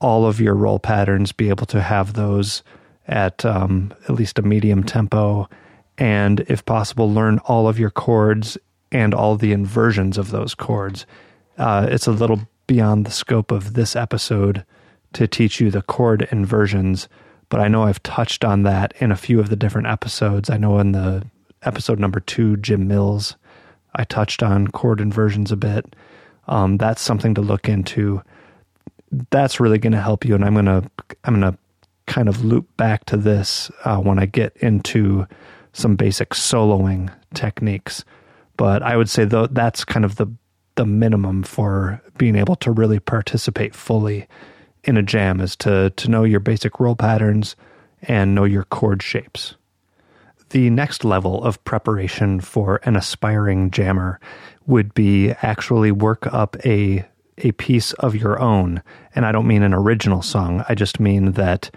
all 0.00 0.26
of 0.26 0.40
your 0.40 0.54
roll 0.54 0.78
patterns, 0.78 1.32
be 1.32 1.48
able 1.48 1.66
to 1.66 1.80
have 1.80 2.14
those 2.14 2.62
at 3.06 3.44
um, 3.44 3.92
at 4.04 4.14
least 4.14 4.38
a 4.38 4.42
medium 4.42 4.82
tempo, 4.82 5.48
and 5.98 6.40
if 6.48 6.64
possible, 6.64 7.12
learn 7.12 7.38
all 7.40 7.68
of 7.68 7.78
your 7.78 7.90
chords 7.90 8.56
and 8.90 9.14
all 9.14 9.36
the 9.36 9.52
inversions 9.52 10.18
of 10.18 10.30
those 10.30 10.54
chords. 10.54 11.06
Uh, 11.58 11.86
it's 11.90 12.06
a 12.06 12.12
little 12.12 12.40
beyond 12.66 13.06
the 13.06 13.10
scope 13.10 13.50
of 13.50 13.74
this 13.74 13.94
episode 13.94 14.64
to 15.12 15.26
teach 15.26 15.60
you 15.60 15.70
the 15.70 15.82
chord 15.82 16.26
inversions, 16.30 17.08
but 17.48 17.60
I 17.60 17.68
know 17.68 17.84
I've 17.84 18.02
touched 18.02 18.44
on 18.44 18.62
that 18.62 18.94
in 18.98 19.12
a 19.12 19.16
few 19.16 19.40
of 19.40 19.50
the 19.50 19.56
different 19.56 19.88
episodes. 19.88 20.48
I 20.48 20.56
know 20.56 20.78
in 20.78 20.92
the 20.92 21.24
episode 21.64 21.98
number 21.98 22.20
two, 22.20 22.56
Jim 22.58 22.88
Mills, 22.88 23.36
I 23.94 24.04
touched 24.04 24.42
on 24.42 24.68
chord 24.68 25.00
inversions 25.00 25.52
a 25.52 25.56
bit. 25.56 25.94
Um, 26.48 26.76
that's 26.76 27.02
something 27.02 27.34
to 27.34 27.40
look 27.40 27.68
into. 27.68 28.22
That's 29.30 29.60
really 29.60 29.78
going 29.78 29.92
to 29.92 30.00
help 30.00 30.24
you, 30.24 30.34
and 30.34 30.44
I'm 30.44 30.54
gonna 30.54 30.82
I'm 31.24 31.34
gonna 31.34 31.58
kind 32.06 32.28
of 32.28 32.44
loop 32.44 32.76
back 32.76 33.04
to 33.06 33.16
this 33.16 33.70
uh, 33.84 33.98
when 33.98 34.18
I 34.18 34.26
get 34.26 34.56
into 34.56 35.26
some 35.72 35.96
basic 35.96 36.30
soloing 36.30 37.12
techniques. 37.34 38.04
But 38.56 38.82
I 38.82 38.96
would 38.96 39.08
say 39.08 39.24
though 39.24 39.46
that's 39.46 39.84
kind 39.84 40.04
of 40.04 40.16
the 40.16 40.26
the 40.76 40.86
minimum 40.86 41.42
for 41.42 42.00
being 42.16 42.36
able 42.36 42.56
to 42.56 42.70
really 42.70 42.98
participate 42.98 43.74
fully 43.74 44.26
in 44.84 44.96
a 44.96 45.02
jam 45.02 45.40
is 45.40 45.54
to 45.56 45.90
to 45.90 46.08
know 46.08 46.24
your 46.24 46.40
basic 46.40 46.80
roll 46.80 46.96
patterns 46.96 47.56
and 48.02 48.34
know 48.34 48.44
your 48.44 48.64
chord 48.64 49.02
shapes. 49.02 49.54
The 50.52 50.68
next 50.68 51.02
level 51.02 51.42
of 51.42 51.64
preparation 51.64 52.38
for 52.38 52.78
an 52.84 52.94
aspiring 52.94 53.70
jammer 53.70 54.20
would 54.66 54.92
be 54.92 55.30
actually 55.40 55.92
work 55.92 56.26
up 56.26 56.56
a 56.66 57.06
a 57.38 57.52
piece 57.52 57.94
of 57.94 58.14
your 58.14 58.38
own, 58.38 58.82
and 59.14 59.24
I 59.24 59.32
don't 59.32 59.46
mean 59.46 59.62
an 59.62 59.72
original 59.72 60.20
song. 60.20 60.62
I 60.68 60.74
just 60.74 61.00
mean 61.00 61.32
that 61.32 61.74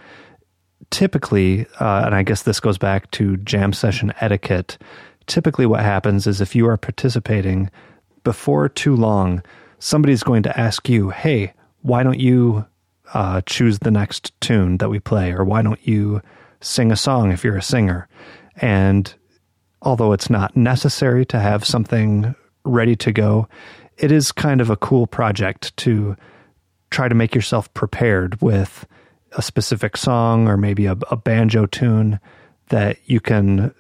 typically, 0.92 1.66
uh, 1.80 2.04
and 2.06 2.14
I 2.14 2.24
guess 2.24 2.44
this 2.44 2.60
goes 2.60 2.78
back 2.78 3.10
to 3.12 3.38
jam 3.38 3.72
session 3.72 4.14
etiquette. 4.20 4.78
Typically, 5.26 5.66
what 5.66 5.80
happens 5.80 6.28
is 6.28 6.42
if 6.42 6.54
you 6.54 6.68
are 6.68 6.76
participating 6.76 7.72
before 8.26 8.68
too 8.68 8.94
long, 8.94 9.42
somebody's 9.80 10.22
going 10.22 10.44
to 10.44 10.60
ask 10.60 10.90
you, 10.90 11.12
"Hey, 11.12 11.54
why 11.82 12.04
don't 12.04 12.20
you 12.20 12.66
uh, 13.14 13.40
choose 13.46 13.80
the 13.80 13.90
next 13.90 14.34
tune 14.42 14.80
that 14.80 14.90
we 14.90 15.00
play, 15.00 15.32
or 15.32 15.46
why 15.46 15.62
don't 15.62 15.88
you 15.88 16.22
sing 16.60 16.92
a 16.92 16.98
song 16.98 17.32
if 17.32 17.42
you're 17.42 17.56
a 17.56 17.62
singer?" 17.62 18.10
And 18.62 19.14
although 19.82 20.14
it's 20.14 20.30
not 20.30 20.56
necessary 20.56 21.26
to 21.28 21.40
have 21.40 21.66
something 21.66 22.36
ready 22.64 22.96
to 22.98 23.12
go, 23.12 23.48
it 23.98 24.12
is 24.12 24.32
kind 24.32 24.62
of 24.62 24.70
a 24.70 24.78
cool 24.78 25.08
project 25.08 25.76
to 25.78 26.16
try 26.90 27.08
to 27.08 27.16
make 27.16 27.36
yourself 27.36 27.74
prepared 27.74 28.42
with 28.42 28.86
a 29.34 29.42
specific 29.42 29.98
song 29.98 30.48
or 30.48 30.58
maybe 30.58 30.86
a, 30.86 30.98
a 31.12 31.18
banjo 31.18 31.66
tune 31.66 32.20
that 32.70 32.98
you 33.06 33.20
can 33.20 33.74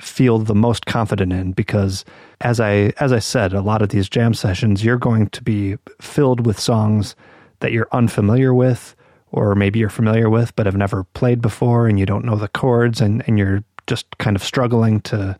feel 0.00 0.38
the 0.38 0.54
most 0.54 0.84
confident 0.84 1.32
in 1.32 1.52
because 1.52 2.04
as 2.42 2.60
I 2.60 2.92
as 3.00 3.12
I 3.12 3.18
said 3.18 3.54
a 3.54 3.62
lot 3.62 3.80
of 3.80 3.88
these 3.88 4.10
jam 4.10 4.34
sessions 4.34 4.84
you're 4.84 4.98
going 4.98 5.28
to 5.30 5.42
be 5.42 5.76
filled 6.00 6.44
with 6.44 6.60
songs 6.60 7.16
that 7.60 7.72
you're 7.72 7.88
unfamiliar 7.92 8.52
with 8.52 8.94
or 9.32 9.54
maybe 9.54 9.78
you're 9.78 9.88
familiar 9.88 10.28
with 10.28 10.54
but 10.54 10.66
have 10.66 10.76
never 10.76 11.04
played 11.04 11.40
before 11.40 11.86
and 11.86 11.98
you 11.98 12.04
don't 12.04 12.26
know 12.26 12.36
the 12.36 12.48
chords 12.48 13.00
and, 13.00 13.22
and 13.26 13.38
you're 13.38 13.64
just 13.86 14.18
kind 14.18 14.36
of 14.36 14.42
struggling 14.42 15.00
to 15.02 15.38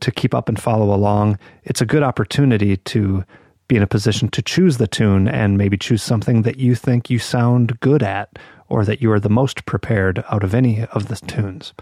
to 0.00 0.12
keep 0.12 0.32
up 0.32 0.48
and 0.48 0.60
follow 0.60 0.94
along, 0.94 1.36
it's 1.64 1.80
a 1.80 1.86
good 1.86 2.04
opportunity 2.04 2.76
to 2.76 3.24
be 3.66 3.76
in 3.76 3.82
a 3.82 3.86
position 3.86 4.28
to 4.28 4.40
choose 4.40 4.78
the 4.78 4.86
tune 4.86 5.28
and 5.28 5.58
maybe 5.58 5.76
choose 5.76 6.02
something 6.02 6.42
that 6.42 6.58
you 6.58 6.74
think 6.74 7.10
you 7.10 7.18
sound 7.18 7.78
good 7.80 8.02
at 8.02 8.38
or 8.68 8.84
that 8.84 9.02
you 9.02 9.10
are 9.10 9.20
the 9.20 9.28
most 9.28 9.66
prepared 9.66 10.24
out 10.30 10.44
of 10.44 10.54
any 10.54 10.84
of 10.86 11.08
the 11.08 11.16
tunes. 11.16 11.72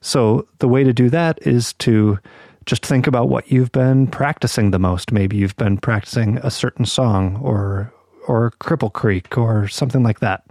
So 0.00 0.46
the 0.58 0.68
way 0.68 0.84
to 0.84 0.92
do 0.92 1.08
that 1.10 1.38
is 1.46 1.72
to 1.74 2.18
just 2.66 2.84
think 2.84 3.06
about 3.06 3.28
what 3.28 3.50
you've 3.50 3.72
been 3.72 4.06
practicing 4.06 4.70
the 4.70 4.78
most. 4.78 5.10
Maybe 5.10 5.36
you've 5.36 5.56
been 5.56 5.78
practicing 5.78 6.38
a 6.38 6.50
certain 6.50 6.84
song 6.84 7.36
or 7.42 7.92
or 8.28 8.52
Cripple 8.60 8.92
Creek 8.92 9.36
or 9.36 9.66
something 9.66 10.04
like 10.04 10.20
that. 10.20 10.44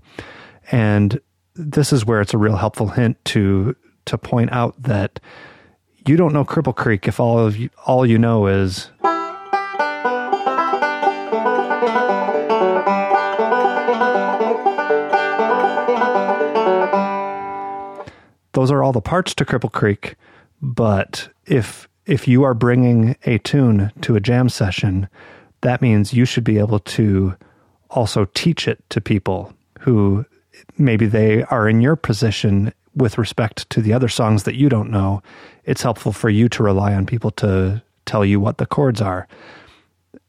And 0.74 1.22
this 1.55 1.93
is 1.93 2.05
where 2.05 2.20
it's 2.20 2.34
a 2.34 2.38
real 2.38 2.57
helpful 2.57 2.88
hint 2.88 3.24
to 3.26 3.76
to 4.06 4.18
point 4.18 4.52
out 4.52 4.82
that 4.82 5.20
you 6.06 6.16
don't 6.18 6.34
know 6.34 6.43
Cripple 6.43 6.76
Creek 6.76 7.08
if 7.08 7.20
all 7.20 7.39
of 7.39 7.58
you, 7.58 7.70
all 7.86 8.06
you 8.06 8.18
know 8.18 8.47
is 8.47 8.89
those 18.54 18.72
are 18.72 18.84
all 18.84 18.91
the 18.91 19.02
parts 19.02 19.34
to 19.36 19.45
Cripple 19.45 19.72
Creek, 19.72 20.16
but 20.62 21.30
if 21.45 21.88
if 22.06 22.28
you 22.28 22.43
are 22.43 22.54
bringing 22.54 23.16
a 23.26 23.38
tune 23.39 23.91
to 24.02 24.16
a 24.16 24.20
jam 24.20 24.49
session, 24.49 25.08
that 25.62 25.82
means 25.82 26.14
you 26.14 26.26
should 26.26 26.43
be 26.43 26.58
able 26.58 26.80
to 26.80 27.36
also 27.89 28.26
teach 28.34 28.68
it 28.68 28.84
to 28.89 28.99
people 28.99 29.54
who 29.80 30.26
maybe 30.78 31.06
they 31.06 31.43
are 31.43 31.68
in 31.68 31.82
your 31.82 31.95
position 31.95 32.74
with 32.95 33.17
respect 33.17 33.69
to 33.69 33.81
the 33.81 33.93
other 33.93 34.07
songs 34.07 34.43
that 34.43 34.55
you 34.55 34.69
don't 34.69 34.91
know, 34.91 35.21
it's 35.65 35.83
helpful 35.83 36.11
for 36.11 36.29
you 36.29 36.49
to 36.49 36.63
rely 36.63 36.93
on 36.93 37.05
people 37.05 37.31
to 37.31 37.81
tell 38.05 38.25
you 38.25 38.39
what 38.39 38.57
the 38.57 38.65
chords 38.65 39.01
are. 39.01 39.27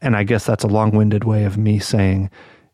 And 0.01 0.17
I 0.17 0.25
guess 0.25 0.45
that's 0.45 0.65
a 0.65 0.69
long 0.69 0.91
winded 0.91 1.25
way 1.25 1.45
of 1.45 1.59
me 1.59 1.79
saying 1.79 2.31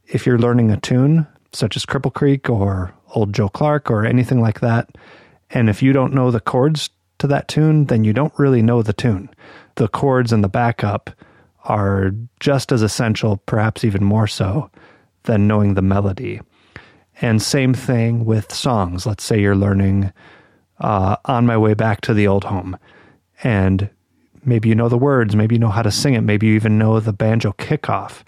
if 0.07 0.27
you're 0.27 0.39
learning 0.39 0.71
a 0.71 0.77
tune, 0.79 1.27
such 1.53 1.77
as 1.77 1.87
Cripple 1.87 2.13
Creek 2.13 2.51
or 2.51 2.93
Old 3.15 3.33
Joe 3.33 3.49
Clark 3.49 3.91
or 3.91 4.05
anything 4.05 4.41
like 4.41 4.61
that, 4.61 4.97
and 5.51 5.69
if 5.71 5.83
you 5.83 5.93
don't 5.93 6.13
know 6.13 6.31
the 6.31 6.41
chords 6.41 6.91
to 7.19 7.27
that 7.27 7.49
tune, 7.49 7.87
then 7.87 8.05
you 8.05 8.13
don't 8.13 8.39
really 8.39 8.63
know 8.63 8.83
the 8.83 8.93
tune. 8.93 9.31
The 9.77 9.89
chords 9.89 10.33
and 10.33 10.45
the 10.45 10.49
backup 10.49 11.11
are 11.65 12.13
just 12.41 12.73
as 12.73 12.83
essential, 12.83 13.39
perhaps 13.39 13.85
even 13.85 14.05
more 14.05 14.27
so, 14.27 14.71
than 15.25 15.47
knowing 15.47 15.75
the 15.75 15.83
melody. 15.83 16.41
And 17.21 17.43
same 17.43 17.75
thing 17.75 18.25
with 18.25 18.53
songs. 18.53 19.07
Let's 19.07 19.25
say 19.25 19.41
you're 19.41 19.57
learning 19.57 20.13
uh, 20.81 21.17
On 21.25 21.47
My 21.47 21.57
Way 21.57 21.75
Back 21.75 22.01
to 22.03 22.15
the 22.15 22.29
Old 22.29 22.45
Home, 22.45 22.79
and 23.43 23.91
maybe 24.45 24.69
you 24.69 24.75
know 24.75 24.89
the 24.89 24.99
words, 24.99 25.35
maybe 25.35 25.57
you 25.57 25.59
know 25.59 25.69
how 25.69 25.83
to 25.83 25.91
sing 25.91 26.15
it, 26.15 26.21
maybe 26.21 26.47
you 26.47 26.55
even 26.55 26.79
know 26.79 27.01
the 27.01 27.13
banjo 27.13 27.53
kickoff. 27.59 28.23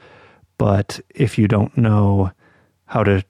But 0.59 1.01
if 1.15 1.39
you 1.39 1.49
don't 1.49 1.77
know 1.77 2.33
how 2.87 3.05
to, 3.05 3.25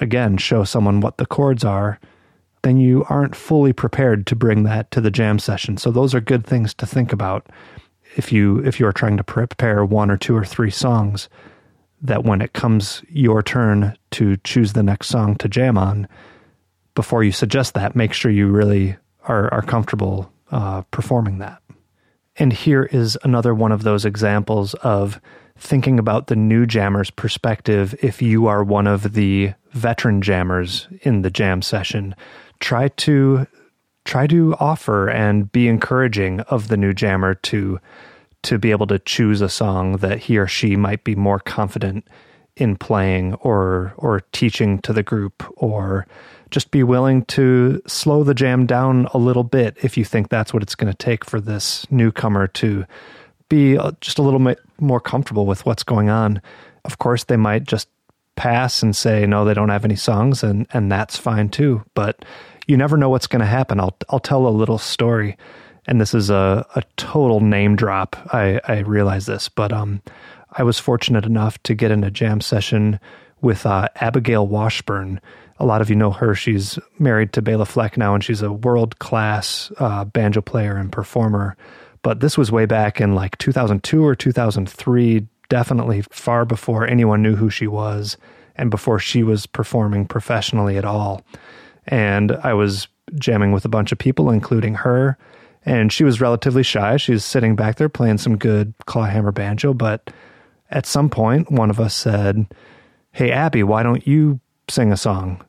again, 0.00 0.36
show 0.36 0.64
someone 0.64 1.00
what 1.00 1.16
the 1.16 1.26
chords 1.26 1.64
are, 1.64 1.98
then 2.62 2.76
you 2.76 3.06
aren't 3.08 3.36
fully 3.36 3.72
prepared 3.72 4.26
to 4.26 4.36
bring 4.36 4.64
that 4.64 4.90
to 4.90 5.00
the 5.00 5.10
jam 5.10 5.38
session. 5.38 5.76
So 5.76 5.90
those 5.90 6.14
are 6.14 6.20
good 6.20 6.44
things 6.44 6.74
to 6.74 6.86
think 6.86 7.12
about 7.12 7.46
if 8.16 8.32
you 8.32 8.58
if 8.58 8.80
you 8.80 8.86
are 8.86 8.92
trying 8.92 9.16
to 9.16 9.24
prepare 9.24 9.84
one 9.84 10.10
or 10.10 10.16
two 10.16 10.36
or 10.36 10.44
three 10.44 10.70
songs 10.70 11.28
that 12.02 12.24
when 12.24 12.40
it 12.40 12.52
comes 12.52 13.02
your 13.08 13.42
turn 13.42 13.96
to 14.12 14.36
choose 14.38 14.72
the 14.72 14.82
next 14.82 15.08
song 15.08 15.36
to 15.36 15.48
jam 15.48 15.76
on, 15.76 16.08
before 16.94 17.22
you 17.22 17.32
suggest 17.32 17.74
that, 17.74 17.94
make 17.94 18.12
sure 18.12 18.30
you 18.30 18.48
really 18.48 18.96
are, 19.24 19.52
are 19.52 19.62
comfortable 19.62 20.32
uh, 20.50 20.82
performing 20.90 21.38
that. 21.38 21.62
And 22.36 22.52
here 22.52 22.84
is 22.84 23.18
another 23.22 23.54
one 23.54 23.72
of 23.72 23.82
those 23.82 24.04
examples 24.04 24.74
of 24.74 25.20
thinking 25.58 25.98
about 25.98 26.28
the 26.28 26.36
new 26.36 26.64
jammer's 26.64 27.10
perspective 27.10 27.94
if 28.02 28.22
you 28.22 28.46
are 28.46 28.64
one 28.64 28.86
of 28.86 29.12
the 29.12 29.52
veteran 29.72 30.22
jammers 30.22 30.88
in 31.02 31.22
the 31.22 31.30
jam 31.30 31.60
session. 31.60 32.14
Try 32.60 32.88
to 32.88 33.46
try 34.06 34.26
to 34.26 34.56
offer 34.58 35.08
and 35.08 35.52
be 35.52 35.68
encouraging 35.68 36.40
of 36.40 36.68
the 36.68 36.76
new 36.76 36.94
jammer 36.94 37.34
to 37.34 37.78
to 38.42 38.58
be 38.58 38.70
able 38.70 38.86
to 38.86 38.98
choose 38.98 39.40
a 39.40 39.48
song 39.48 39.98
that 39.98 40.18
he 40.18 40.38
or 40.38 40.46
she 40.46 40.76
might 40.76 41.04
be 41.04 41.14
more 41.14 41.38
confident 41.38 42.06
in 42.56 42.76
playing 42.76 43.34
or 43.34 43.94
or 43.96 44.20
teaching 44.32 44.78
to 44.80 44.92
the 44.92 45.02
group 45.02 45.44
or 45.56 46.06
just 46.50 46.70
be 46.70 46.82
willing 46.82 47.24
to 47.26 47.80
slow 47.86 48.24
the 48.24 48.34
jam 48.34 48.66
down 48.66 49.06
a 49.14 49.18
little 49.18 49.44
bit 49.44 49.76
if 49.82 49.96
you 49.96 50.04
think 50.04 50.28
that's 50.28 50.52
what 50.52 50.62
it's 50.62 50.74
going 50.74 50.92
to 50.92 50.96
take 50.96 51.24
for 51.24 51.40
this 51.40 51.90
newcomer 51.90 52.46
to 52.48 52.84
be 53.48 53.78
uh, 53.78 53.92
just 54.00 54.18
a 54.18 54.22
little 54.22 54.40
bit 54.40 54.58
more 54.78 55.00
comfortable 55.00 55.46
with 55.46 55.64
what's 55.64 55.82
going 55.82 56.08
on. 56.08 56.40
Of 56.84 56.98
course, 56.98 57.24
they 57.24 57.36
might 57.36 57.64
just 57.64 57.88
pass 58.36 58.82
and 58.82 58.96
say 58.96 59.26
no, 59.26 59.44
they 59.44 59.54
don't 59.54 59.68
have 59.68 59.84
any 59.84 59.96
songs, 59.96 60.42
and 60.42 60.66
and 60.72 60.90
that's 60.90 61.16
fine 61.16 61.50
too. 61.50 61.84
But 61.94 62.24
you 62.66 62.76
never 62.76 62.96
know 62.96 63.10
what's 63.10 63.26
going 63.26 63.40
to 63.40 63.46
happen. 63.46 63.80
I'll 63.80 63.96
I'll 64.08 64.20
tell 64.20 64.46
a 64.46 64.48
little 64.48 64.78
story 64.78 65.36
and 65.86 66.00
this 66.00 66.14
is 66.14 66.30
a, 66.30 66.66
a 66.74 66.82
total 66.96 67.40
name 67.40 67.76
drop. 67.76 68.16
I, 68.32 68.60
I 68.66 68.78
realize 68.80 69.26
this, 69.26 69.48
but 69.48 69.72
um, 69.72 70.02
I 70.52 70.62
was 70.62 70.78
fortunate 70.78 71.24
enough 71.24 71.62
to 71.64 71.74
get 71.74 71.90
in 71.90 72.04
a 72.04 72.10
jam 72.10 72.40
session 72.40 73.00
with 73.40 73.66
uh, 73.66 73.88
Abigail 73.96 74.46
Washburn. 74.46 75.20
A 75.58 75.66
lot 75.66 75.80
of 75.80 75.90
you 75.90 75.96
know 75.96 76.10
her. 76.10 76.34
She's 76.34 76.78
married 76.98 77.32
to 77.34 77.42
Bela 77.42 77.66
Fleck 77.66 77.96
now, 77.96 78.14
and 78.14 78.24
she's 78.24 78.42
a 78.42 78.52
world 78.52 78.98
class 78.98 79.70
uh, 79.78 80.04
banjo 80.04 80.40
player 80.40 80.76
and 80.76 80.90
performer. 80.90 81.56
But 82.02 82.20
this 82.20 82.38
was 82.38 82.50
way 82.50 82.64
back 82.64 83.00
in 83.00 83.14
like 83.14 83.36
2002 83.38 84.04
or 84.04 84.14
2003, 84.14 85.26
definitely 85.48 86.02
far 86.10 86.44
before 86.44 86.86
anyone 86.86 87.22
knew 87.22 87.36
who 87.36 87.50
she 87.50 87.66
was 87.66 88.16
and 88.56 88.70
before 88.70 88.98
she 88.98 89.22
was 89.22 89.46
performing 89.46 90.06
professionally 90.06 90.76
at 90.78 90.84
all. 90.84 91.22
And 91.86 92.32
I 92.42 92.54
was 92.54 92.88
jamming 93.16 93.52
with 93.52 93.64
a 93.64 93.68
bunch 93.70 93.92
of 93.92 93.98
people, 93.98 94.30
including 94.30 94.74
her. 94.74 95.18
And 95.64 95.92
she 95.92 96.04
was 96.04 96.20
relatively 96.20 96.62
shy. 96.62 96.96
She 96.96 97.12
was 97.12 97.24
sitting 97.24 97.54
back 97.54 97.76
there 97.76 97.88
playing 97.88 98.18
some 98.18 98.38
good 98.38 98.74
clawhammer 98.86 99.32
banjo. 99.32 99.74
But 99.74 100.10
at 100.70 100.86
some 100.86 101.10
point, 101.10 101.50
one 101.50 101.70
of 101.70 101.80
us 101.80 101.94
said, 101.94 102.46
Hey, 103.12 103.30
Abby, 103.30 103.62
why 103.62 103.82
don't 103.82 104.06
you 104.06 104.40
sing 104.68 104.92
a 104.92 104.96
song? 104.96 105.44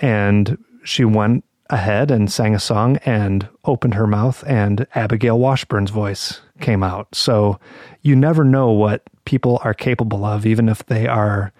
And 0.00 0.58
she 0.84 1.04
went 1.04 1.44
ahead 1.70 2.10
and 2.10 2.30
sang 2.30 2.54
a 2.54 2.60
song 2.60 2.98
and 2.98 3.48
opened 3.64 3.94
her 3.94 4.06
mouth, 4.06 4.44
and 4.46 4.86
Abigail 4.94 5.38
Washburn's 5.38 5.90
voice 5.90 6.40
came 6.60 6.82
out. 6.82 7.14
So 7.14 7.58
you 8.02 8.14
never 8.14 8.44
know 8.44 8.70
what 8.70 9.02
people 9.24 9.60
are 9.64 9.74
capable 9.74 10.24
of, 10.24 10.46
even 10.46 10.68
if 10.68 10.84
they 10.86 11.06
are 11.06 11.52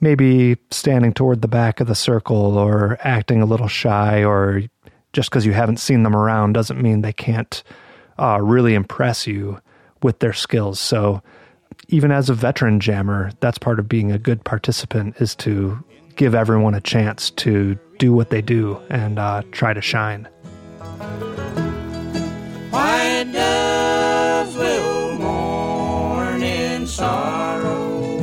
maybe 0.00 0.56
standing 0.70 1.12
toward 1.12 1.42
the 1.42 1.48
back 1.48 1.80
of 1.80 1.86
the 1.86 1.94
circle 1.94 2.58
or 2.58 2.98
acting 3.00 3.40
a 3.40 3.46
little 3.46 3.68
shy, 3.68 4.24
or 4.24 4.62
just 5.12 5.30
because 5.30 5.46
you 5.46 5.52
haven't 5.52 5.78
seen 5.78 6.02
them 6.02 6.16
around 6.16 6.52
doesn't 6.52 6.80
mean 6.80 7.00
they 7.00 7.12
can't 7.12 7.62
uh, 8.18 8.40
really 8.40 8.74
impress 8.74 9.26
you 9.26 9.60
with 10.02 10.18
their 10.18 10.32
skills. 10.32 10.80
So 10.80 11.22
even 11.88 12.10
as 12.10 12.30
a 12.30 12.34
veteran 12.34 12.80
jammer, 12.80 13.32
that's 13.40 13.58
part 13.58 13.78
of 13.78 13.88
being 13.88 14.12
a 14.12 14.18
good 14.18 14.44
participant 14.44 15.16
is 15.20 15.34
to 15.36 15.82
give 16.16 16.34
everyone 16.34 16.74
a 16.74 16.80
chance 16.80 17.30
to 17.30 17.78
do 17.98 18.12
what 18.12 18.30
they 18.30 18.42
do 18.42 18.80
and 18.90 19.18
uh, 19.18 19.42
try 19.52 19.72
to 19.72 19.80
shine. 19.80 20.28
Sorrow. 26.92 28.18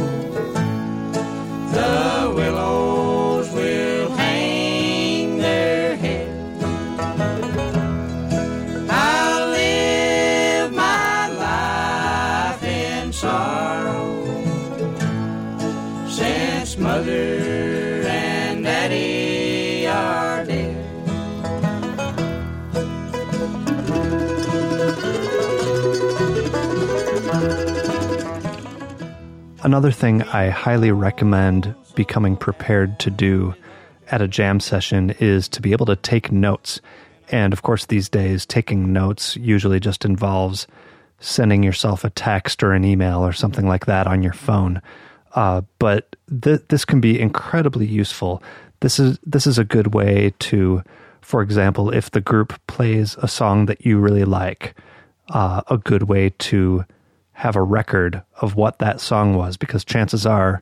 The 1.74 2.18
Another 29.70 29.91
thing 29.91 30.24
I 30.24 30.49
highly 30.49 30.91
recommend 30.91 31.76
becoming 31.93 32.36
prepared 32.36 32.97
to 33.01 33.11
do 33.11 33.53
at 34.07 34.20
a 34.20 34.28
jam 34.28 34.59
session 34.59 35.11
is 35.20 35.47
to 35.49 35.61
be 35.61 35.74
able 35.74 35.86
to 35.86 35.95
take 35.95 36.32
notes. 36.32 36.82
And 37.32 37.53
of 37.53 37.61
course, 37.61 37.86
these 37.86 38.09
days, 38.09 38.47
taking 38.47 38.91
notes 38.91 39.36
usually 39.36 39.80
just 39.80 40.05
involves 40.05 40.65
sending 41.20 41.61
yourself 41.61 42.03
a 42.03 42.09
text 42.09 42.63
or 42.63 42.74
an 42.74 42.84
email 42.84 43.20
or 43.20 43.32
something 43.32 43.67
like 43.67 43.86
that 43.86 44.07
on 44.07 44.24
your 44.24 44.34
phone. 44.34 44.82
Uh, 45.36 45.61
but 45.78 46.15
th- 46.41 46.63
this 46.70 46.84
can 46.84 46.99
be 46.99 47.20
incredibly 47.20 47.86
useful. 47.86 48.41
This 48.80 48.99
is 48.99 49.20
this 49.24 49.45
is 49.45 49.59
a 49.59 49.63
good 49.63 49.93
way 49.93 50.34
to, 50.39 50.82
for 51.22 51.43
example, 51.43 51.91
if 51.91 52.09
the 52.09 52.22
group 52.22 52.59
plays 52.65 53.17
a 53.22 53.28
song 53.28 53.67
that 53.67 53.86
you 53.86 53.99
really 53.99 54.26
like, 54.26 54.74
uh, 55.28 55.61
a 55.67 55.78
good 55.78 56.09
way 56.09 56.32
to 56.39 56.86
have 57.40 57.56
a 57.56 57.62
record 57.64 58.22
of 58.42 58.56
what 58.56 58.80
that 58.80 59.00
song 59.00 59.34
was 59.34 59.56
because 59.56 59.86
chances 59.86 60.26
are 60.26 60.62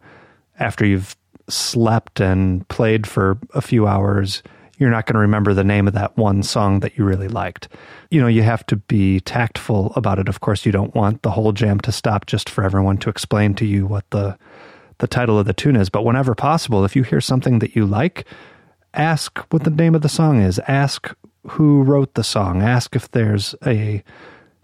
after 0.60 0.86
you've 0.86 1.16
slept 1.50 2.20
and 2.20 2.68
played 2.68 3.08
for 3.08 3.38
a 3.54 3.62
few 3.62 3.88
hours 3.88 4.44
you're 4.78 4.92
not 4.92 5.08
going 5.08 5.16
to 5.16 5.20
remember 5.20 5.54
the 5.54 5.64
name 5.64 5.88
of 5.88 5.96
that 5.96 6.16
one 6.18 6.44
song 6.44 6.82
that 6.82 6.98
you 6.98 7.04
really 7.04 7.28
liked. 7.28 7.68
You 8.12 8.22
know, 8.22 8.28
you 8.28 8.44
have 8.44 8.64
to 8.68 8.76
be 8.76 9.20
tactful 9.22 9.92
about 9.96 10.20
it. 10.20 10.30
Of 10.30 10.42
course, 10.42 10.66
you 10.66 10.72
don't 10.72 10.94
want 10.94 11.24
the 11.24 11.32
whole 11.32 11.52
jam 11.52 11.80
to 11.80 11.92
stop 11.92 12.28
just 12.28 12.48
for 12.48 12.64
everyone 12.64 12.98
to 13.00 13.10
explain 13.10 13.56
to 13.56 13.66
you 13.66 13.88
what 13.88 14.08
the 14.12 14.38
the 15.00 15.08
title 15.08 15.38
of 15.38 15.46
the 15.46 15.54
tune 15.54 15.76
is, 15.76 15.90
but 15.90 16.04
whenever 16.04 16.34
possible, 16.34 16.84
if 16.84 16.96
you 16.96 17.04
hear 17.04 17.22
something 17.22 17.60
that 17.60 17.76
you 17.76 17.86
like, 17.86 18.26
ask 18.96 19.38
what 19.52 19.64
the 19.64 19.70
name 19.70 19.94
of 19.94 20.02
the 20.02 20.10
song 20.10 20.42
is. 20.42 20.60
Ask 20.68 21.16
who 21.50 21.84
wrote 21.84 22.16
the 22.16 22.24
song. 22.24 22.64
Ask 22.64 22.96
if 22.96 23.12
there's 23.12 23.54
a 23.66 24.04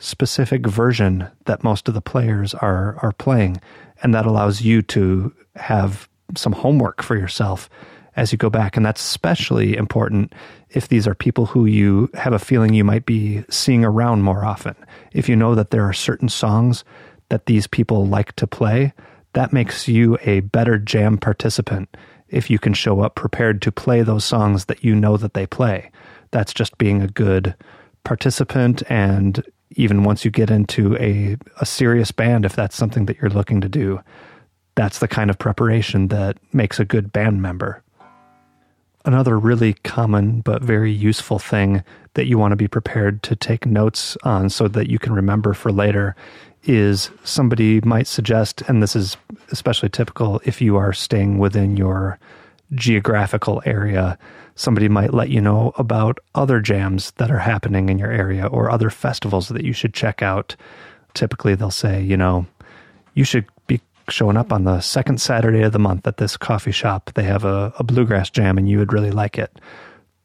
specific 0.04 0.68
version 0.68 1.28
that 1.46 1.64
most 1.64 1.88
of 1.88 1.94
the 1.94 2.02
players 2.02 2.54
are 2.54 2.98
are 3.02 3.14
playing, 3.14 3.60
and 4.02 4.14
that 4.14 4.26
allows 4.26 4.62
you 4.62 4.82
to 4.82 5.34
have 5.56 6.10
some 6.36 6.54
homework 6.54 7.02
for 7.02 7.16
yourself 7.16 7.70
as 8.16 8.32
you 8.32 8.38
go 8.38 8.50
back. 8.50 8.76
And 8.78 8.86
that's 8.86 9.02
especially 9.02 9.76
important 9.76 10.34
if 10.70 10.88
these 10.88 11.08
are 11.08 11.16
people 11.16 11.46
who 11.46 11.66
you 11.66 12.10
have 12.14 12.34
a 12.34 12.40
feeling 12.40 12.74
you 12.74 12.84
might 12.84 13.06
be 13.06 13.44
seeing 13.50 13.86
around 13.86 14.22
more 14.22 14.46
often. 14.46 14.76
If 15.14 15.30
you 15.30 15.36
know 15.36 15.56
that 15.56 15.72
there 15.72 15.88
are 15.88 15.94
certain 15.94 16.30
songs 16.30 16.84
that 17.30 17.46
these 17.46 17.68
people 17.68 18.06
like 18.06 18.34
to 18.36 18.48
play, 18.48 18.94
that 19.34 19.54
makes 19.54 19.88
you 19.88 20.18
a 20.22 20.42
better 20.42 20.78
jam 20.78 21.18
participant 21.18 21.96
if 22.30 22.50
you 22.50 22.60
can 22.60 22.74
show 22.74 23.02
up 23.02 23.16
prepared 23.16 23.62
to 23.62 23.72
play 23.72 24.02
those 24.02 24.26
songs 24.26 24.66
that 24.66 24.84
you 24.84 24.96
know 24.96 25.18
that 25.18 25.34
they 25.34 25.46
play. 25.46 25.92
That's 26.32 26.54
just 26.54 26.78
being 26.78 27.02
a 27.02 27.08
good 27.08 27.56
participant 28.04 28.84
and 28.90 29.44
even 29.76 30.04
once 30.04 30.24
you 30.26 30.32
get 30.32 30.50
into 30.50 30.96
a, 30.98 31.38
a 31.60 31.66
serious 31.66 32.12
band, 32.12 32.46
if 32.46 32.56
that's 32.56 32.76
something 32.76 33.06
that 33.06 33.18
you're 33.18 33.30
looking 33.30 33.62
to 33.62 33.70
do, 33.70 34.02
that's 34.76 35.00
the 35.00 35.08
kind 35.08 35.30
of 35.30 35.38
preparation 35.38 36.08
that 36.08 36.38
makes 36.52 36.80
a 36.80 36.86
good 36.86 37.12
band 37.12 37.42
member. 37.42 37.82
Another 39.06 39.38
really 39.38 39.74
common 39.84 40.42
but 40.42 40.64
very 40.64 40.92
useful 40.92 41.38
thing 41.38 41.84
that 42.14 42.26
you 42.26 42.38
want 42.38 42.54
to 42.54 42.56
be 42.56 42.68
prepared 42.68 43.22
to 43.24 43.36
take 43.36 43.66
notes 43.66 44.18
on 44.24 44.50
so 44.50 44.68
that 44.70 44.90
you 44.90 44.98
can 44.98 45.14
remember 45.14 45.54
for 45.54 45.72
later 45.72 46.16
is 46.64 47.10
somebody 47.24 47.82
might 47.82 48.08
suggest, 48.08 48.62
and 48.68 48.82
this 48.82 48.96
is 48.96 49.18
especially 49.52 49.90
typical 49.90 50.42
if 50.46 50.62
you 50.62 50.78
are 50.78 50.94
staying 50.94 51.38
within 51.38 51.76
your 51.76 52.18
geographical 52.74 53.62
area, 53.66 54.18
somebody 54.56 54.88
might 54.88 55.14
let 55.14 55.30
you 55.30 55.42
know 55.42 55.74
about 55.78 56.20
other 56.36 56.60
jams 56.60 57.12
that 57.12 57.32
are 57.32 57.40
happening 57.40 57.90
in 57.90 57.98
your 57.98 58.12
area 58.12 58.46
or 58.48 58.70
other 58.70 58.90
festivals 58.90 59.50
that 59.50 59.64
you 59.64 59.74
should 59.74 59.94
check 59.94 60.22
out. 60.22 60.56
Typically, 61.14 61.56
they'll 61.56 61.72
say, 61.72 62.02
you 62.02 62.18
know, 62.18 62.46
you 63.14 63.24
should 63.24 63.46
be 63.68 63.82
showing 64.10 64.38
up 64.38 64.52
on 64.52 64.64
the 64.64 64.82
second 64.82 65.22
Saturday 65.22 65.62
of 65.62 65.72
the 65.72 65.80
month 65.80 66.08
at 66.08 66.18
this 66.18 66.38
coffee 66.38 66.72
shop. 66.72 67.12
They 67.14 67.24
have 67.24 67.46
a, 67.46 67.74
a 67.78 67.84
bluegrass 67.84 68.30
jam 68.30 68.58
and 68.58 68.70
you 68.70 68.80
would 68.80 68.94
really 68.94 69.12
like 69.12 69.38
it. 69.38 69.60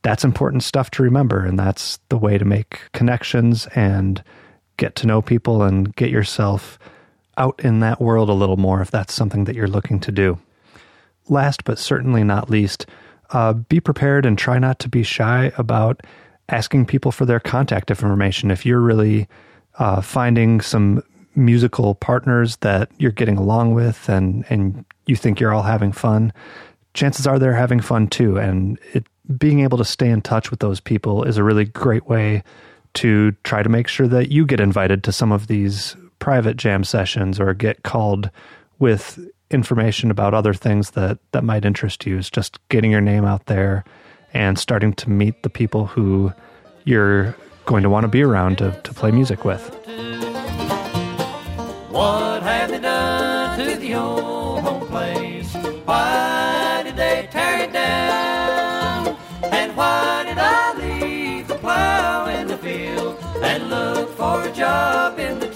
That's 0.03 0.25
important 0.25 0.63
stuff 0.63 0.91
to 0.93 1.03
remember, 1.03 1.45
and 1.45 1.59
that's 1.59 1.99
the 2.09 2.17
way 2.17 2.39
to 2.39 2.45
make 2.45 2.81
connections 2.93 3.67
and 3.75 4.23
get 4.77 4.95
to 4.97 5.07
know 5.07 5.21
people 5.21 5.63
and 5.63 5.95
get 5.97 6.11
yourself 6.11 6.79
out 7.37 7.61
in 7.65 7.81
that 7.81 8.01
world 8.01 8.29
a 8.29 8.35
little 8.35 8.57
more 8.57 8.81
if 8.81 8.91
that's 8.91 9.13
something 9.13 9.45
that 9.45 9.57
you're 9.57 9.67
looking 9.67 9.99
to 10.01 10.13
do. 10.13 10.39
Last 11.29 11.65
but 11.65 11.79
certainly 11.79 12.25
not 12.25 12.49
least, 12.49 12.87
uh, 13.31 13.53
be 13.53 13.81
prepared 13.81 14.25
and 14.25 14.39
try 14.39 14.59
not 14.59 14.79
to 14.81 14.89
be 14.89 15.03
shy 15.03 15.53
about 15.59 16.03
asking 16.49 16.87
people 16.87 17.13
for 17.13 17.27
their 17.27 17.41
contact 17.41 17.91
information. 17.91 18.51
If 18.51 18.65
you're 18.65 18.81
really 18.81 19.29
uh, 19.79 20.01
finding 20.01 20.61
some 20.61 21.03
musical 21.35 21.95
partners 21.95 22.57
that 22.57 22.91
you're 22.99 23.13
getting 23.13 23.37
along 23.37 23.75
with 23.75 24.09
and, 24.09 24.45
and 24.49 24.85
you 25.07 25.15
think 25.15 25.41
you're 25.41 25.53
all 25.53 25.63
having 25.63 25.93
fun, 25.93 26.33
chances 26.95 27.27
are 27.27 27.39
they're 27.39 27.55
having 27.55 27.81
fun 27.81 28.09
too. 28.09 28.39
And 28.39 28.79
it, 28.93 29.07
being 29.37 29.61
able 29.61 29.79
to 29.79 29.85
stay 29.85 30.09
in 30.09 30.23
touch 30.23 30.51
with 30.51 30.61
those 30.61 30.81
people 30.81 31.23
is 31.23 31.37
a 31.37 31.45
really 31.45 31.67
great 31.67 32.07
way 32.07 32.43
to 32.95 33.33
try 33.45 33.63
to 33.63 33.69
make 33.69 33.87
sure 33.87 34.09
that 34.09 34.31
you 34.31 34.47
get 34.47 34.61
invited 34.61 35.05
to 35.05 35.13
some 35.13 35.31
of 35.31 35.47
these 35.47 35.97
private 36.19 36.57
jam 36.57 36.83
sessions 36.83 37.39
or 37.39 37.53
get 37.55 37.83
called 37.83 38.31
with 38.79 39.19
information 39.51 40.11
about 40.11 40.35
other 40.35 40.55
things 40.55 40.91
that 40.91 41.19
that 41.33 41.45
might 41.45 41.65
interest 41.65 42.07
you 42.07 42.19
is 42.19 42.31
just 42.31 42.59
getting 42.69 42.91
your 42.91 43.01
name 43.01 43.25
out 43.25 43.47
there 43.47 43.85
and 44.35 44.59
starting 44.59 44.93
to 44.93 45.11
meet 45.11 45.43
the 45.43 45.51
people 45.51 45.87
who 45.87 46.33
you're 46.85 47.35
going 47.65 47.83
to 47.83 47.91
want 47.91 48.05
to 48.05 48.09
be 48.09 48.23
around 48.23 48.59
to, 48.59 48.79
to 48.83 48.95
play 48.95 49.11
music 49.11 49.45
with. 49.45 49.69
What 51.91 52.43
have 52.43 52.71
they 52.71 52.79
done 52.79 53.59
to 53.59 53.77
the 53.77 53.95
old 53.95 54.61
home 54.61 54.87
place? 54.87 55.55
Why 55.85 56.83
did 56.85 56.97
they 56.97 57.29
tear 57.31 57.65
it 57.65 57.73
down? 57.73 59.17
And 59.45 59.77
why 59.77 60.25
did 60.25 60.39
I 60.39 60.75
leave 60.79 61.49
the 61.49 61.57
plow 61.57 62.27
in 62.27 62.47
the 62.49 62.59
field 62.59 63.19
and 63.43 63.71
look 63.71 64.11
for 64.17 64.43
a 64.43 64.53
job 64.53 65.19
in 65.19 65.39
the 65.41 65.48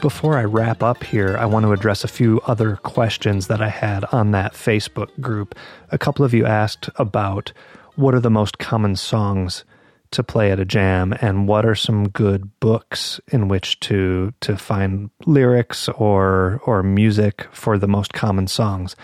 Before 0.00 0.38
I 0.38 0.44
wrap 0.44 0.84
up 0.84 1.02
here, 1.02 1.36
I 1.38 1.46
want 1.46 1.64
to 1.64 1.72
address 1.72 2.04
a 2.04 2.08
few 2.08 2.40
other 2.46 2.76
questions 2.76 3.48
that 3.48 3.60
I 3.60 3.68
had 3.68 4.04
on 4.12 4.30
that 4.30 4.52
Facebook 4.52 5.08
group. 5.20 5.56
A 5.90 5.98
couple 5.98 6.24
of 6.24 6.32
you 6.32 6.46
asked 6.46 6.88
about 6.96 7.52
what 7.96 8.14
are 8.14 8.20
the 8.20 8.30
most 8.30 8.58
common 8.58 8.94
songs 8.94 9.64
to 10.12 10.22
play 10.22 10.52
at 10.52 10.60
a 10.60 10.64
jam 10.64 11.14
and 11.20 11.48
what 11.48 11.66
are 11.66 11.74
some 11.74 12.08
good 12.10 12.48
books 12.60 13.20
in 13.28 13.48
which 13.48 13.80
to 13.80 14.32
to 14.40 14.56
find 14.56 15.10
lyrics 15.26 15.88
or 15.88 16.60
or 16.64 16.82
music 16.82 17.46
for 17.50 17.76
the 17.76 17.88
most 17.88 18.14
common 18.14 18.46
songs 18.46 18.96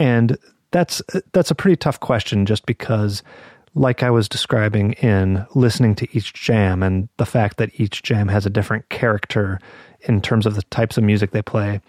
and 0.00 0.36
that's 0.72 1.00
that's 1.32 1.52
a 1.52 1.54
pretty 1.54 1.76
tough 1.76 2.00
question 2.00 2.44
just 2.44 2.66
because 2.66 3.22
like 3.74 4.02
I 4.02 4.10
was 4.10 4.28
describing 4.28 4.94
in 4.94 5.46
listening 5.54 5.94
to 5.96 6.08
each 6.16 6.32
jam 6.32 6.82
and 6.82 7.08
the 7.18 7.26
fact 7.26 7.58
that 7.58 7.78
each 7.78 8.02
jam 8.02 8.26
has 8.26 8.44
a 8.44 8.50
different 8.50 8.88
character 8.88 9.60
in 10.08 10.20
terms 10.20 10.46
of 10.46 10.54
the 10.54 10.62
types 10.62 10.96
of 10.96 11.04
music 11.04 11.30
they 11.30 11.42
play. 11.42 11.80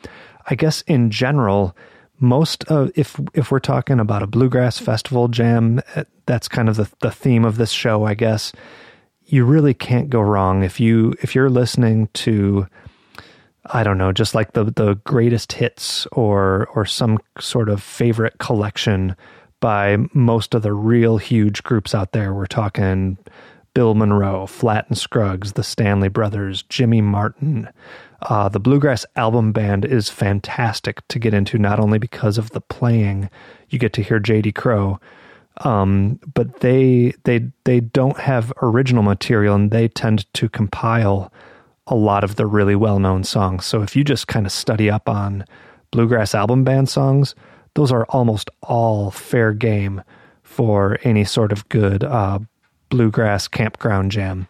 I 0.47 0.55
guess 0.55 0.81
in 0.81 1.09
general 1.09 1.75
most 2.19 2.65
of 2.65 2.91
if 2.95 3.19
if 3.33 3.49
we're 3.49 3.59
talking 3.59 3.99
about 3.99 4.23
a 4.23 4.27
bluegrass 4.27 4.77
festival 4.77 5.29
jam 5.29 5.81
eh, 5.95 6.03
that's 6.25 6.47
kind 6.49 6.67
of 6.67 6.75
the, 6.75 6.89
the 6.99 7.11
theme 7.11 7.45
of 7.45 7.57
this 7.57 7.71
show 7.71 8.03
i 8.05 8.13
guess. 8.13 8.51
You 9.25 9.45
really 9.45 9.75
can't 9.75 10.09
go 10.09 10.21
wrong. 10.21 10.63
If 10.63 10.79
you 10.79 11.13
if 11.21 11.35
you're 11.35 11.49
listening 11.49 12.07
to 12.15 12.67
i 13.71 13.83
don't 13.83 13.97
know 13.97 14.11
just 14.11 14.35
like 14.35 14.53
the 14.53 14.65
the 14.65 14.95
greatest 15.05 15.53
hits 15.53 16.07
or 16.11 16.67
or 16.73 16.85
some 16.85 17.19
sort 17.39 17.69
of 17.69 17.81
favorite 17.83 18.37
collection 18.39 19.15
by 19.59 19.97
most 20.13 20.55
of 20.55 20.61
the 20.61 20.73
real 20.73 21.17
huge 21.17 21.61
groups 21.63 21.93
out 21.93 22.13
there 22.13 22.33
we're 22.33 22.47
talking 22.47 23.17
bill 23.79 23.95
monroe 23.95 24.45
flatt 24.45 24.85
and 24.89 24.97
scruggs 24.97 25.53
the 25.53 25.63
stanley 25.63 26.09
brothers 26.09 26.63
jimmy 26.63 26.99
martin 26.99 27.69
uh, 28.23 28.49
the 28.49 28.59
Bluegrass 28.59 29.05
Album 29.15 29.53
Band 29.53 29.85
is 29.85 30.09
fantastic 30.09 31.07
to 31.07 31.19
get 31.19 31.33
into, 31.33 31.57
not 31.57 31.79
only 31.79 31.99
because 31.99 32.37
of 32.37 32.49
the 32.49 32.59
playing, 32.59 33.29
you 33.69 33.79
get 33.79 33.93
to 33.93 34.03
hear 34.03 34.19
J.D. 34.19 34.51
Crowe, 34.51 34.99
um, 35.61 36.19
but 36.33 36.59
they 36.59 37.13
they 37.23 37.49
they 37.63 37.79
don't 37.79 38.17
have 38.17 38.51
original 38.61 39.03
material, 39.03 39.55
and 39.55 39.71
they 39.71 39.87
tend 39.87 40.31
to 40.33 40.49
compile 40.49 41.31
a 41.87 41.95
lot 41.95 42.23
of 42.23 42.35
the 42.35 42.45
really 42.45 42.75
well 42.75 42.99
known 42.99 43.23
songs. 43.23 43.65
So 43.65 43.81
if 43.81 43.95
you 43.95 44.03
just 44.03 44.27
kind 44.27 44.45
of 44.45 44.51
study 44.51 44.89
up 44.89 45.07
on 45.07 45.45
Bluegrass 45.91 46.35
Album 46.35 46.63
Band 46.65 46.89
songs, 46.89 47.35
those 47.75 47.91
are 47.91 48.05
almost 48.09 48.49
all 48.61 49.11
fair 49.11 49.53
game 49.53 50.03
for 50.43 50.99
any 51.03 51.23
sort 51.23 51.51
of 51.53 51.67
good 51.69 52.03
uh, 52.03 52.39
bluegrass 52.89 53.47
campground 53.47 54.11
jam. 54.11 54.47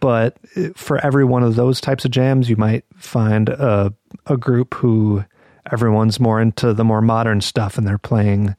But 0.00 0.36
for 0.74 0.98
every 1.04 1.24
one 1.24 1.44
of 1.44 1.54
those 1.54 1.80
types 1.80 2.04
of 2.04 2.10
jams, 2.10 2.50
you 2.50 2.56
might 2.56 2.84
find 2.96 3.48
a, 3.48 3.94
a 4.26 4.36
group 4.36 4.74
who 4.74 5.24
everyone's 5.70 6.18
more 6.18 6.40
into 6.40 6.74
the 6.74 6.84
more 6.84 7.00
modern 7.00 7.40
stuff 7.40 7.78
and 7.78 7.86
they're 7.86 7.98
playing 7.98 8.56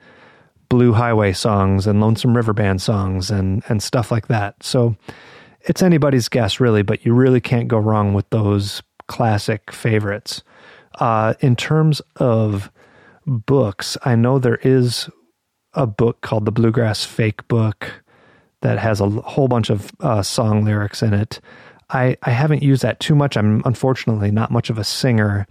Blue 0.69 0.93
Highway 0.93 1.33
songs 1.33 1.85
and 1.85 1.99
Lonesome 1.99 2.35
River 2.35 2.53
Band 2.53 2.81
songs 2.81 3.29
and, 3.29 3.61
and 3.67 3.83
stuff 3.83 4.09
like 4.09 4.27
that. 4.27 4.63
So 4.63 4.95
it's 5.61 5.83
anybody's 5.83 6.29
guess, 6.29 6.59
really, 6.59 6.81
but 6.81 7.05
you 7.05 7.13
really 7.13 7.41
can't 7.41 7.67
go 7.67 7.77
wrong 7.77 8.13
with 8.13 8.29
those 8.29 8.81
classic 9.07 9.71
favorites. 9.71 10.43
Uh, 10.95 11.33
in 11.41 11.55
terms 11.55 12.01
of 12.17 12.71
books, 13.25 13.97
I 14.05 14.15
know 14.15 14.39
there 14.39 14.59
is 14.63 15.09
a 15.73 15.87
book 15.87 16.21
called 16.21 16.45
the 16.45 16.51
Bluegrass 16.51 17.03
Fake 17.03 17.47
Book 17.47 18.02
that 18.63 18.79
has 18.79 19.01
a 19.01 19.09
whole 19.09 19.47
bunch 19.47 19.69
of 19.69 19.91
uh, 19.99 20.23
song 20.23 20.63
lyrics 20.63 21.03
in 21.03 21.13
it. 21.13 21.39
I, 21.89 22.17
I 22.23 22.31
haven't 22.31 22.63
used 22.63 22.81
that 22.81 22.99
too 22.99 23.13
much. 23.13 23.37
I'm 23.37 23.61
unfortunately 23.65 24.31
not 24.31 24.51
much 24.51 24.69
of 24.69 24.77
a 24.77 24.83
singer. 24.83 25.45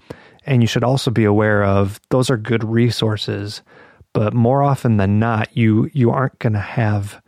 And 0.45 0.63
you 0.63 0.67
should 0.67 0.83
also 0.83 1.11
be 1.11 1.25
aware 1.25 1.63
of 1.63 2.01
those 2.09 2.31
are 2.31 2.37
good 2.37 2.65
resources, 2.65 3.63
but 4.13 4.35
more 4.35 4.63
often 4.63 4.97
than 4.97 5.21
not, 5.21 5.57
you 5.57 5.89
you 5.93 6.11
aren't 6.11 6.39
going 6.41 6.55
to 6.55 6.59
have 6.59 7.23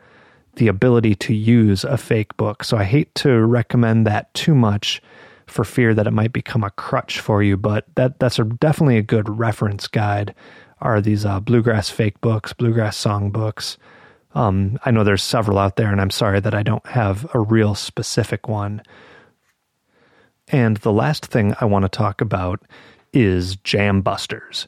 the 0.57 0.69
ability 0.69 1.15
to 1.17 1.35
use 1.35 1.85
a 1.85 1.97
fake 1.97 2.37
book. 2.37 2.65
So 2.65 2.77
I 2.77 2.85
hate 2.85 3.15
to 3.17 3.45
recommend 3.45 4.07
that 4.07 4.33
too 4.35 4.55
much 4.55 5.03
for 5.47 5.65
fear 5.65 5.95
that 5.95 6.07
it 6.07 6.13
might 6.13 6.33
become 6.33 6.65
a 6.65 6.71
crutch 6.71 7.21
for 7.21 7.43
you. 7.43 7.57
But 7.57 7.85
that 7.95 8.19
that's 8.19 8.39
a, 8.39 8.45
definitely 8.45 8.97
a 8.97 9.03
good 9.03 9.29
reference 9.29 9.87
guide. 9.87 10.35
Are 10.81 11.01
these 11.01 11.25
uh, 11.25 11.41
bluegrass 11.41 11.91
fake 11.91 12.21
books, 12.21 12.53
bluegrass 12.53 12.97
song 12.97 13.31
books? 13.31 13.79
Um, 14.35 14.79
I 14.85 14.91
know 14.91 15.05
there's 15.05 15.23
several 15.23 15.59
out 15.59 15.77
there, 15.77 15.91
and 15.91 16.01
I'm 16.01 16.11
sorry 16.11 16.41
that 16.41 16.55
I 16.55 16.63
don't 16.63 16.87
have 16.87 17.27
a 17.35 17.41
real 17.41 17.75
specific 17.75 18.49
one. 18.49 18.83
And 20.49 20.77
the 20.79 20.93
last 20.93 21.27
thing 21.27 21.55
I 21.61 21.65
want 21.65 21.85
to 21.85 21.89
talk 21.89 22.21
about 22.21 22.61
is 23.13 23.57
jam 23.57 24.03
busters. 24.03 24.67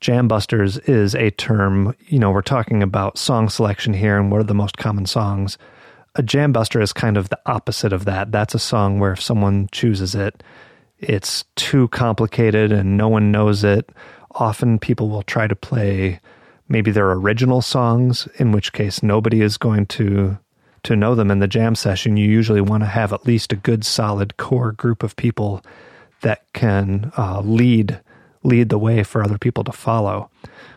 Jam 0.00 0.28
busters 0.28 0.76
is 0.80 1.14
a 1.14 1.30
term, 1.30 1.96
you 2.08 2.18
know, 2.18 2.30
we're 2.30 2.42
talking 2.42 2.82
about 2.82 3.16
song 3.18 3.48
selection 3.48 3.94
here 3.94 4.18
and 4.18 4.30
what 4.30 4.40
are 4.40 4.44
the 4.44 4.54
most 4.54 4.76
common 4.76 5.06
songs. 5.06 5.56
A 6.16 6.22
jam 6.22 6.52
buster 6.52 6.80
is 6.80 6.92
kind 6.92 7.16
of 7.16 7.30
the 7.30 7.40
opposite 7.46 7.92
of 7.92 8.04
that. 8.04 8.30
That's 8.30 8.54
a 8.54 8.58
song 8.58 8.98
where 8.98 9.12
if 9.12 9.22
someone 9.22 9.68
chooses 9.72 10.14
it, 10.14 10.42
it's 10.98 11.44
too 11.56 11.88
complicated 11.88 12.72
and 12.72 12.96
no 12.96 13.08
one 13.08 13.32
knows 13.32 13.64
it. 13.64 13.90
Often 14.32 14.80
people 14.80 15.08
will 15.08 15.22
try 15.22 15.46
to 15.46 15.56
play 15.56 16.20
maybe 16.68 16.90
they're 16.90 17.12
original 17.12 17.62
songs, 17.62 18.28
in 18.36 18.52
which 18.52 18.72
case 18.72 19.02
nobody 19.02 19.42
is 19.42 19.56
going 19.56 19.86
to 19.86 20.38
to 20.82 20.94
know 20.94 21.16
them 21.16 21.32
in 21.32 21.40
the 21.40 21.48
jam 21.48 21.74
session. 21.74 22.16
You 22.16 22.28
usually 22.28 22.60
want 22.60 22.84
to 22.84 22.88
have 22.88 23.12
at 23.12 23.26
least 23.26 23.52
a 23.52 23.56
good, 23.56 23.84
solid 23.84 24.36
core 24.36 24.70
group 24.70 25.02
of 25.02 25.16
people 25.16 25.64
that 26.20 26.44
can 26.52 27.12
uh, 27.18 27.40
lead 27.40 28.00
lead 28.44 28.68
the 28.68 28.78
way 28.78 29.02
for 29.02 29.22
other 29.22 29.38
people 29.38 29.64
to 29.64 29.72
follow. 29.72 30.30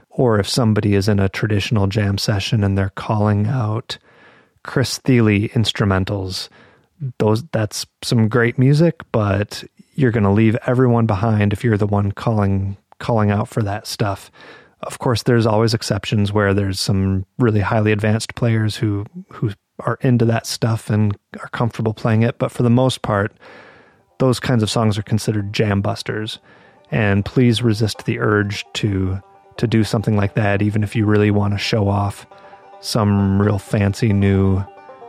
Or 0.10 0.40
if 0.40 0.50
somebody 0.50 0.96
is 0.96 1.08
in 1.08 1.20
a 1.20 1.30
traditional 1.30 1.88
jam 1.88 2.18
session 2.18 2.64
and 2.64 2.78
they're 2.78 2.92
calling 2.96 3.46
out 3.48 3.98
Chris 4.64 4.98
Thile 4.98 5.48
instrumentals, 5.50 6.50
those 7.20 7.44
that's 7.46 7.86
some 8.02 8.28
great 8.28 8.58
music, 8.58 9.02
but 9.12 9.64
you're 9.94 10.12
going 10.12 10.24
to 10.24 10.32
leave 10.32 10.58
everyone 10.66 11.06
behind 11.06 11.54
if 11.54 11.64
you're 11.64 11.78
the 11.78 11.88
one 11.88 12.12
calling 12.12 12.78
calling 12.98 13.32
out 13.32 13.48
for 13.48 13.62
that 13.64 13.88
stuff. 13.88 14.32
Of 14.82 15.00
course, 15.00 15.24
there's 15.24 15.46
always 15.46 15.74
exceptions 15.74 16.32
where 16.32 16.54
there's 16.54 16.80
some 16.80 17.26
really 17.38 17.60
highly 17.60 17.92
advanced 17.92 18.36
players 18.36 18.78
who 18.78 19.06
who 19.30 19.52
are 19.80 19.98
into 20.02 20.26
that 20.26 20.46
stuff 20.46 20.90
and 20.90 21.18
are 21.42 21.50
comfortable 21.50 21.94
playing 21.94 22.22
it, 22.22 22.38
but 22.38 22.52
for 22.52 22.64
the 22.64 22.70
most 22.70 23.02
part, 23.02 23.34
those 24.20 24.40
kinds 24.40 24.64
of 24.64 24.70
songs 24.70 24.98
are 24.98 25.04
considered 25.04 25.54
jam 25.54 25.82
busters. 25.82 26.40
And 26.92 27.24
please 27.24 27.62
resist 27.62 28.06
the 28.06 28.20
urge 28.20 28.66
to 28.74 29.22
to 29.58 29.68
do 29.68 29.84
something 29.84 30.16
like 30.16 30.36
that, 30.36 30.62
even 30.62 30.84
if 30.84 30.96
you 30.96 31.06
really 31.06 31.32
want 31.32 31.54
to 31.54 31.58
show 31.58 31.90
off 31.90 32.26
some 32.80 33.42
real 33.42 33.60
fancy 33.60 34.14
new 34.14 34.64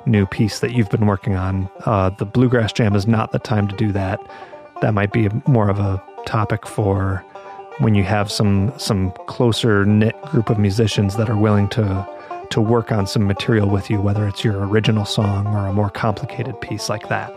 new 0.06 0.26
piece 0.26 0.60
that 0.60 0.72
you've 0.72 0.90
been 0.90 1.06
working 1.06 1.36
on. 1.36 1.70
Uh, 1.84 2.10
the 2.10 2.24
bluegrass 2.24 2.72
jam 2.72 2.96
is 2.96 3.06
not 3.06 3.32
the 3.32 3.38
time 3.38 3.68
to 3.68 3.76
do 3.76 3.92
that. 3.92 4.18
That 4.80 4.94
might 4.94 5.12
be 5.12 5.28
more 5.46 5.68
of 5.68 5.78
a 5.78 6.02
topic 6.26 6.66
for 6.66 7.24
when 7.80 7.94
you 7.94 8.04
have 8.04 8.30
some 8.30 8.72
some 8.78 9.10
closer 9.26 9.84
knit 9.84 10.20
group 10.22 10.50
of 10.50 10.58
musicians 10.58 11.16
that 11.16 11.28
are 11.28 11.36
willing 11.36 11.68
to 11.70 12.06
to 12.50 12.60
work 12.60 12.92
on 12.92 13.06
some 13.06 13.26
material 13.26 13.68
with 13.68 13.90
you, 13.90 14.00
whether 14.00 14.28
it's 14.28 14.44
your 14.44 14.66
original 14.66 15.04
song 15.04 15.46
or 15.48 15.66
a 15.66 15.72
more 15.72 15.88
complicated 15.88 16.60
piece 16.60 16.88
like 16.88 17.08
that. 17.08 17.30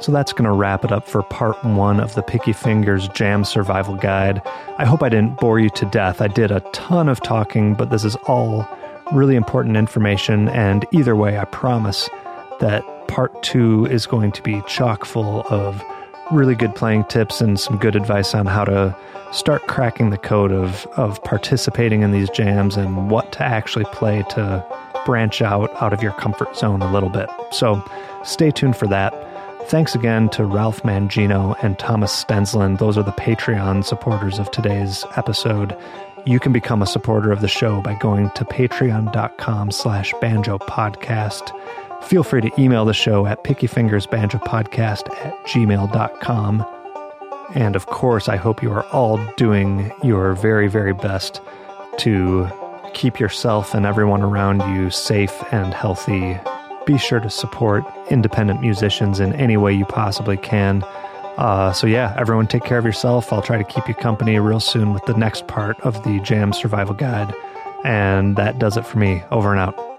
So 0.00 0.12
that's 0.12 0.32
going 0.32 0.44
to 0.44 0.52
wrap 0.52 0.84
it 0.84 0.92
up 0.92 1.06
for 1.06 1.22
part 1.22 1.62
one 1.64 2.00
of 2.00 2.14
the 2.14 2.22
Picky 2.22 2.54
Fingers 2.54 3.08
Jam 3.08 3.44
Survival 3.44 3.96
Guide. 3.96 4.40
I 4.78 4.86
hope 4.86 5.02
I 5.02 5.10
didn't 5.10 5.38
bore 5.38 5.58
you 5.58 5.68
to 5.70 5.84
death. 5.86 6.22
I 6.22 6.28
did 6.28 6.50
a 6.50 6.60
ton 6.72 7.10
of 7.10 7.20
talking, 7.20 7.74
but 7.74 7.90
this 7.90 8.04
is 8.04 8.16
all 8.26 8.66
really 9.12 9.36
important 9.36 9.76
information, 9.76 10.48
and 10.48 10.86
either 10.92 11.14
way, 11.14 11.36
I 11.36 11.44
promise 11.46 12.08
that 12.60 12.82
part 13.08 13.42
two 13.42 13.86
is 13.86 14.06
going 14.06 14.32
to 14.32 14.42
be 14.42 14.62
chock 14.66 15.04
full 15.04 15.44
of 15.48 15.82
really 16.30 16.54
good 16.54 16.74
playing 16.74 17.04
tips 17.04 17.40
and 17.40 17.58
some 17.58 17.78
good 17.78 17.96
advice 17.96 18.34
on 18.34 18.46
how 18.46 18.64
to 18.64 18.94
start 19.32 19.66
cracking 19.66 20.10
the 20.10 20.18
code 20.18 20.52
of, 20.52 20.86
of 20.96 21.22
participating 21.24 22.02
in 22.02 22.12
these 22.12 22.30
jams 22.30 22.76
and 22.76 23.10
what 23.10 23.32
to 23.32 23.42
actually 23.42 23.84
play 23.86 24.22
to 24.30 24.64
branch 25.06 25.40
out 25.40 25.70
out 25.82 25.92
of 25.92 26.02
your 26.02 26.12
comfort 26.12 26.54
zone 26.56 26.82
a 26.82 26.92
little 26.92 27.08
bit. 27.08 27.28
So 27.50 27.82
stay 28.24 28.50
tuned 28.50 28.76
for 28.76 28.86
that. 28.88 29.14
Thanks 29.68 29.94
again 29.94 30.28
to 30.30 30.44
Ralph 30.44 30.82
Mangino 30.82 31.54
and 31.62 31.78
Thomas 31.78 32.12
Stensland. 32.12 32.78
Those 32.78 32.96
are 32.96 33.02
the 33.02 33.12
Patreon 33.12 33.84
supporters 33.84 34.38
of 34.38 34.50
today's 34.50 35.04
episode. 35.16 35.76
You 36.24 36.40
can 36.40 36.52
become 36.52 36.82
a 36.82 36.86
supporter 36.86 37.32
of 37.32 37.42
the 37.42 37.48
show 37.48 37.82
by 37.82 37.94
going 37.94 38.30
to 38.30 38.44
patreon.com 38.44 39.70
slash 39.70 40.14
banjo 40.20 40.58
podcast. 40.58 41.52
Feel 42.08 42.22
free 42.22 42.40
to 42.40 42.50
email 42.58 42.86
the 42.86 42.94
show 42.94 43.26
at 43.26 43.44
pickyfingersbanjopodcast 43.44 45.14
at 45.26 45.46
gmail.com. 45.46 46.66
And 47.54 47.76
of 47.76 47.84
course, 47.84 48.30
I 48.30 48.36
hope 48.36 48.62
you 48.62 48.72
are 48.72 48.86
all 48.86 49.18
doing 49.34 49.92
your 50.02 50.32
very, 50.32 50.68
very 50.68 50.94
best 50.94 51.42
to 51.98 52.48
keep 52.94 53.20
yourself 53.20 53.74
and 53.74 53.84
everyone 53.84 54.22
around 54.22 54.74
you 54.74 54.88
safe 54.88 55.34
and 55.52 55.74
healthy. 55.74 56.38
Be 56.86 56.96
sure 56.96 57.20
to 57.20 57.28
support 57.28 57.84
independent 58.08 58.62
musicians 58.62 59.20
in 59.20 59.34
any 59.34 59.58
way 59.58 59.74
you 59.74 59.84
possibly 59.84 60.38
can. 60.38 60.82
Uh, 61.36 61.74
so, 61.74 61.86
yeah, 61.86 62.16
everyone 62.18 62.46
take 62.46 62.64
care 62.64 62.78
of 62.78 62.86
yourself. 62.86 63.34
I'll 63.34 63.42
try 63.42 63.58
to 63.58 63.64
keep 63.64 63.86
you 63.86 63.94
company 63.94 64.38
real 64.38 64.60
soon 64.60 64.94
with 64.94 65.04
the 65.04 65.14
next 65.14 65.46
part 65.46 65.78
of 65.82 66.02
the 66.04 66.20
Jam 66.20 66.54
Survival 66.54 66.94
Guide. 66.94 67.34
And 67.84 68.34
that 68.36 68.58
does 68.58 68.78
it 68.78 68.86
for 68.86 68.98
me. 68.98 69.22
Over 69.30 69.52
and 69.52 69.60
out. 69.60 69.97